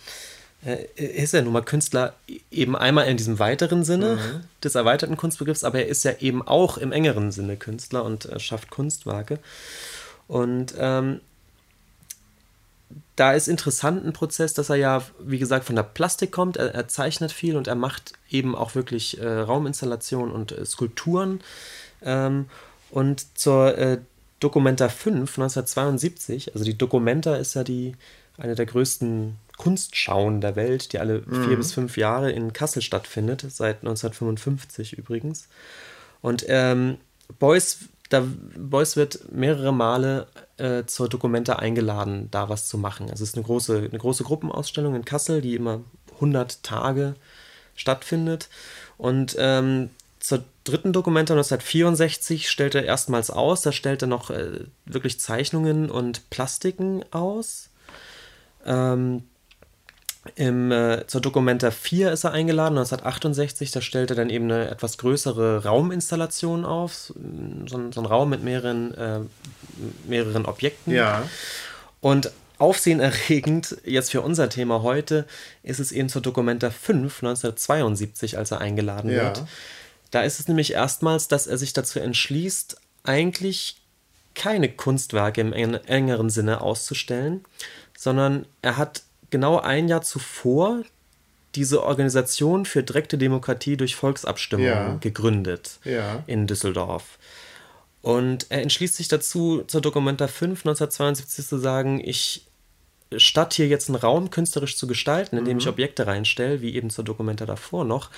[0.96, 2.14] ist ja nun mal Künstler
[2.50, 4.44] eben einmal in diesem weiteren Sinne mhm.
[4.62, 8.40] des erweiterten Kunstbegriffs, aber er ist ja eben auch im engeren Sinne Künstler und äh,
[8.40, 9.38] schafft Kunstwerke.
[10.26, 11.20] Und ähm,
[13.16, 16.56] da ist interessant ein Prozess, dass er ja, wie gesagt, von der Plastik kommt.
[16.56, 21.40] Er, er zeichnet viel und er macht eben auch wirklich äh, Rauminstallationen und äh, Skulpturen.
[22.02, 22.46] Ähm,
[22.90, 23.98] und zur äh,
[24.40, 27.94] Documenta 5 1972, also die Documenta ist ja die
[28.36, 31.46] eine der größten Kunstschauen der Welt, die alle mhm.
[31.46, 35.48] vier bis fünf Jahre in Kassel stattfindet, seit 1955 übrigens.
[36.22, 36.98] Und ähm,
[37.38, 38.24] Beuys, da,
[38.56, 40.26] Beuys wird mehrere Male
[40.56, 43.10] äh, zur Dokumenta eingeladen, da was zu machen.
[43.10, 45.80] Also es ist eine große, eine große Gruppenausstellung in Kassel, die immer
[46.14, 47.14] 100 Tage
[47.76, 48.48] stattfindet.
[48.96, 53.62] Und ähm, zur dritten Dokumenta 1964 stellt er erstmals aus.
[53.62, 57.68] Da stellt er noch äh, wirklich Zeichnungen und Plastiken aus.
[58.64, 59.24] Ähm,
[60.36, 63.70] im, äh, zur Documenta 4 ist er eingeladen, 1968.
[63.70, 67.12] Da stellt er dann eben eine etwas größere Rauminstallation auf.
[67.66, 69.20] So, so ein Raum mit mehreren, äh,
[70.08, 70.92] mehreren Objekten.
[70.92, 71.22] Ja.
[72.00, 75.26] Und aufsehenerregend, jetzt für unser Thema heute,
[75.62, 79.24] ist es eben zur Documenta 5, 1972, als er eingeladen ja.
[79.24, 79.42] wird.
[80.10, 83.76] Da ist es nämlich erstmals, dass er sich dazu entschließt, eigentlich
[84.34, 87.44] keine Kunstwerke im engeren Sinne auszustellen,
[87.96, 89.02] sondern er hat
[89.34, 90.84] genau ein Jahr zuvor
[91.56, 94.96] diese Organisation für direkte Demokratie durch Volksabstimmung ja.
[95.00, 96.22] gegründet ja.
[96.28, 97.18] in Düsseldorf.
[98.00, 102.46] Und er entschließt sich dazu, zur Dokumenta 5 1972 zu sagen, ich
[103.16, 105.58] statt hier jetzt einen Raum künstlerisch zu gestalten, indem mhm.
[105.58, 108.10] ich Objekte reinstelle, wie eben zur Dokumenta davor noch,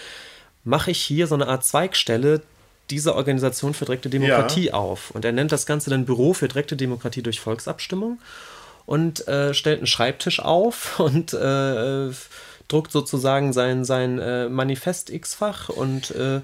[0.65, 2.43] mache ich hier so eine Art Zweigstelle
[2.91, 4.75] dieser Organisation für direkte Demokratie ja.
[4.75, 5.13] auf.
[5.13, 8.19] Und er nennt das Ganze dann Büro für direkte Demokratie durch Volksabstimmung
[8.87, 12.11] und äh, stellt einen Schreibtisch auf und äh,
[12.69, 16.41] druckt sozusagen sein, sein äh, Manifest X-Fach und äh,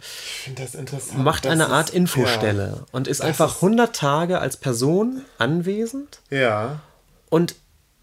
[1.17, 6.21] macht eine Art ist, Infostelle ja, und ist einfach 100 Tage als Person anwesend.
[6.31, 6.81] Ja.
[7.29, 7.57] Und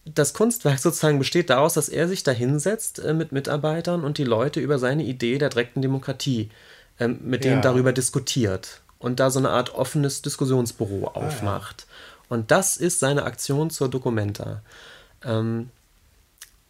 [0.06, 4.24] das Kunstwerk sozusagen besteht daraus, dass er sich da hinsetzt äh, mit Mitarbeitern und die
[4.24, 6.50] Leute über seine Idee der direkten Demokratie
[7.00, 7.62] ähm, mit denen ja.
[7.62, 11.86] darüber diskutiert und da so eine Art offenes Diskussionsbüro aufmacht.
[11.88, 11.89] Ah, ja.
[12.30, 14.62] Und das ist seine Aktion zur Documenta.
[15.24, 15.70] Ähm,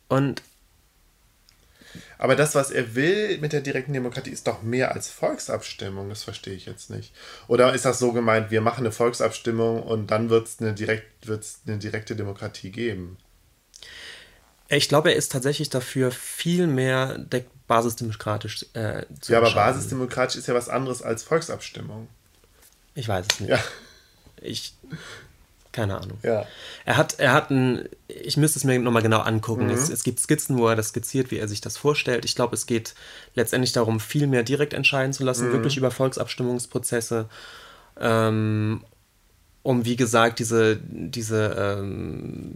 [0.08, 0.42] und
[2.18, 6.10] aber das, was er will mit der direkten Demokratie, ist doch mehr als Volksabstimmung.
[6.10, 7.14] Das verstehe ich jetzt nicht.
[7.48, 11.28] Oder ist das so gemeint, wir machen eine Volksabstimmung und dann wird es eine, direkt,
[11.66, 13.18] eine direkte Demokratie geben?
[14.68, 17.26] Ich glaube, er ist tatsächlich dafür viel mehr
[17.68, 22.08] basisdemokratisch äh, zu Ja, aber basisdemokratisch ist ja was anderes als Volksabstimmung.
[22.96, 23.50] Ich weiß es nicht.
[23.50, 23.64] Ja.
[24.42, 24.74] Ich
[25.72, 26.18] keine Ahnung.
[26.24, 26.46] Ja.
[26.86, 29.66] Er hat, er hat ein, ich müsste es mir nochmal genau angucken.
[29.66, 29.72] Mhm.
[29.72, 32.26] Es, es, gibt Skizzen, wo er das skizziert, wie er sich das vorstellt.
[32.26, 32.96] Ich glaube, es geht
[33.36, 35.54] letztendlich darum, viel mehr direkt entscheiden zu lassen, mhm.
[35.54, 37.30] wirklich über Volksabstimmungsprozesse.
[38.00, 38.84] Ähm,
[39.62, 42.56] um, wie gesagt, diese, diese ähm,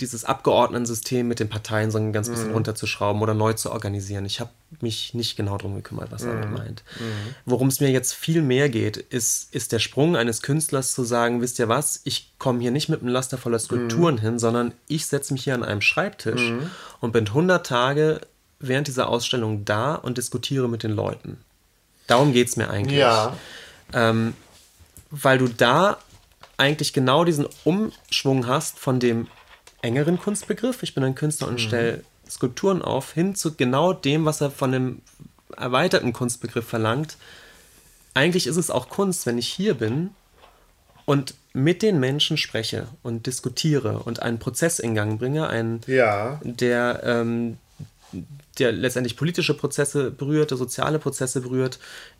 [0.00, 2.54] dieses Abgeordnetensystem mit den Parteien so ein ganz bisschen mhm.
[2.54, 4.24] runterzuschrauben oder neu zu organisieren.
[4.24, 6.30] Ich habe mich nicht genau darum gekümmert, was mhm.
[6.30, 6.82] er meint.
[6.98, 7.34] Mhm.
[7.44, 11.40] Worum es mir jetzt viel mehr geht, ist, ist der Sprung eines Künstlers zu sagen,
[11.40, 14.20] wisst ihr was, ich komme hier nicht mit einem Laster voller Skulpturen mhm.
[14.20, 16.70] hin, sondern ich setze mich hier an einem Schreibtisch mhm.
[17.00, 18.20] und bin 100 Tage
[18.58, 21.38] während dieser Ausstellung da und diskutiere mit den Leuten.
[22.06, 22.98] Darum geht es mir eigentlich.
[22.98, 23.36] Ja.
[23.92, 24.34] Ähm,
[25.10, 25.98] weil du da
[26.56, 29.28] eigentlich genau diesen Umschwung hast von dem
[29.84, 30.82] engeren Kunstbegriff.
[30.82, 31.58] Ich bin ein Künstler und mhm.
[31.58, 35.02] stelle Skulpturen auf, hin zu genau dem, was er von dem
[35.56, 37.16] erweiterten Kunstbegriff verlangt.
[38.14, 40.10] Eigentlich ist es auch Kunst, wenn ich hier bin
[41.04, 46.40] und mit den Menschen spreche und diskutiere und einen Prozess in Gang bringe, einen, ja.
[46.42, 47.58] der, ähm,
[48.58, 51.78] der letztendlich politische Prozesse berührt, soziale Prozesse berührt.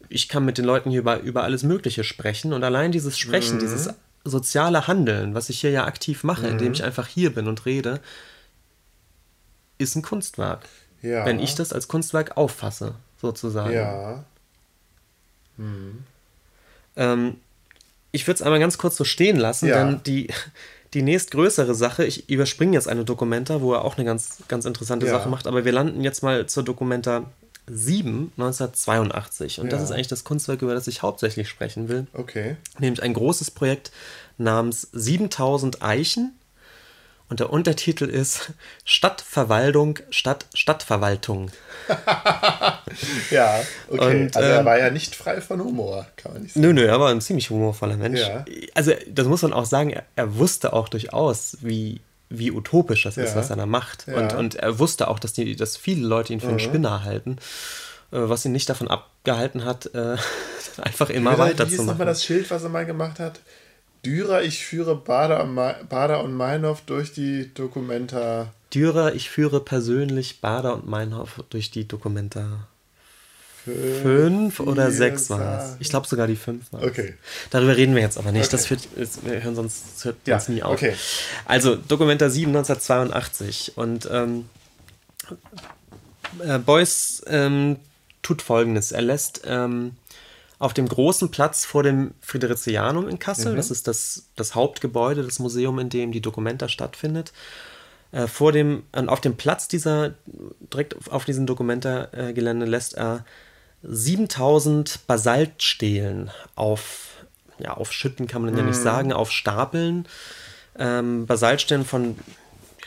[0.09, 3.57] Ich kann mit den Leuten hier über, über alles Mögliche sprechen und allein dieses Sprechen,
[3.57, 3.61] mhm.
[3.61, 3.89] dieses
[4.24, 6.52] soziale Handeln, was ich hier ja aktiv mache, mhm.
[6.52, 8.01] indem ich einfach hier bin und rede,
[9.78, 10.66] ist ein Kunstwerk.
[11.02, 11.26] Ja.
[11.26, 13.74] Wenn ich das als Kunstwerk auffasse, sozusagen.
[13.74, 14.24] Ja.
[15.56, 16.05] Mhm.
[16.96, 17.36] Ähm,
[18.12, 19.84] ich würde es einmal ganz kurz so stehen lassen, ja.
[19.84, 20.28] denn die,
[20.94, 25.06] die nächstgrößere Sache, ich überspringe jetzt eine Dokumenta, wo er auch eine ganz, ganz interessante
[25.06, 25.12] Ja.
[25.12, 27.24] Sache macht, aber wir landen jetzt mal zur Dokumenta
[27.66, 29.61] 7, 1982.
[29.61, 29.85] Und das Ja.
[29.85, 32.07] ist eigentlich das Kunstwerk, über das ich hauptsächlich sprechen will.
[32.12, 32.57] Okay.
[32.78, 33.91] Nämlich ein großes Projekt
[34.39, 36.39] namens 7000 Eichen.
[37.31, 38.53] Und der Untertitel ist
[38.85, 41.51] Stadtverwaltung statt Stadtverwaltung.
[43.31, 44.24] Ja, okay.
[44.24, 46.66] Und, also er ähm, war ja nicht frei von Humor, kann man nicht sagen.
[46.66, 48.20] Nö, nö, er war ein ziemlich humorvoller Mensch.
[48.20, 48.45] Ja.
[48.74, 53.16] Also, das muss man auch sagen, er, er wusste auch durchaus, wie, wie utopisch das
[53.16, 53.36] ist, Ja.
[53.36, 54.06] was er da macht.
[54.06, 54.16] Ja.
[54.18, 57.36] Und, und er wusste auch, dass, die, dass viele Leute ihn für einen Spinner halten,
[58.12, 60.16] äh, was ihn nicht davon abgehalten hat, äh,
[60.82, 61.86] einfach immer Wie war- Wie ist weiterzumachen.
[61.86, 63.40] nochmal das Schild, was er mal gemacht hat?
[64.05, 65.46] Dürer, ich führe Bader
[65.88, 68.52] Bader und Meinhof durch die Dokumenta.
[68.74, 72.66] Dürer, ich führe persönlich Bader und Meinhof durch die Dokumenta.
[73.65, 75.77] Fünf oder vier, sechs war es.
[75.81, 77.15] Ich glaube sogar die fünf war Okay.
[77.51, 78.43] Darüber reden wir jetzt aber nicht.
[78.47, 78.51] Okay.
[78.53, 80.73] Das führt, es- wir hören sonst das hört Ja, uns nie auf.
[80.74, 80.95] okay.
[81.47, 84.45] Also Dokumenta 7 1982 und ähm,
[86.41, 87.77] äh, Beuys ähm,
[88.23, 88.93] tut folgendes.
[88.93, 89.93] Er lässt ähm,
[90.59, 93.57] auf dem großen Platz vor dem Fridericianum in Kassel, Mhm.
[93.57, 97.32] das ist das, das Hauptgebäude, das Museum, in dem die Dokumenta stattfindet,
[98.12, 100.15] äh, vor dem, und auf dem Platz dieser,
[100.73, 103.24] direkt auf- auf diesem Dokumenta-Gelände lässt er
[103.86, 107.09] 7000 Basaltstelen auf,
[107.59, 108.69] ja, auf Schütten kann man ja Mhm.
[108.70, 110.06] nicht sagen, auf Stapeln.
[110.78, 112.19] Ähm, Basaltstellen von,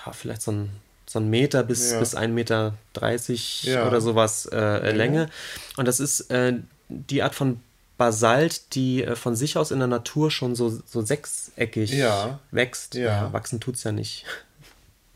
[0.05, 0.69] ja, vielleicht so ein,
[1.05, 1.99] so ein Meter bis, Ja.
[1.99, 3.87] bis 1,30 Meter 30 Ja.
[3.87, 5.29] oder sowas äh, Länge.
[5.77, 6.53] Und das ist äh,
[6.89, 7.61] die Art von
[7.97, 12.39] Basalt, die äh, von sich aus in der Natur schon so, so sechseckig Ja.
[12.51, 12.95] wächst.
[12.95, 13.31] Ja.
[13.33, 14.25] wachsen tut es ja nicht.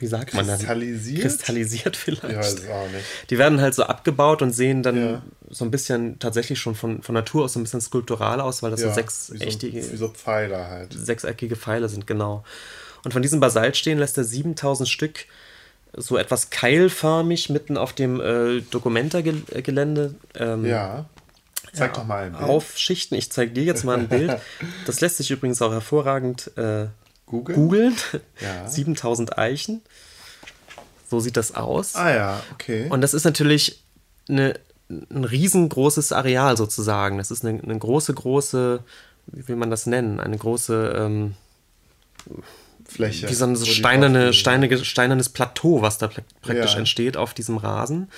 [0.01, 0.57] Wie sagt man dann?
[0.57, 1.21] Kristallisiert?
[1.21, 2.23] Kristallisiert vielleicht.
[2.23, 3.05] Ich weiß auch nicht.
[3.29, 5.21] Die werden halt so abgebaut und sehen dann Ja.
[5.49, 8.71] so ein bisschen tatsächlich schon von, von Natur aus so ein bisschen skulptural aus, weil
[8.71, 10.93] das so Ja, sechs wie so, echte, wie so Pfeiler halt.
[10.93, 12.43] sechseckige Pfeile sind, genau.
[13.05, 15.25] Und von diesem Basaltstehen lässt er 7000 Stück
[15.95, 21.05] so etwas keilförmig mitten auf dem äh, Documenta-Gelände ähm, Ja.
[21.73, 22.43] Zeig doch mal ein Bild.
[22.43, 23.17] aufschichten.
[23.17, 24.37] Ich zeige dir jetzt mal ein Bild.
[24.85, 26.87] Das lässt sich übrigens auch hervorragend äh,
[27.31, 27.55] Google?
[27.55, 27.95] googeln.
[28.39, 28.67] Ja.
[28.69, 29.81] 7000 Eichen.
[31.09, 31.95] So sieht das aus.
[31.95, 32.87] Ah ja, okay.
[32.89, 33.83] Und das ist natürlich
[34.29, 34.59] eine,
[34.89, 37.17] ein riesengroßes Areal sozusagen.
[37.17, 38.83] Das ist eine, eine große, große,
[39.27, 40.19] wie will man das nennen?
[40.19, 41.33] Eine große, ähm,
[42.87, 43.29] Fläche.
[43.29, 46.07] wie so ein steinerne, steinige, steinernes Plateau, was da
[46.41, 46.79] praktisch Ja.
[46.79, 48.09] entsteht auf diesem Rasen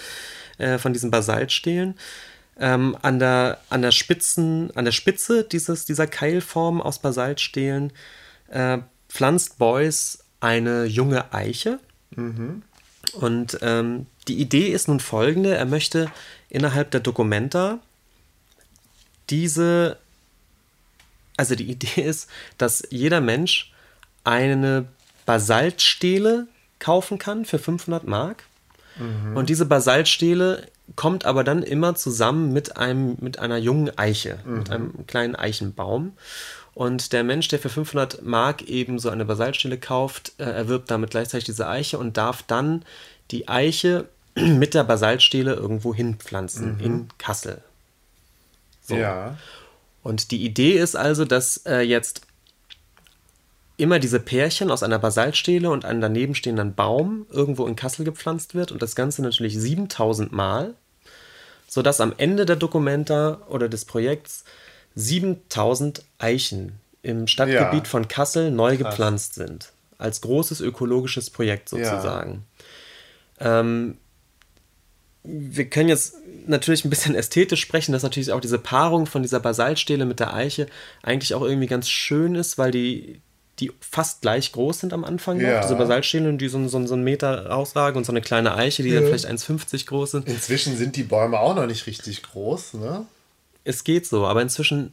[0.58, 1.96] äh, von diesen Basaltstelen.
[2.60, 7.92] Ähm, an, der, an, der Spitzen, an der Spitze dieses, dieser Keilform aus Basaltstelen
[8.50, 8.78] äh,
[9.14, 11.80] pflanzt Beuys eine junge Eiche.
[13.14, 16.12] Und ähm, die Idee ist nun folgende: Er möchte
[16.50, 17.80] innerhalb der Documenta
[19.30, 19.98] diese,
[21.38, 22.28] also die Idee ist,
[22.58, 23.72] dass jeder Mensch
[24.24, 24.86] eine
[25.26, 26.48] Basaltstele
[26.80, 28.44] kaufen kann für 500 Mark.
[29.36, 34.70] Und diese Basaltstele kommt aber dann immer zusammen mit, einem, mit einer jungen Eiche, mit
[34.70, 36.14] einem kleinen Eichenbaum.
[36.76, 41.12] Und der Mensch, der für 500 Mark eben so eine Basaltstele kauft, äh, erwirbt damit
[41.12, 42.84] gleichzeitig diese Eiche und darf dann
[43.32, 47.62] die Eiche mit der Basaltstele irgendwo hinpflanzen, in Kassel.
[48.82, 48.96] So.
[48.96, 49.38] Ja.
[50.02, 52.22] Und die Idee ist also, dass äh, jetzt
[53.78, 58.54] immer diese Pärchen aus einer Basaltstele und einem daneben stehenden Baum irgendwo in Kassel gepflanzt
[58.54, 60.76] wird und das Ganze natürlich 7000 Mal,
[61.68, 64.44] sodass am Ende der Dokumenta oder des Projekts
[64.96, 67.90] 7000 Eichen im Stadtgebiet Ja.
[67.90, 69.72] von Kassel neu gepflanzt sind.
[69.98, 71.78] Als großes ökologisches Projekt Ja.
[71.78, 72.46] sozusagen.
[73.40, 73.98] Ähm,
[75.24, 76.16] wir können jetzt
[76.48, 80.34] natürlich ein bisschen ästhetisch sprechen, dass natürlich auch diese Paarung von dieser Basaltstele mit der
[80.34, 80.68] Eiche
[81.02, 83.22] eigentlich auch irgendwie ganz schön ist, weil die,
[83.60, 85.44] die fast gleich groß sind am Anfang noch.
[85.48, 85.62] Ja.
[85.62, 88.92] Diese Basaltstelen, die so, so, so einen Meter rausragen und so eine kleine Eiche, die
[88.94, 90.28] dann vielleicht 1,50 groß sind.
[90.28, 93.06] Inzwischen sind die Bäume auch noch nicht richtig groß, ne?
[93.64, 94.92] Es geht so, aber inzwischen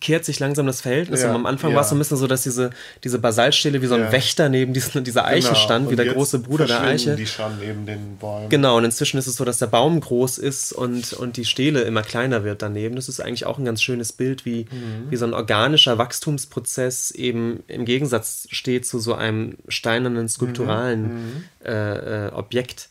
[0.00, 1.22] kehrt sich langsam das Verhältnis.
[1.22, 1.74] Ja, und am Anfang ja.
[1.76, 2.70] war es so ein bisschen so, dass diese,
[3.02, 4.12] diese Basaltstele wie so ein Ja.
[4.12, 5.58] Wächter neben diesen, dieser Eiche Genau.
[5.58, 7.16] stand, wie der große Bruder der Eiche.
[7.16, 8.48] die schon neben den Bäumen.
[8.50, 11.80] Genau, und inzwischen ist es so, dass der Baum groß ist und, und die Stele
[11.80, 12.94] immer kleiner wird daneben.
[12.94, 15.10] Das ist eigentlich auch ein ganz schönes Bild, wie, Mhm.
[15.10, 22.26] wie so ein organischer Wachstumsprozess eben im Gegensatz steht zu so einem steinernen, skulpturalen Äh,
[22.28, 22.88] äh, Objekt.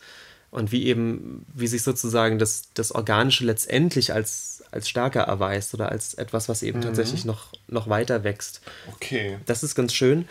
[0.51, 5.89] Und wie eben, wie sich sozusagen das, das Organische letztendlich als, als stärker erweist oder
[5.89, 8.61] als etwas, was eben tatsächlich noch, noch weiter wächst.
[8.93, 9.37] Okay.
[9.45, 10.27] Das ist ganz schön.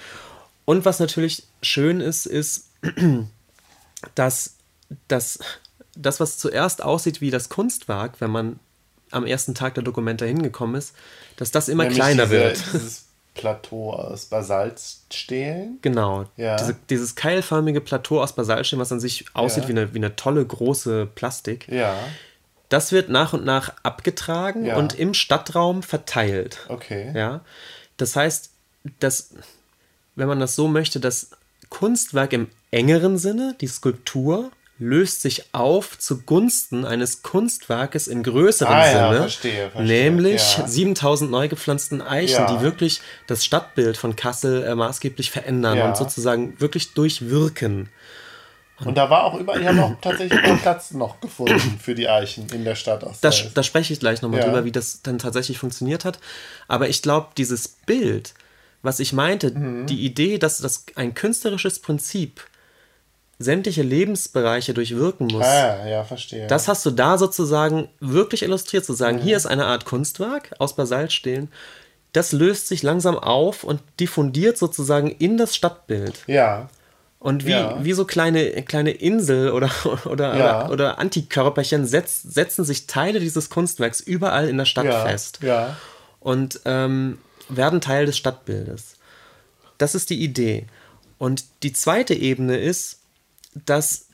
[0.65, 2.69] Und was natürlich schön ist, ist,
[4.15, 4.55] dass,
[5.09, 5.39] dass
[5.97, 8.60] das, was zuerst aussieht wie das Kunstwerk, wenn man
[9.10, 10.94] am ersten Tag der Dokumenta hingekommen ist,
[11.36, 12.56] dass das immer Nämlich kleiner diese, wird.
[12.73, 15.78] Dieses Plateau aus Basaltstelen.
[15.82, 16.27] Genau.
[16.36, 16.56] Ja.
[16.56, 19.69] Diese, dieses keilförmige Plateau aus Basaltstelen, was an sich aussieht Ja.
[19.69, 21.97] wie, eine, wie eine tolle große Plastik, Ja,
[22.69, 24.77] das wird nach und nach abgetragen Ja.
[24.77, 26.59] und im Stadtraum verteilt.
[26.69, 27.12] okay.
[27.15, 27.40] Ja.
[27.97, 28.51] Das heißt,
[29.01, 29.31] dass,
[30.15, 31.31] wenn man das so möchte, das
[31.69, 34.51] Kunstwerk im engeren Sinne, die Skulptur,
[34.81, 40.69] löst sich auf zugunsten eines Kunstwerkes im größeren Ah ja, Sinne, verstehe, verstehe, nämlich ja.
[40.69, 42.57] 7000 neu gepflanzten Eichen, Ja.
[42.57, 45.89] die wirklich das Stadtbild von Kassel äh, maßgeblich verändern Ja.
[45.89, 47.89] und sozusagen wirklich durchwirken.
[48.84, 52.09] Und da war auch überall, die haben auch tatsächlich einen Platz noch gefunden für die
[52.09, 53.02] Eichen in der Stadt.
[53.20, 54.46] Da, da spreche ich gleich nochmal Ja.
[54.46, 56.18] drüber, wie das dann tatsächlich funktioniert hat.
[56.68, 58.34] Aber ich glaube, dieses Bild,
[58.82, 59.86] was ich meinte, Mhm.
[59.86, 62.40] die Idee, dass das ein künstlerisches Prinzip
[63.40, 66.46] sämtliche Lebensbereiche durchwirken muss, ah, ja, verstehe.
[66.48, 69.22] das hast du da sozusagen wirklich illustriert, zu sagen, Mhm.
[69.22, 71.50] hier ist eine Art Kunstwerk aus Basaltstelen,
[72.12, 76.22] das löst sich langsam auf und diffundiert sozusagen in das Stadtbild.
[76.26, 76.68] ja,
[77.20, 77.77] Und wie, Ja.
[77.82, 79.70] wie so kleine, kleine Insel oder,
[80.07, 80.65] oder, Ja.
[80.65, 85.40] oder, oder Antikörperchen setz, setzen sich Teile dieses Kunstwerks überall in der Stadt ja, fest
[85.43, 85.77] ja,
[86.20, 87.19] und ähm,
[87.49, 88.97] werden Teil des Stadtbildes.
[89.78, 90.66] Das ist die Idee.
[91.19, 93.01] Und die zweite Ebene ist,
[93.66, 94.07] dass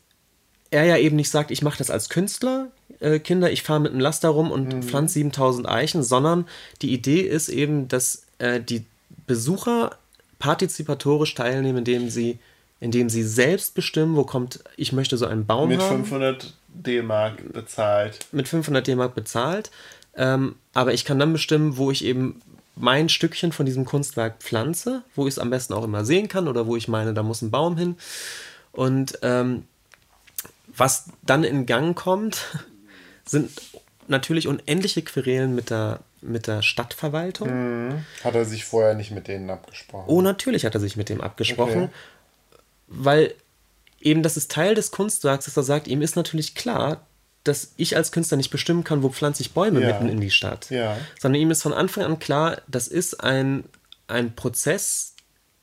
[0.70, 2.68] er ja eben nicht sagt, ich mache das als Künstler,
[3.00, 4.82] äh, Kinder, ich fahre mit einem Laster rum und Mhm.
[4.82, 6.46] pflanze 7000 Eichen, sondern
[6.80, 8.86] die Idee ist eben, dass äh, die
[9.26, 9.98] Besucher
[10.38, 12.38] partizipatorisch teilnehmen, indem sie,
[12.80, 17.52] indem sie selbst bestimmen, wo kommt, ich möchte so einen Baum mit haben 500 D-Mark
[17.52, 18.26] bezahlt.
[18.32, 19.70] mit 500 D-Mark bezahlt.
[20.16, 22.40] Ähm, aber ich kann dann bestimmen, wo ich eben
[22.76, 26.48] mein Stückchen von diesem Kunstwerk pflanze, wo ich es am besten auch immer sehen kann
[26.48, 27.96] oder wo ich meine, da muss ein Baum hin.
[28.72, 29.64] Und ähm,
[30.76, 32.44] was dann in Gang kommt,
[33.24, 33.50] sind
[34.08, 38.02] natürlich unendliche Querelen mit der, mit der Stadtverwaltung.
[38.22, 40.04] Hat er sich vorher nicht mit denen abgesprochen.
[40.08, 41.90] Oh, natürlich hat er sich mit dem abgesprochen, Okay.
[42.96, 43.34] Weil
[44.00, 47.06] eben das ist Teil des Kunstwerks, dass er sagt, ihm ist natürlich klar,
[47.42, 49.88] dass ich als Künstler nicht bestimmen kann, wo pflanze ich Bäume Ja.
[49.88, 50.70] mitten in die Stadt.
[50.70, 50.96] Ja.
[51.20, 53.64] Sondern ihm ist von Anfang an klar, das ist ein,
[54.08, 55.10] ein Prozess,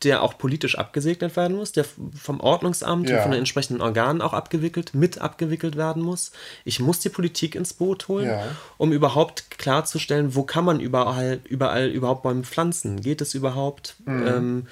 [0.03, 1.85] der auch politisch abgesegnet werden muss, der
[2.19, 3.17] vom Ordnungsamt Ja.
[3.17, 6.31] und von den entsprechenden Organen auch abgewickelt, mit abgewickelt werden muss.
[6.65, 8.43] Ich muss die Politik ins Boot holen, Ja.
[8.79, 13.01] um überhaupt klarzustellen, wo kann man überall, überall überhaupt Bäume pflanzen?
[13.01, 13.95] Geht es überhaupt?
[14.05, 14.27] Mhm.
[14.27, 14.67] Ähm,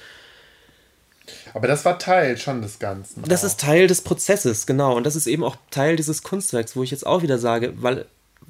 [1.53, 3.23] Aber das war Teil schon des Ganzen.
[3.23, 3.47] das auch.
[3.47, 4.95] ist Teil des Prozesses, genau.
[4.95, 8.05] Und das ist eben auch Teil dieses Kunstwerks, wo ich jetzt auch wieder sage, weil,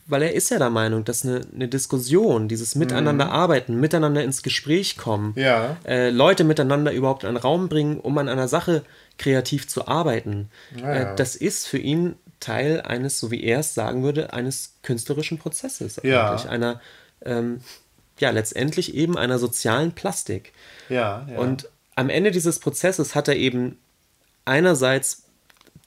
[0.07, 4.41] weil er ist ja der Meinung, dass eine, eine Diskussion, dieses Miteinander arbeiten, miteinander ins
[4.43, 5.41] Gespräch kommen, Mhm.
[5.41, 5.77] Ja.
[5.85, 8.84] äh, Leute miteinander überhaupt in einen Raum bringen, um an einer Sache
[9.18, 10.95] kreativ zu arbeiten, Ja, ja.
[11.11, 15.38] äh, das ist für ihn Teil eines, so wie er es sagen würde, eines künstlerischen
[15.39, 15.99] Prozesses.
[16.03, 16.30] Ja.
[16.31, 16.49] Eigentlich.
[16.49, 16.80] Einer,
[17.26, 17.60] ähm,
[18.18, 20.53] ja, letztendlich eben einer sozialen Plastik.
[20.88, 21.38] Ja, ja.
[21.38, 21.68] Und
[22.00, 23.78] am Ende dieses Prozesses hat er eben
[24.46, 25.24] einerseits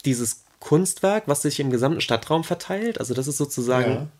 [0.04, 3.00] dieses Kunstwerk, was sich im gesamten Stadtraum verteilt.
[3.00, 4.12] Also das ist sozusagen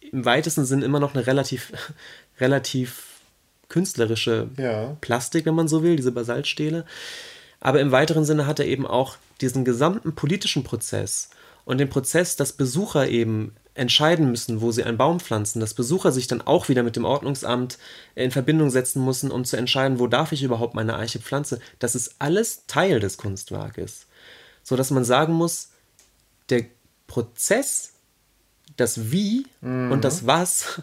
[0.00, 1.70] im weitesten Sinn immer noch eine relativ,
[2.40, 3.20] relativ
[3.68, 4.96] künstlerische Ja.
[5.02, 6.86] Plastik, wenn man so will, diese Basaltstähle.
[7.60, 11.28] Aber im weiteren Sinne hat er eben auch diesen gesamten politischen Prozess
[11.66, 16.12] und den Prozess, dass Besucher eben entscheiden müssen, wo sie einen Baum pflanzen, dass Besucher
[16.12, 17.78] sich dann auch wieder mit dem Ordnungsamt
[18.14, 21.58] in Verbindung setzen müssen, um zu entscheiden, wo darf ich überhaupt meine Eiche pflanzen.
[21.80, 24.06] Das ist alles Teil des Kunstwerkes.
[24.62, 25.70] So dass man sagen muss,
[26.50, 26.66] der
[27.06, 27.92] Prozess,
[28.76, 30.82] das Wie und das Was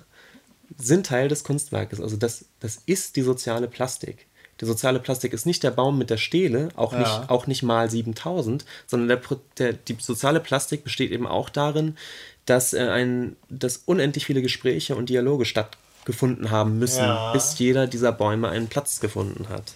[0.77, 1.99] sind Teil des Kunstwerkes.
[1.99, 4.27] Also das, das ist die soziale Plastik.
[4.61, 6.99] Die soziale Plastik ist nicht der Baum mit der Stele, auch, Ja.
[6.99, 9.21] nicht, auch nicht mal 7000, sondern der,
[9.57, 11.97] der, die soziale Plastik besteht eben auch darin,
[12.45, 17.31] dass, äh, ein, dass unendlich viele Gespräche und Dialoge stattgefunden haben müssen, Ja.
[17.33, 19.73] bis jeder dieser Bäume einen Platz gefunden hat.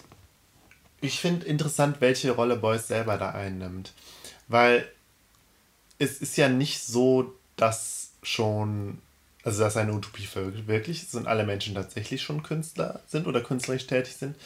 [1.00, 3.92] Ich finde interessant, welche Rolle Beuys selber da einnimmt.
[4.48, 4.86] Weil
[5.98, 8.98] es ist ja nicht so, dass schon,
[9.44, 13.86] also dass eine Utopie verwirklicht ist und alle Menschen tatsächlich schon Künstler sind oder künstlerisch
[13.86, 14.36] tätig sind,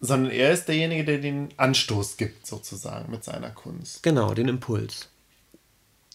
[0.00, 4.02] sondern er ist derjenige, der den Anstoß gibt, sozusagen, mit seiner Kunst.
[4.02, 5.08] Genau, den Impuls.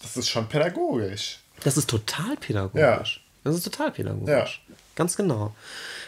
[0.03, 1.39] Das ist schon pädagogisch.
[1.63, 2.81] Das ist total pädagogisch.
[2.81, 3.03] Ja.
[3.43, 4.61] Das ist total pädagogisch.
[4.67, 4.75] Ja.
[4.95, 5.55] Ganz genau.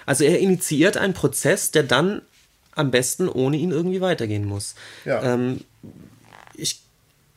[0.06, 2.22] Also er initiiert einen Prozess, der dann
[2.76, 4.76] am besten ohne ihn irgendwie weitergehen muss.
[5.06, 5.24] Ja.
[5.24, 5.62] Ähm,
[6.54, 6.82] ich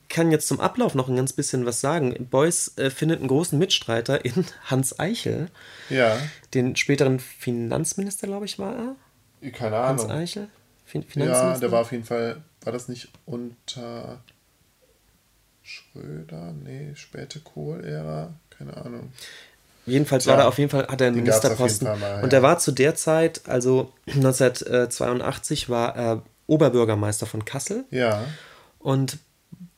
[0.09, 2.26] kann jetzt zum Ablauf noch ein ganz bisschen was sagen.
[2.30, 5.48] Beuys äh, findet einen großen Mitstreiter in Hans Eichel,
[5.90, 6.18] Ja,
[6.55, 8.97] den späteren Finanzminister, glaube ich, war
[9.43, 9.51] er.
[9.52, 10.16] keine Hans Ahnung.
[10.16, 10.48] Eichel?
[10.86, 11.60] Fin Ja, Finanzminister?
[11.60, 14.20] der war auf jeden Fall, war das nicht unter
[15.69, 16.55] Schröder?
[16.65, 18.32] Nee, späte Kohl-Ära?
[18.49, 19.12] Keine Ahnung.
[19.85, 21.86] jedenfalls Tja, war er auf jeden Fall, hat er einen Ministerposten.
[21.86, 22.39] Mal, Und ja.
[22.39, 27.85] er war zu der Zeit, also 1982, war er Oberbürgermeister von Kassel.
[27.90, 28.24] Ja.
[28.78, 29.19] Und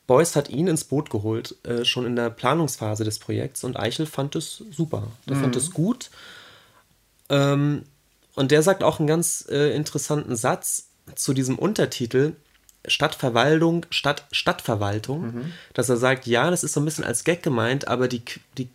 [0.07, 3.65] Beuys hat ihn ins Boot geholt, äh, schon in der Planungsphase des Projekts.
[3.65, 5.09] Und Eichel fand es super.
[5.29, 6.11] Der fand es gut.
[7.29, 7.83] Ähm,
[8.37, 12.35] und der sagt auch einen ganz äh, interessanten Satz zu diesem Untertitel
[12.87, 15.23] Stadtverwaltung, Stadt, Stadtverwaltung,
[15.75, 18.23] dass er sagt, ja, das ist so ein bisschen als Gag gemeint, aber die,
[18.57, 18.69] die,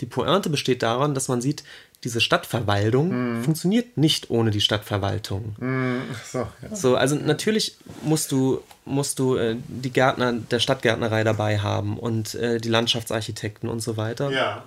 [0.00, 1.62] die Pointe besteht daran, dass man sieht,
[2.04, 5.54] diese Stadtverwaltung funktioniert nicht ohne die Stadtverwaltung.
[6.12, 6.74] Ach so, ja.
[6.74, 12.34] So, also natürlich musst du, musst du äh, die Gärtner der Stadtgärtnerei dabei haben und
[12.34, 14.64] äh, die Landschaftsarchitekten und so weiter, ja.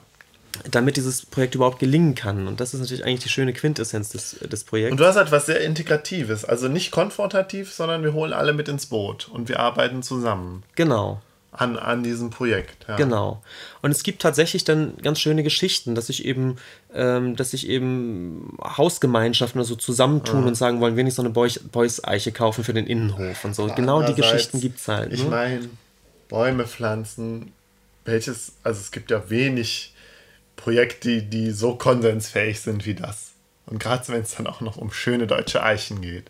[0.69, 2.48] Damit dieses Projekt überhaupt gelingen kann.
[2.48, 4.91] Und das ist natürlich eigentlich die schöne Quintessenz des, des Projekts.
[4.91, 6.45] Und du hast halt was sehr Integratives.
[6.45, 11.22] Also nicht konfrontativ, sondern wir holen alle mit ins Boot und wir arbeiten zusammen genau.
[11.52, 12.86] an, an diesem Projekt.
[12.88, 12.95] Ja.
[12.95, 13.41] Genau.
[13.82, 16.57] Und es gibt tatsächlich dann ganz schöne Geschichten, dass sich eben,
[16.94, 21.32] ähm, dass sich eben Hausgemeinschaften oder so zusammentun und sagen, wollen wir nicht so eine
[21.32, 23.68] Beuys-Eiche kaufen für den Innenhof und so.
[23.68, 25.14] genau die Andererseits, Geschichten gibt es halt.
[25.14, 25.30] Ich ne?
[25.30, 25.69] meine,
[26.27, 27.53] Bäume pflanzen,
[28.03, 29.94] welches, also es gibt ja wenig
[30.56, 33.32] Projekte, die, so konsensfähig sind wie das.
[33.65, 36.30] Und gerade wenn es dann auch noch um schöne deutsche Eichen geht.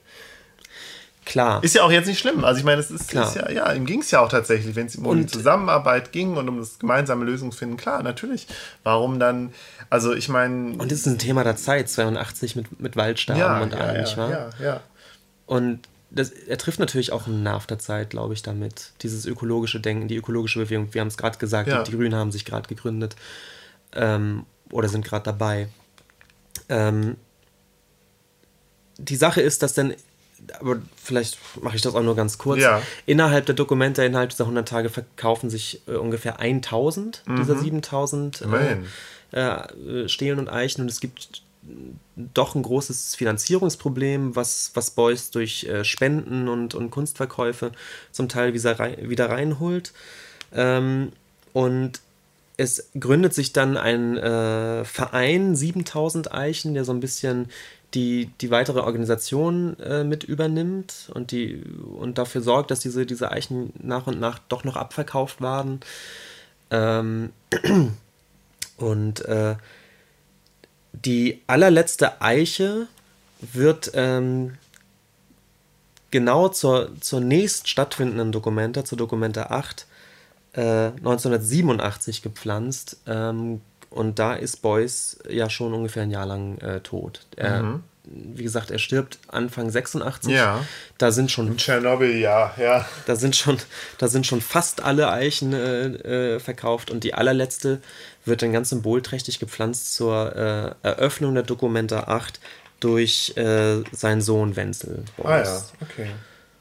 [1.26, 1.64] Klar.
[1.64, 2.46] Ist ja auch jetzt nicht schlimm.
[2.46, 4.86] Also ich meine, es ist, ist ja, ja, ihm ging es ja auch tatsächlich, wenn
[4.86, 8.46] es um Und- die Zusammenarbeit ging und um das gemeinsame Lösungsfinden, klar, natürlich.
[8.84, 9.52] Warum dann,
[9.90, 10.74] also ich meine.
[10.78, 13.96] Und das ist ein Thema der Zeit, 82 mit, mit Waldsterben ja, und ja, allem,
[13.96, 14.30] ja, nicht wahr?
[14.30, 14.82] ja, ja.
[15.48, 15.80] Und
[16.12, 18.92] das, er trifft natürlich auch einen Nerv der Zeit, glaube ich, damit.
[19.02, 20.94] Dieses ökologische Denken, die ökologische Bewegung.
[20.94, 21.82] Wir haben es gerade gesagt, Ja.
[21.84, 23.16] die Grünen haben sich gerade gegründet
[23.96, 25.68] ähm, oder sind gerade dabei.
[26.70, 27.16] Ähm,
[28.98, 29.94] die Sache ist, dass dann,
[30.60, 32.82] aber vielleicht mache ich das auch nur ganz kurz, Ja.
[33.06, 38.46] innerhalb der Dokumente, innerhalb dieser 100 Tage verkaufen sich äh, ungefähr 1000 dieser 7000 äh,
[38.76, 38.86] Mhm.
[39.32, 41.42] Äh, Stelen und Eichen und es gibt
[42.16, 47.72] doch ein großes Finanzierungsproblem, was, was Beuys durch äh, Spenden und, und Kunstverkäufe
[48.12, 49.92] zum Teil wieder, rein, wieder reinholt.
[50.54, 51.12] Ähm,
[51.54, 52.02] und
[52.58, 57.50] es gründet sich dann ein äh, Verein 7000 Eichen, der so ein bisschen
[57.94, 61.64] die, die weitere Organisation äh, mit übernimmt und, die,
[61.98, 65.80] und dafür sorgt, dass diese, diese Eichen nach und nach doch noch abverkauft werden.
[66.72, 67.32] Ähm,
[68.78, 69.56] und äh,
[70.94, 72.88] die allerletzte Eiche
[73.40, 74.58] wird ähm,
[76.12, 79.86] genau zur, zur nächst stattfindenden Dokumente, zur Dokumente 8,
[80.56, 82.98] äh, 1987 gepflanzt.
[83.08, 87.26] Ähm, und da ist Beuys ja schon ungefähr ein Jahr lang äh, tot.
[87.38, 90.34] Er, Wie gesagt, er stirbt Anfang 86.
[90.34, 90.66] Ja.
[90.98, 92.86] Da sind schon Tschernobyl, ja, ja.
[93.06, 93.58] da sind schon,
[93.98, 95.86] da sind schon fast alle Eichen äh,
[96.36, 97.80] äh, verkauft und die allerletzte
[98.26, 102.42] wird dann ganz symbolträchtig gepflanzt zur äh, Eröffnung der Dokumenta 8
[102.82, 105.06] durch äh, seinen Sohn Wenzel.
[105.18, 105.74] Ah Beuys.
[105.80, 106.10] ja, okay.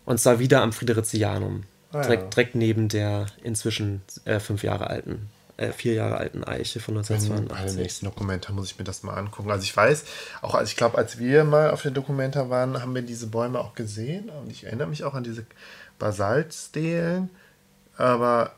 [0.05, 1.65] Und zwar wieder am Fridericianum.
[1.95, 2.29] Ah, direkt, ja.
[2.31, 7.03] direkt neben der inzwischen äh, fünf Jahre alten, äh, vier Jahre alten Eiche von Bei
[7.03, 7.77] dem 1982.
[7.79, 9.51] nächsten Dokumenta muss ich mir das mal angucken.
[9.51, 10.05] Also ich weiß,
[10.43, 13.59] auch als ich glaube, als wir mal auf der Dokumenta waren, haben wir diese Bäume
[13.61, 14.29] auch gesehen.
[14.31, 15.47] Und ich erinnere mich auch an diese
[15.99, 17.31] Basaltstelen.
[17.97, 18.53] Aber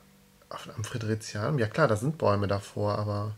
[0.77, 3.35] am Fridericianum, ja klar, da sind Bäume davor, aber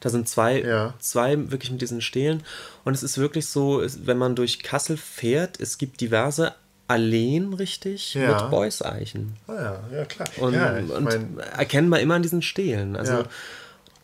[0.00, 0.94] Da sind zwei, Ja.
[0.98, 2.42] zwei wirklich mit diesen Stelen.
[2.84, 6.54] Und es ist wirklich so, wenn man durch Kassel fährt, es gibt diverse
[6.88, 8.42] Alleen, richtig, Ja.
[8.42, 9.36] mit Beuys-Eichen.
[9.46, 10.28] ah ja, ja klar.
[10.38, 12.96] Und, ja, und mein, erkennbar immer an diesen Stelen.
[12.96, 13.24] Also Ja.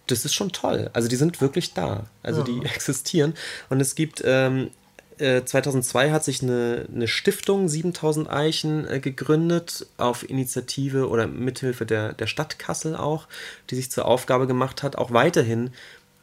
[0.06, 0.90] das ist schon toll.
[0.93, 2.05] Also die sind wirklich da.
[2.23, 3.35] Also die existieren.
[3.70, 4.70] Und es gibt, ähm,
[5.19, 11.86] äh, 2002 hat sich eine, eine Stiftung 7000 Eichen äh, gegründet auf Initiative oder mithilfe
[11.86, 13.28] der, der Stadt Kassel auch,
[13.70, 15.70] die sich zur Aufgabe gemacht hat, auch weiterhin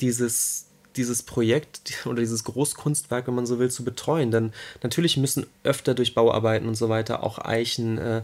[0.01, 0.65] dieses
[0.95, 4.31] dieses Projekt oder dieses Großkunstwerk, wenn man so will, zu betreuen.
[4.31, 4.53] Denn
[4.84, 8.22] natürlich müssen öfter durch Bauarbeiten und so weiter auch Eichen äh,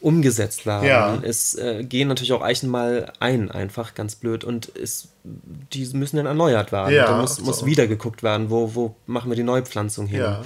[0.00, 0.88] umgesetzt werden.
[0.88, 1.18] Ja.
[1.22, 4.44] Es äh, gehen natürlich auch Eichen mal ein, einfach ganz blöd.
[4.44, 6.94] Und es, die müssen dann erneuert werden.
[6.94, 7.44] Ja, da muss, so.
[7.44, 10.20] muss wieder geguckt werden, wo, wo machen wir die Neupflanzung hin.
[10.20, 10.42] Ja.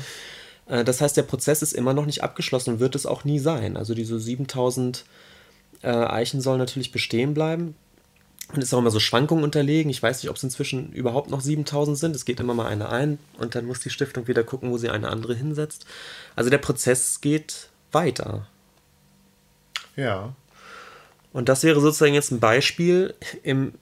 [0.67, 3.39] Äh, das heißt, der Prozess ist immer noch nicht abgeschlossen und wird es auch nie
[3.39, 3.77] sein.
[3.77, 5.05] Also diese 7000
[5.83, 7.77] äh, Eichen sollen natürlich bestehen bleiben.
[8.53, 9.91] Und ist auch immer so Schwankungen unterlegen.
[9.91, 12.15] Ich weiß nicht, ob es inzwischen überhaupt noch 7000 sind.
[12.15, 14.91] Es geht immer mal eine ein und dann muss die Stiftung wieder gucken, wo sie
[14.91, 15.87] eine andere hinsetzt.
[16.37, 18.47] Also der Prozess geht weiter.
[19.97, 20.35] ja.
[21.33, 23.13] Und das wäre sozusagen jetzt ein Beispiel
[23.43, 23.73] im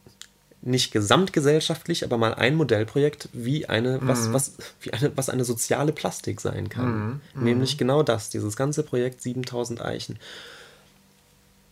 [0.63, 5.93] nicht gesamtgesellschaftlich, aber mal ein Modellprojekt, wie eine, was, was, wie eine, was eine soziale
[5.93, 7.21] Plastik sein kann.
[7.35, 10.19] Nämlich genau das, dieses ganze Projekt 7000 Eichen.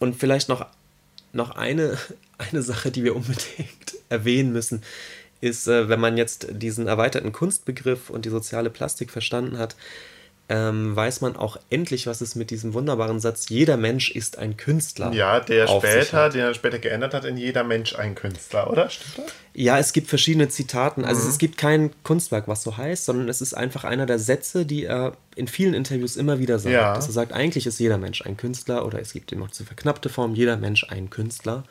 [0.01, 0.67] Und vielleicht noch,
[1.33, 1.99] noch eine,
[2.41, 4.83] eine Sache, die wir unbedingt erwähnen müssen.
[5.41, 9.77] ist, äh, wenn man jetzt diesen erweiterten Kunstbegriff und die soziale Plastik verstanden hat,
[10.51, 14.57] ähm, weiß man auch endlich, was es mit diesem wunderbaren Satz jeder Mensch ist ein
[14.57, 15.13] Künstler.
[15.13, 18.91] Ja, der später, den er später geändert hat in jeder Mensch ein Künstler, oder?
[18.91, 19.35] Stimmt das?
[19.55, 21.05] Ja, es gibt verschiedene Zitaten.
[21.05, 21.29] Also mhm.
[21.29, 24.87] es gibt kein Kunstwerk, was so heißt, sondern es ist einfach einer der Sätze, die
[24.87, 26.75] er in vielen Interviews immer wieder sagt.
[26.75, 26.95] Ja.
[26.95, 29.63] Dass er sagt, eigentlich ist jeder Mensch ein Künstler oder es gibt eben auch die
[29.63, 31.63] verknappte Form, jeder Mensch ein Künstler.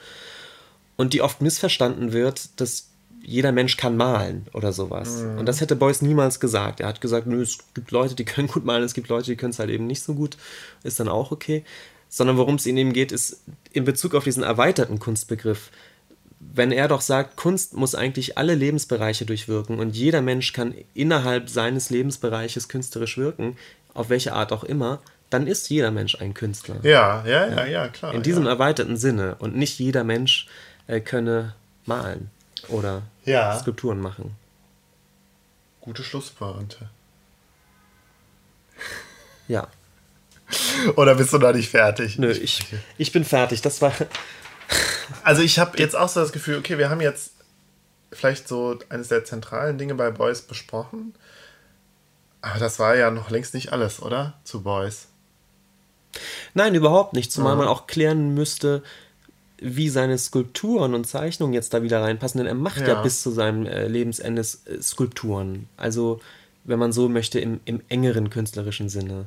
[0.99, 2.89] Und die oft missverstanden wird, dass
[3.21, 5.21] jeder Mensch kann malen oder sowas.
[5.21, 5.38] Mhm.
[5.38, 6.81] Und das hätte Beuys niemals gesagt.
[6.81, 9.38] Er hat gesagt, nö, es gibt Leute, die können gut malen, es gibt Leute, die
[9.38, 10.35] können es halt eben nicht so gut.
[10.84, 11.63] Ist dann auch okay.
[12.09, 15.71] Sondern worum es ihm geht, ist in Bezug auf diesen erweiterten Kunstbegriff.
[16.41, 21.49] Wenn er doch sagt, Kunst muss eigentlich alle Lebensbereiche durchwirken und jeder Mensch kann innerhalb
[21.49, 23.55] seines Lebensbereiches künstlerisch wirken,
[23.93, 24.99] auf welche Art auch immer,
[25.30, 26.76] dann ist jeder Mensch ein Künstler.
[26.84, 28.13] Ja, ja, ja, ja, klar.
[28.13, 28.49] In diesem ja.
[28.49, 29.38] erweiterten Sinne.
[29.39, 30.47] Und nicht jeder Mensch
[30.90, 31.53] äh, könne
[31.86, 32.32] malen
[32.68, 33.57] oder ja.
[33.60, 34.36] Skulpturen machen.
[35.82, 36.90] Gute Schlusspointe.
[39.48, 39.68] Ja.
[40.95, 42.18] Oder bist du da nicht fertig?
[42.18, 42.66] Nö, ich,
[42.98, 43.61] ich bin fertig.
[43.61, 43.94] Das war.
[45.24, 47.34] also ich habe jetzt auch so das Gefühl, okay, wir haben jetzt
[48.11, 51.14] vielleicht so eines der zentralen Dinge bei Boys besprochen.
[52.41, 54.40] Aber das war ja noch längst nicht alles, oder?
[54.44, 55.07] Zu Boys.
[56.56, 57.32] Nein, überhaupt nicht.
[57.32, 57.60] Zumal mhm.
[57.60, 58.82] man auch klären müsste,
[59.61, 63.22] wie seine Skulpturen und Zeichnungen jetzt da wieder reinpassen, denn er macht ja, ja bis
[63.22, 65.68] zu seinem äh, Lebensende äh, Skulpturen.
[65.77, 66.19] Also,
[66.64, 69.26] wenn man so möchte, im, im engeren künstlerischen Sinne.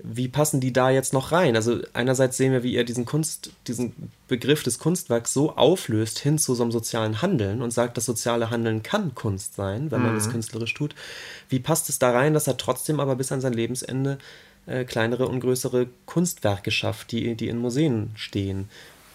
[0.00, 1.56] Wie passen die da jetzt noch rein?
[1.56, 6.38] Also einerseits sehen wir, wie er diesen Kunst, diesen Begriff des Kunstwerks so auflöst hin
[6.38, 10.12] zu so einem sozialen Handeln und sagt, das soziale Handeln kann Kunst sein, wenn man
[10.12, 10.16] mhm.
[10.16, 10.94] das künstlerisch tut.
[11.48, 14.18] Wie passt es da rein, dass er trotzdem aber bis an sein Lebensende
[14.66, 18.68] äh, kleinere und größere Kunstwerke schafft, die, die in Museen stehen?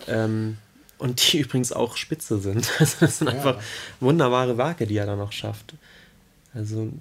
[0.08, 0.58] Ähm,
[0.98, 2.70] und die übrigens auch spitze sind.
[2.80, 3.34] Also das sind ja.
[3.34, 3.62] einfach
[4.00, 5.74] wunderbare Werke, die er da noch schafft.
[6.56, 6.92] Also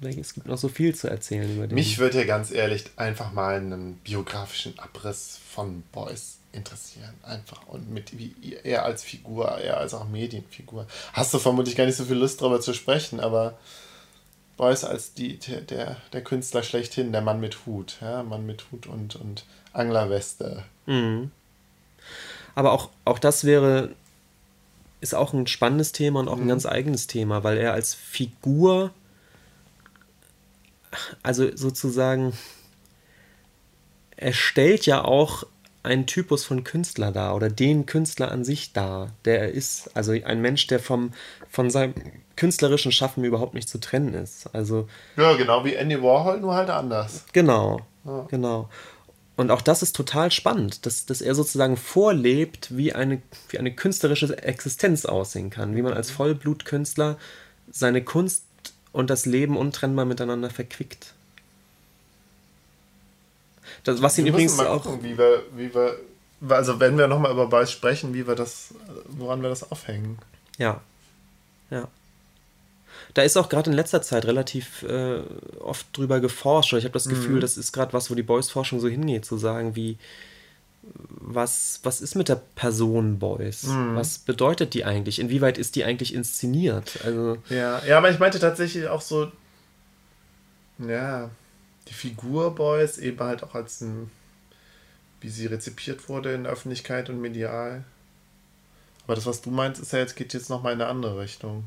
[0.00, 1.74] es gibt noch so viel zu erzählen über den.
[1.74, 7.12] Mich würde ja ganz ehrlich einfach mal einen biografischen Abriss von Beuys interessieren.
[7.22, 7.66] Einfach.
[7.68, 8.34] Und mit wie
[8.64, 10.86] er als Figur, er als auch Medienfigur.
[11.12, 13.58] Hast du vermutlich gar nicht so viel Lust darüber zu sprechen, aber
[14.56, 17.98] Beuys als die, der, der Künstler schlechthin, der Mann mit Hut.
[18.00, 18.22] Ja?
[18.22, 20.64] Mann mit Hut und, und Anglerweste.
[20.86, 21.30] Mhm.
[22.58, 23.90] Aber auch, auch das wäre,
[25.00, 26.48] ist auch ein spannendes Thema und auch ein mhm.
[26.48, 28.90] ganz eigenes Thema, weil er als Figur,
[31.22, 32.32] also sozusagen,
[34.16, 35.44] er stellt ja auch
[35.84, 39.96] einen Typus von Künstler dar oder den Künstler an sich dar, der er ist.
[39.96, 41.12] Also ein Mensch, der vom,
[41.48, 41.94] von seinem
[42.34, 44.52] künstlerischen Schaffen überhaupt nicht zu trennen ist.
[44.52, 47.24] Also, ja, genau wie Andy Warhol, nur halt anders.
[47.32, 48.26] Genau, ja.
[48.28, 48.68] genau.
[49.38, 53.72] Und auch das ist total spannend, dass, dass er sozusagen vorlebt, wie eine, wie eine
[53.72, 57.16] künstlerische Existenz aussehen kann, wie man als Vollblutkünstler
[57.70, 58.42] seine Kunst
[58.90, 61.14] und das Leben untrennbar miteinander verquickt.
[63.84, 64.82] Das, was ihn wir übrigens auch.
[64.82, 66.00] Gucken, wie wir, wie wir,
[66.48, 68.74] also wenn wir nochmal über Beuys sprechen, wie wir das,
[69.06, 70.18] woran wir das aufhängen.
[70.58, 70.80] Ja.
[71.70, 71.86] Ja
[73.18, 75.22] da ist auch gerade in letzter Zeit relativ äh,
[75.58, 76.72] oft drüber geforscht.
[76.74, 77.40] Ich habe das Gefühl, mhm.
[77.40, 79.98] das ist gerade was, wo die Boys-Forschung so hingeht, zu sagen, wie,
[80.84, 83.64] was, was ist mit der Person Boys?
[83.64, 83.96] Mhm.
[83.96, 85.18] Was bedeutet die eigentlich?
[85.18, 87.00] Inwieweit ist die eigentlich inszeniert?
[87.04, 89.32] Also, ja, ja, aber ich meinte tatsächlich auch so,
[90.78, 91.28] ja,
[91.88, 94.12] die Figur Boys eben halt auch als ein,
[95.20, 97.82] wie sie rezipiert wurde in der Öffentlichkeit und medial.
[99.06, 101.64] Aber das, was du meinst, ist ja jetzt, geht jetzt nochmal in eine andere Richtung.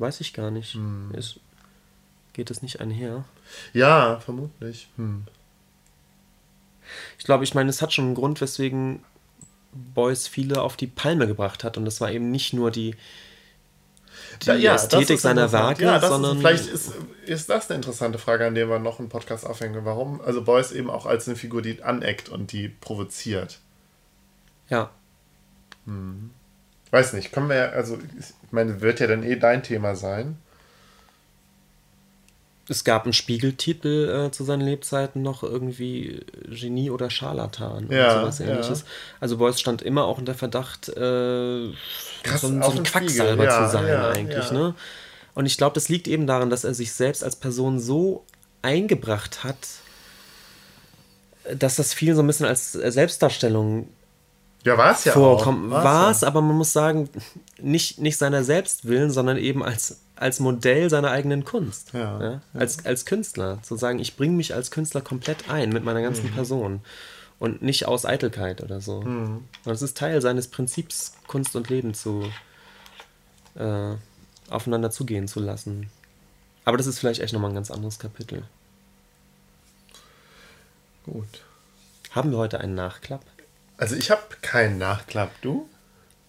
[0.00, 0.74] Weiß ich gar nicht.
[0.74, 1.12] Hm.
[1.14, 1.40] Ist,
[2.32, 3.24] geht das nicht einher?
[3.74, 4.88] Ja, vermutlich.
[4.96, 5.24] Hm.
[7.18, 9.04] Ich glaube, ich meine, es hat schon einen Grund, weswegen
[9.72, 11.76] Beuys viele auf die Palme gebracht hat.
[11.76, 12.96] Und das war eben nicht nur die,
[14.42, 16.38] die ja, Ästhetik seiner Werke, ja, sondern.
[16.38, 16.92] Ist, vielleicht ist,
[17.26, 19.84] ist das eine interessante Frage, an der wir noch einen Podcast aufhängen.
[19.84, 20.22] Warum?
[20.22, 23.58] Also Beuys eben auch als eine Figur, die aneckt und die provoziert.
[24.70, 24.90] Ja.
[25.84, 26.30] Hm.
[26.90, 30.38] Weiß nicht, können wir, also ich meine, wird ja dann eh dein Thema sein.
[32.68, 38.20] Es gab einen Spiegeltitel äh, zu seinen Lebzeiten noch irgendwie Genie oder Scharlatan ja, oder
[38.20, 38.80] sowas ähnliches.
[38.80, 38.86] Ja.
[39.18, 41.72] Also Beuys stand immer auch unter Verdacht, äh,
[42.22, 44.52] Krass, so, ein, so ein Quacksalber ja, zu sein eigentlich.
[44.52, 44.74] Ne?
[45.34, 48.24] Und ich glaube, das liegt eben daran, dass er sich selbst als Person so
[48.62, 49.56] eingebracht hat,
[51.52, 53.88] dass das viel so ein bisschen als Selbstdarstellung
[54.64, 55.70] ja, war es ja vorkommen.
[55.70, 57.08] War es, aber man muss sagen,
[57.58, 61.92] nicht, nicht seiner selbst willen, sondern eben als, als Modell seiner eigenen Kunst.
[61.92, 62.40] Ja, ja?
[62.52, 63.58] Als, als Künstler.
[63.62, 66.34] Zu sagen, ich bringe mich als Künstler komplett ein mit meiner ganzen mhm.
[66.34, 66.80] Person.
[67.38, 69.00] Und nicht aus Eitelkeit oder so.
[69.00, 69.44] Mhm.
[69.64, 72.30] Und es ist Teil seines Prinzips, Kunst und Leben zu,
[73.54, 73.94] äh,
[74.50, 75.90] aufeinander zugehen zu lassen.
[76.66, 78.42] Aber das ist vielleicht echt nochmal ein ganz anderes Kapitel.
[81.06, 81.42] Gut.
[82.10, 83.22] Haben wir heute einen Nachklapp?
[83.80, 85.66] Also ich habe keinen Nachklapp, du?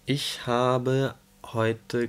[0.06, 1.14] Ich habe
[1.44, 2.08] heute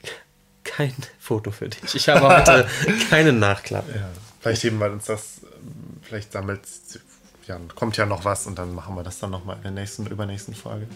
[0.64, 1.96] kein Foto für dich.
[1.96, 2.68] Ich habe heute
[3.10, 3.84] keinen Nachklapp.
[3.92, 4.08] Ja.
[4.38, 5.40] Vielleicht heben wir uns das,
[6.02, 6.60] vielleicht sammelt,
[7.48, 10.06] ja, kommt ja noch was und dann machen wir das dann nochmal in der nächsten,
[10.06, 10.86] übernächsten Folge.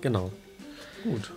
[0.00, 0.32] Genau.
[1.04, 1.30] Gut.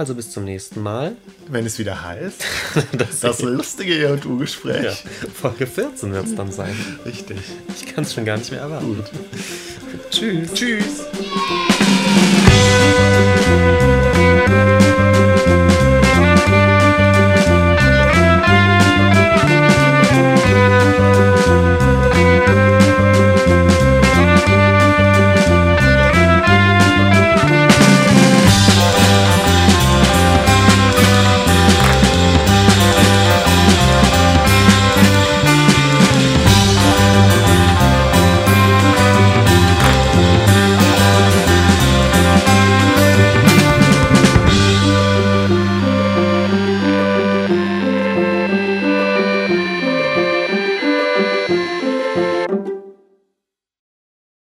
[0.00, 1.14] Also bis zum nächsten Mal.
[1.48, 2.42] Wenn es wieder heißt,
[2.92, 4.82] das, das lustige E&U-Gespräch.
[4.82, 4.94] Ja,
[5.34, 6.74] Folge 14 wird es dann sein.
[7.04, 7.36] Richtig.
[7.76, 8.96] Ich kann es schon gar nicht mehr erwarten.
[8.96, 9.04] Gut.
[10.10, 10.54] Tschüss.
[10.54, 11.04] Tschüss.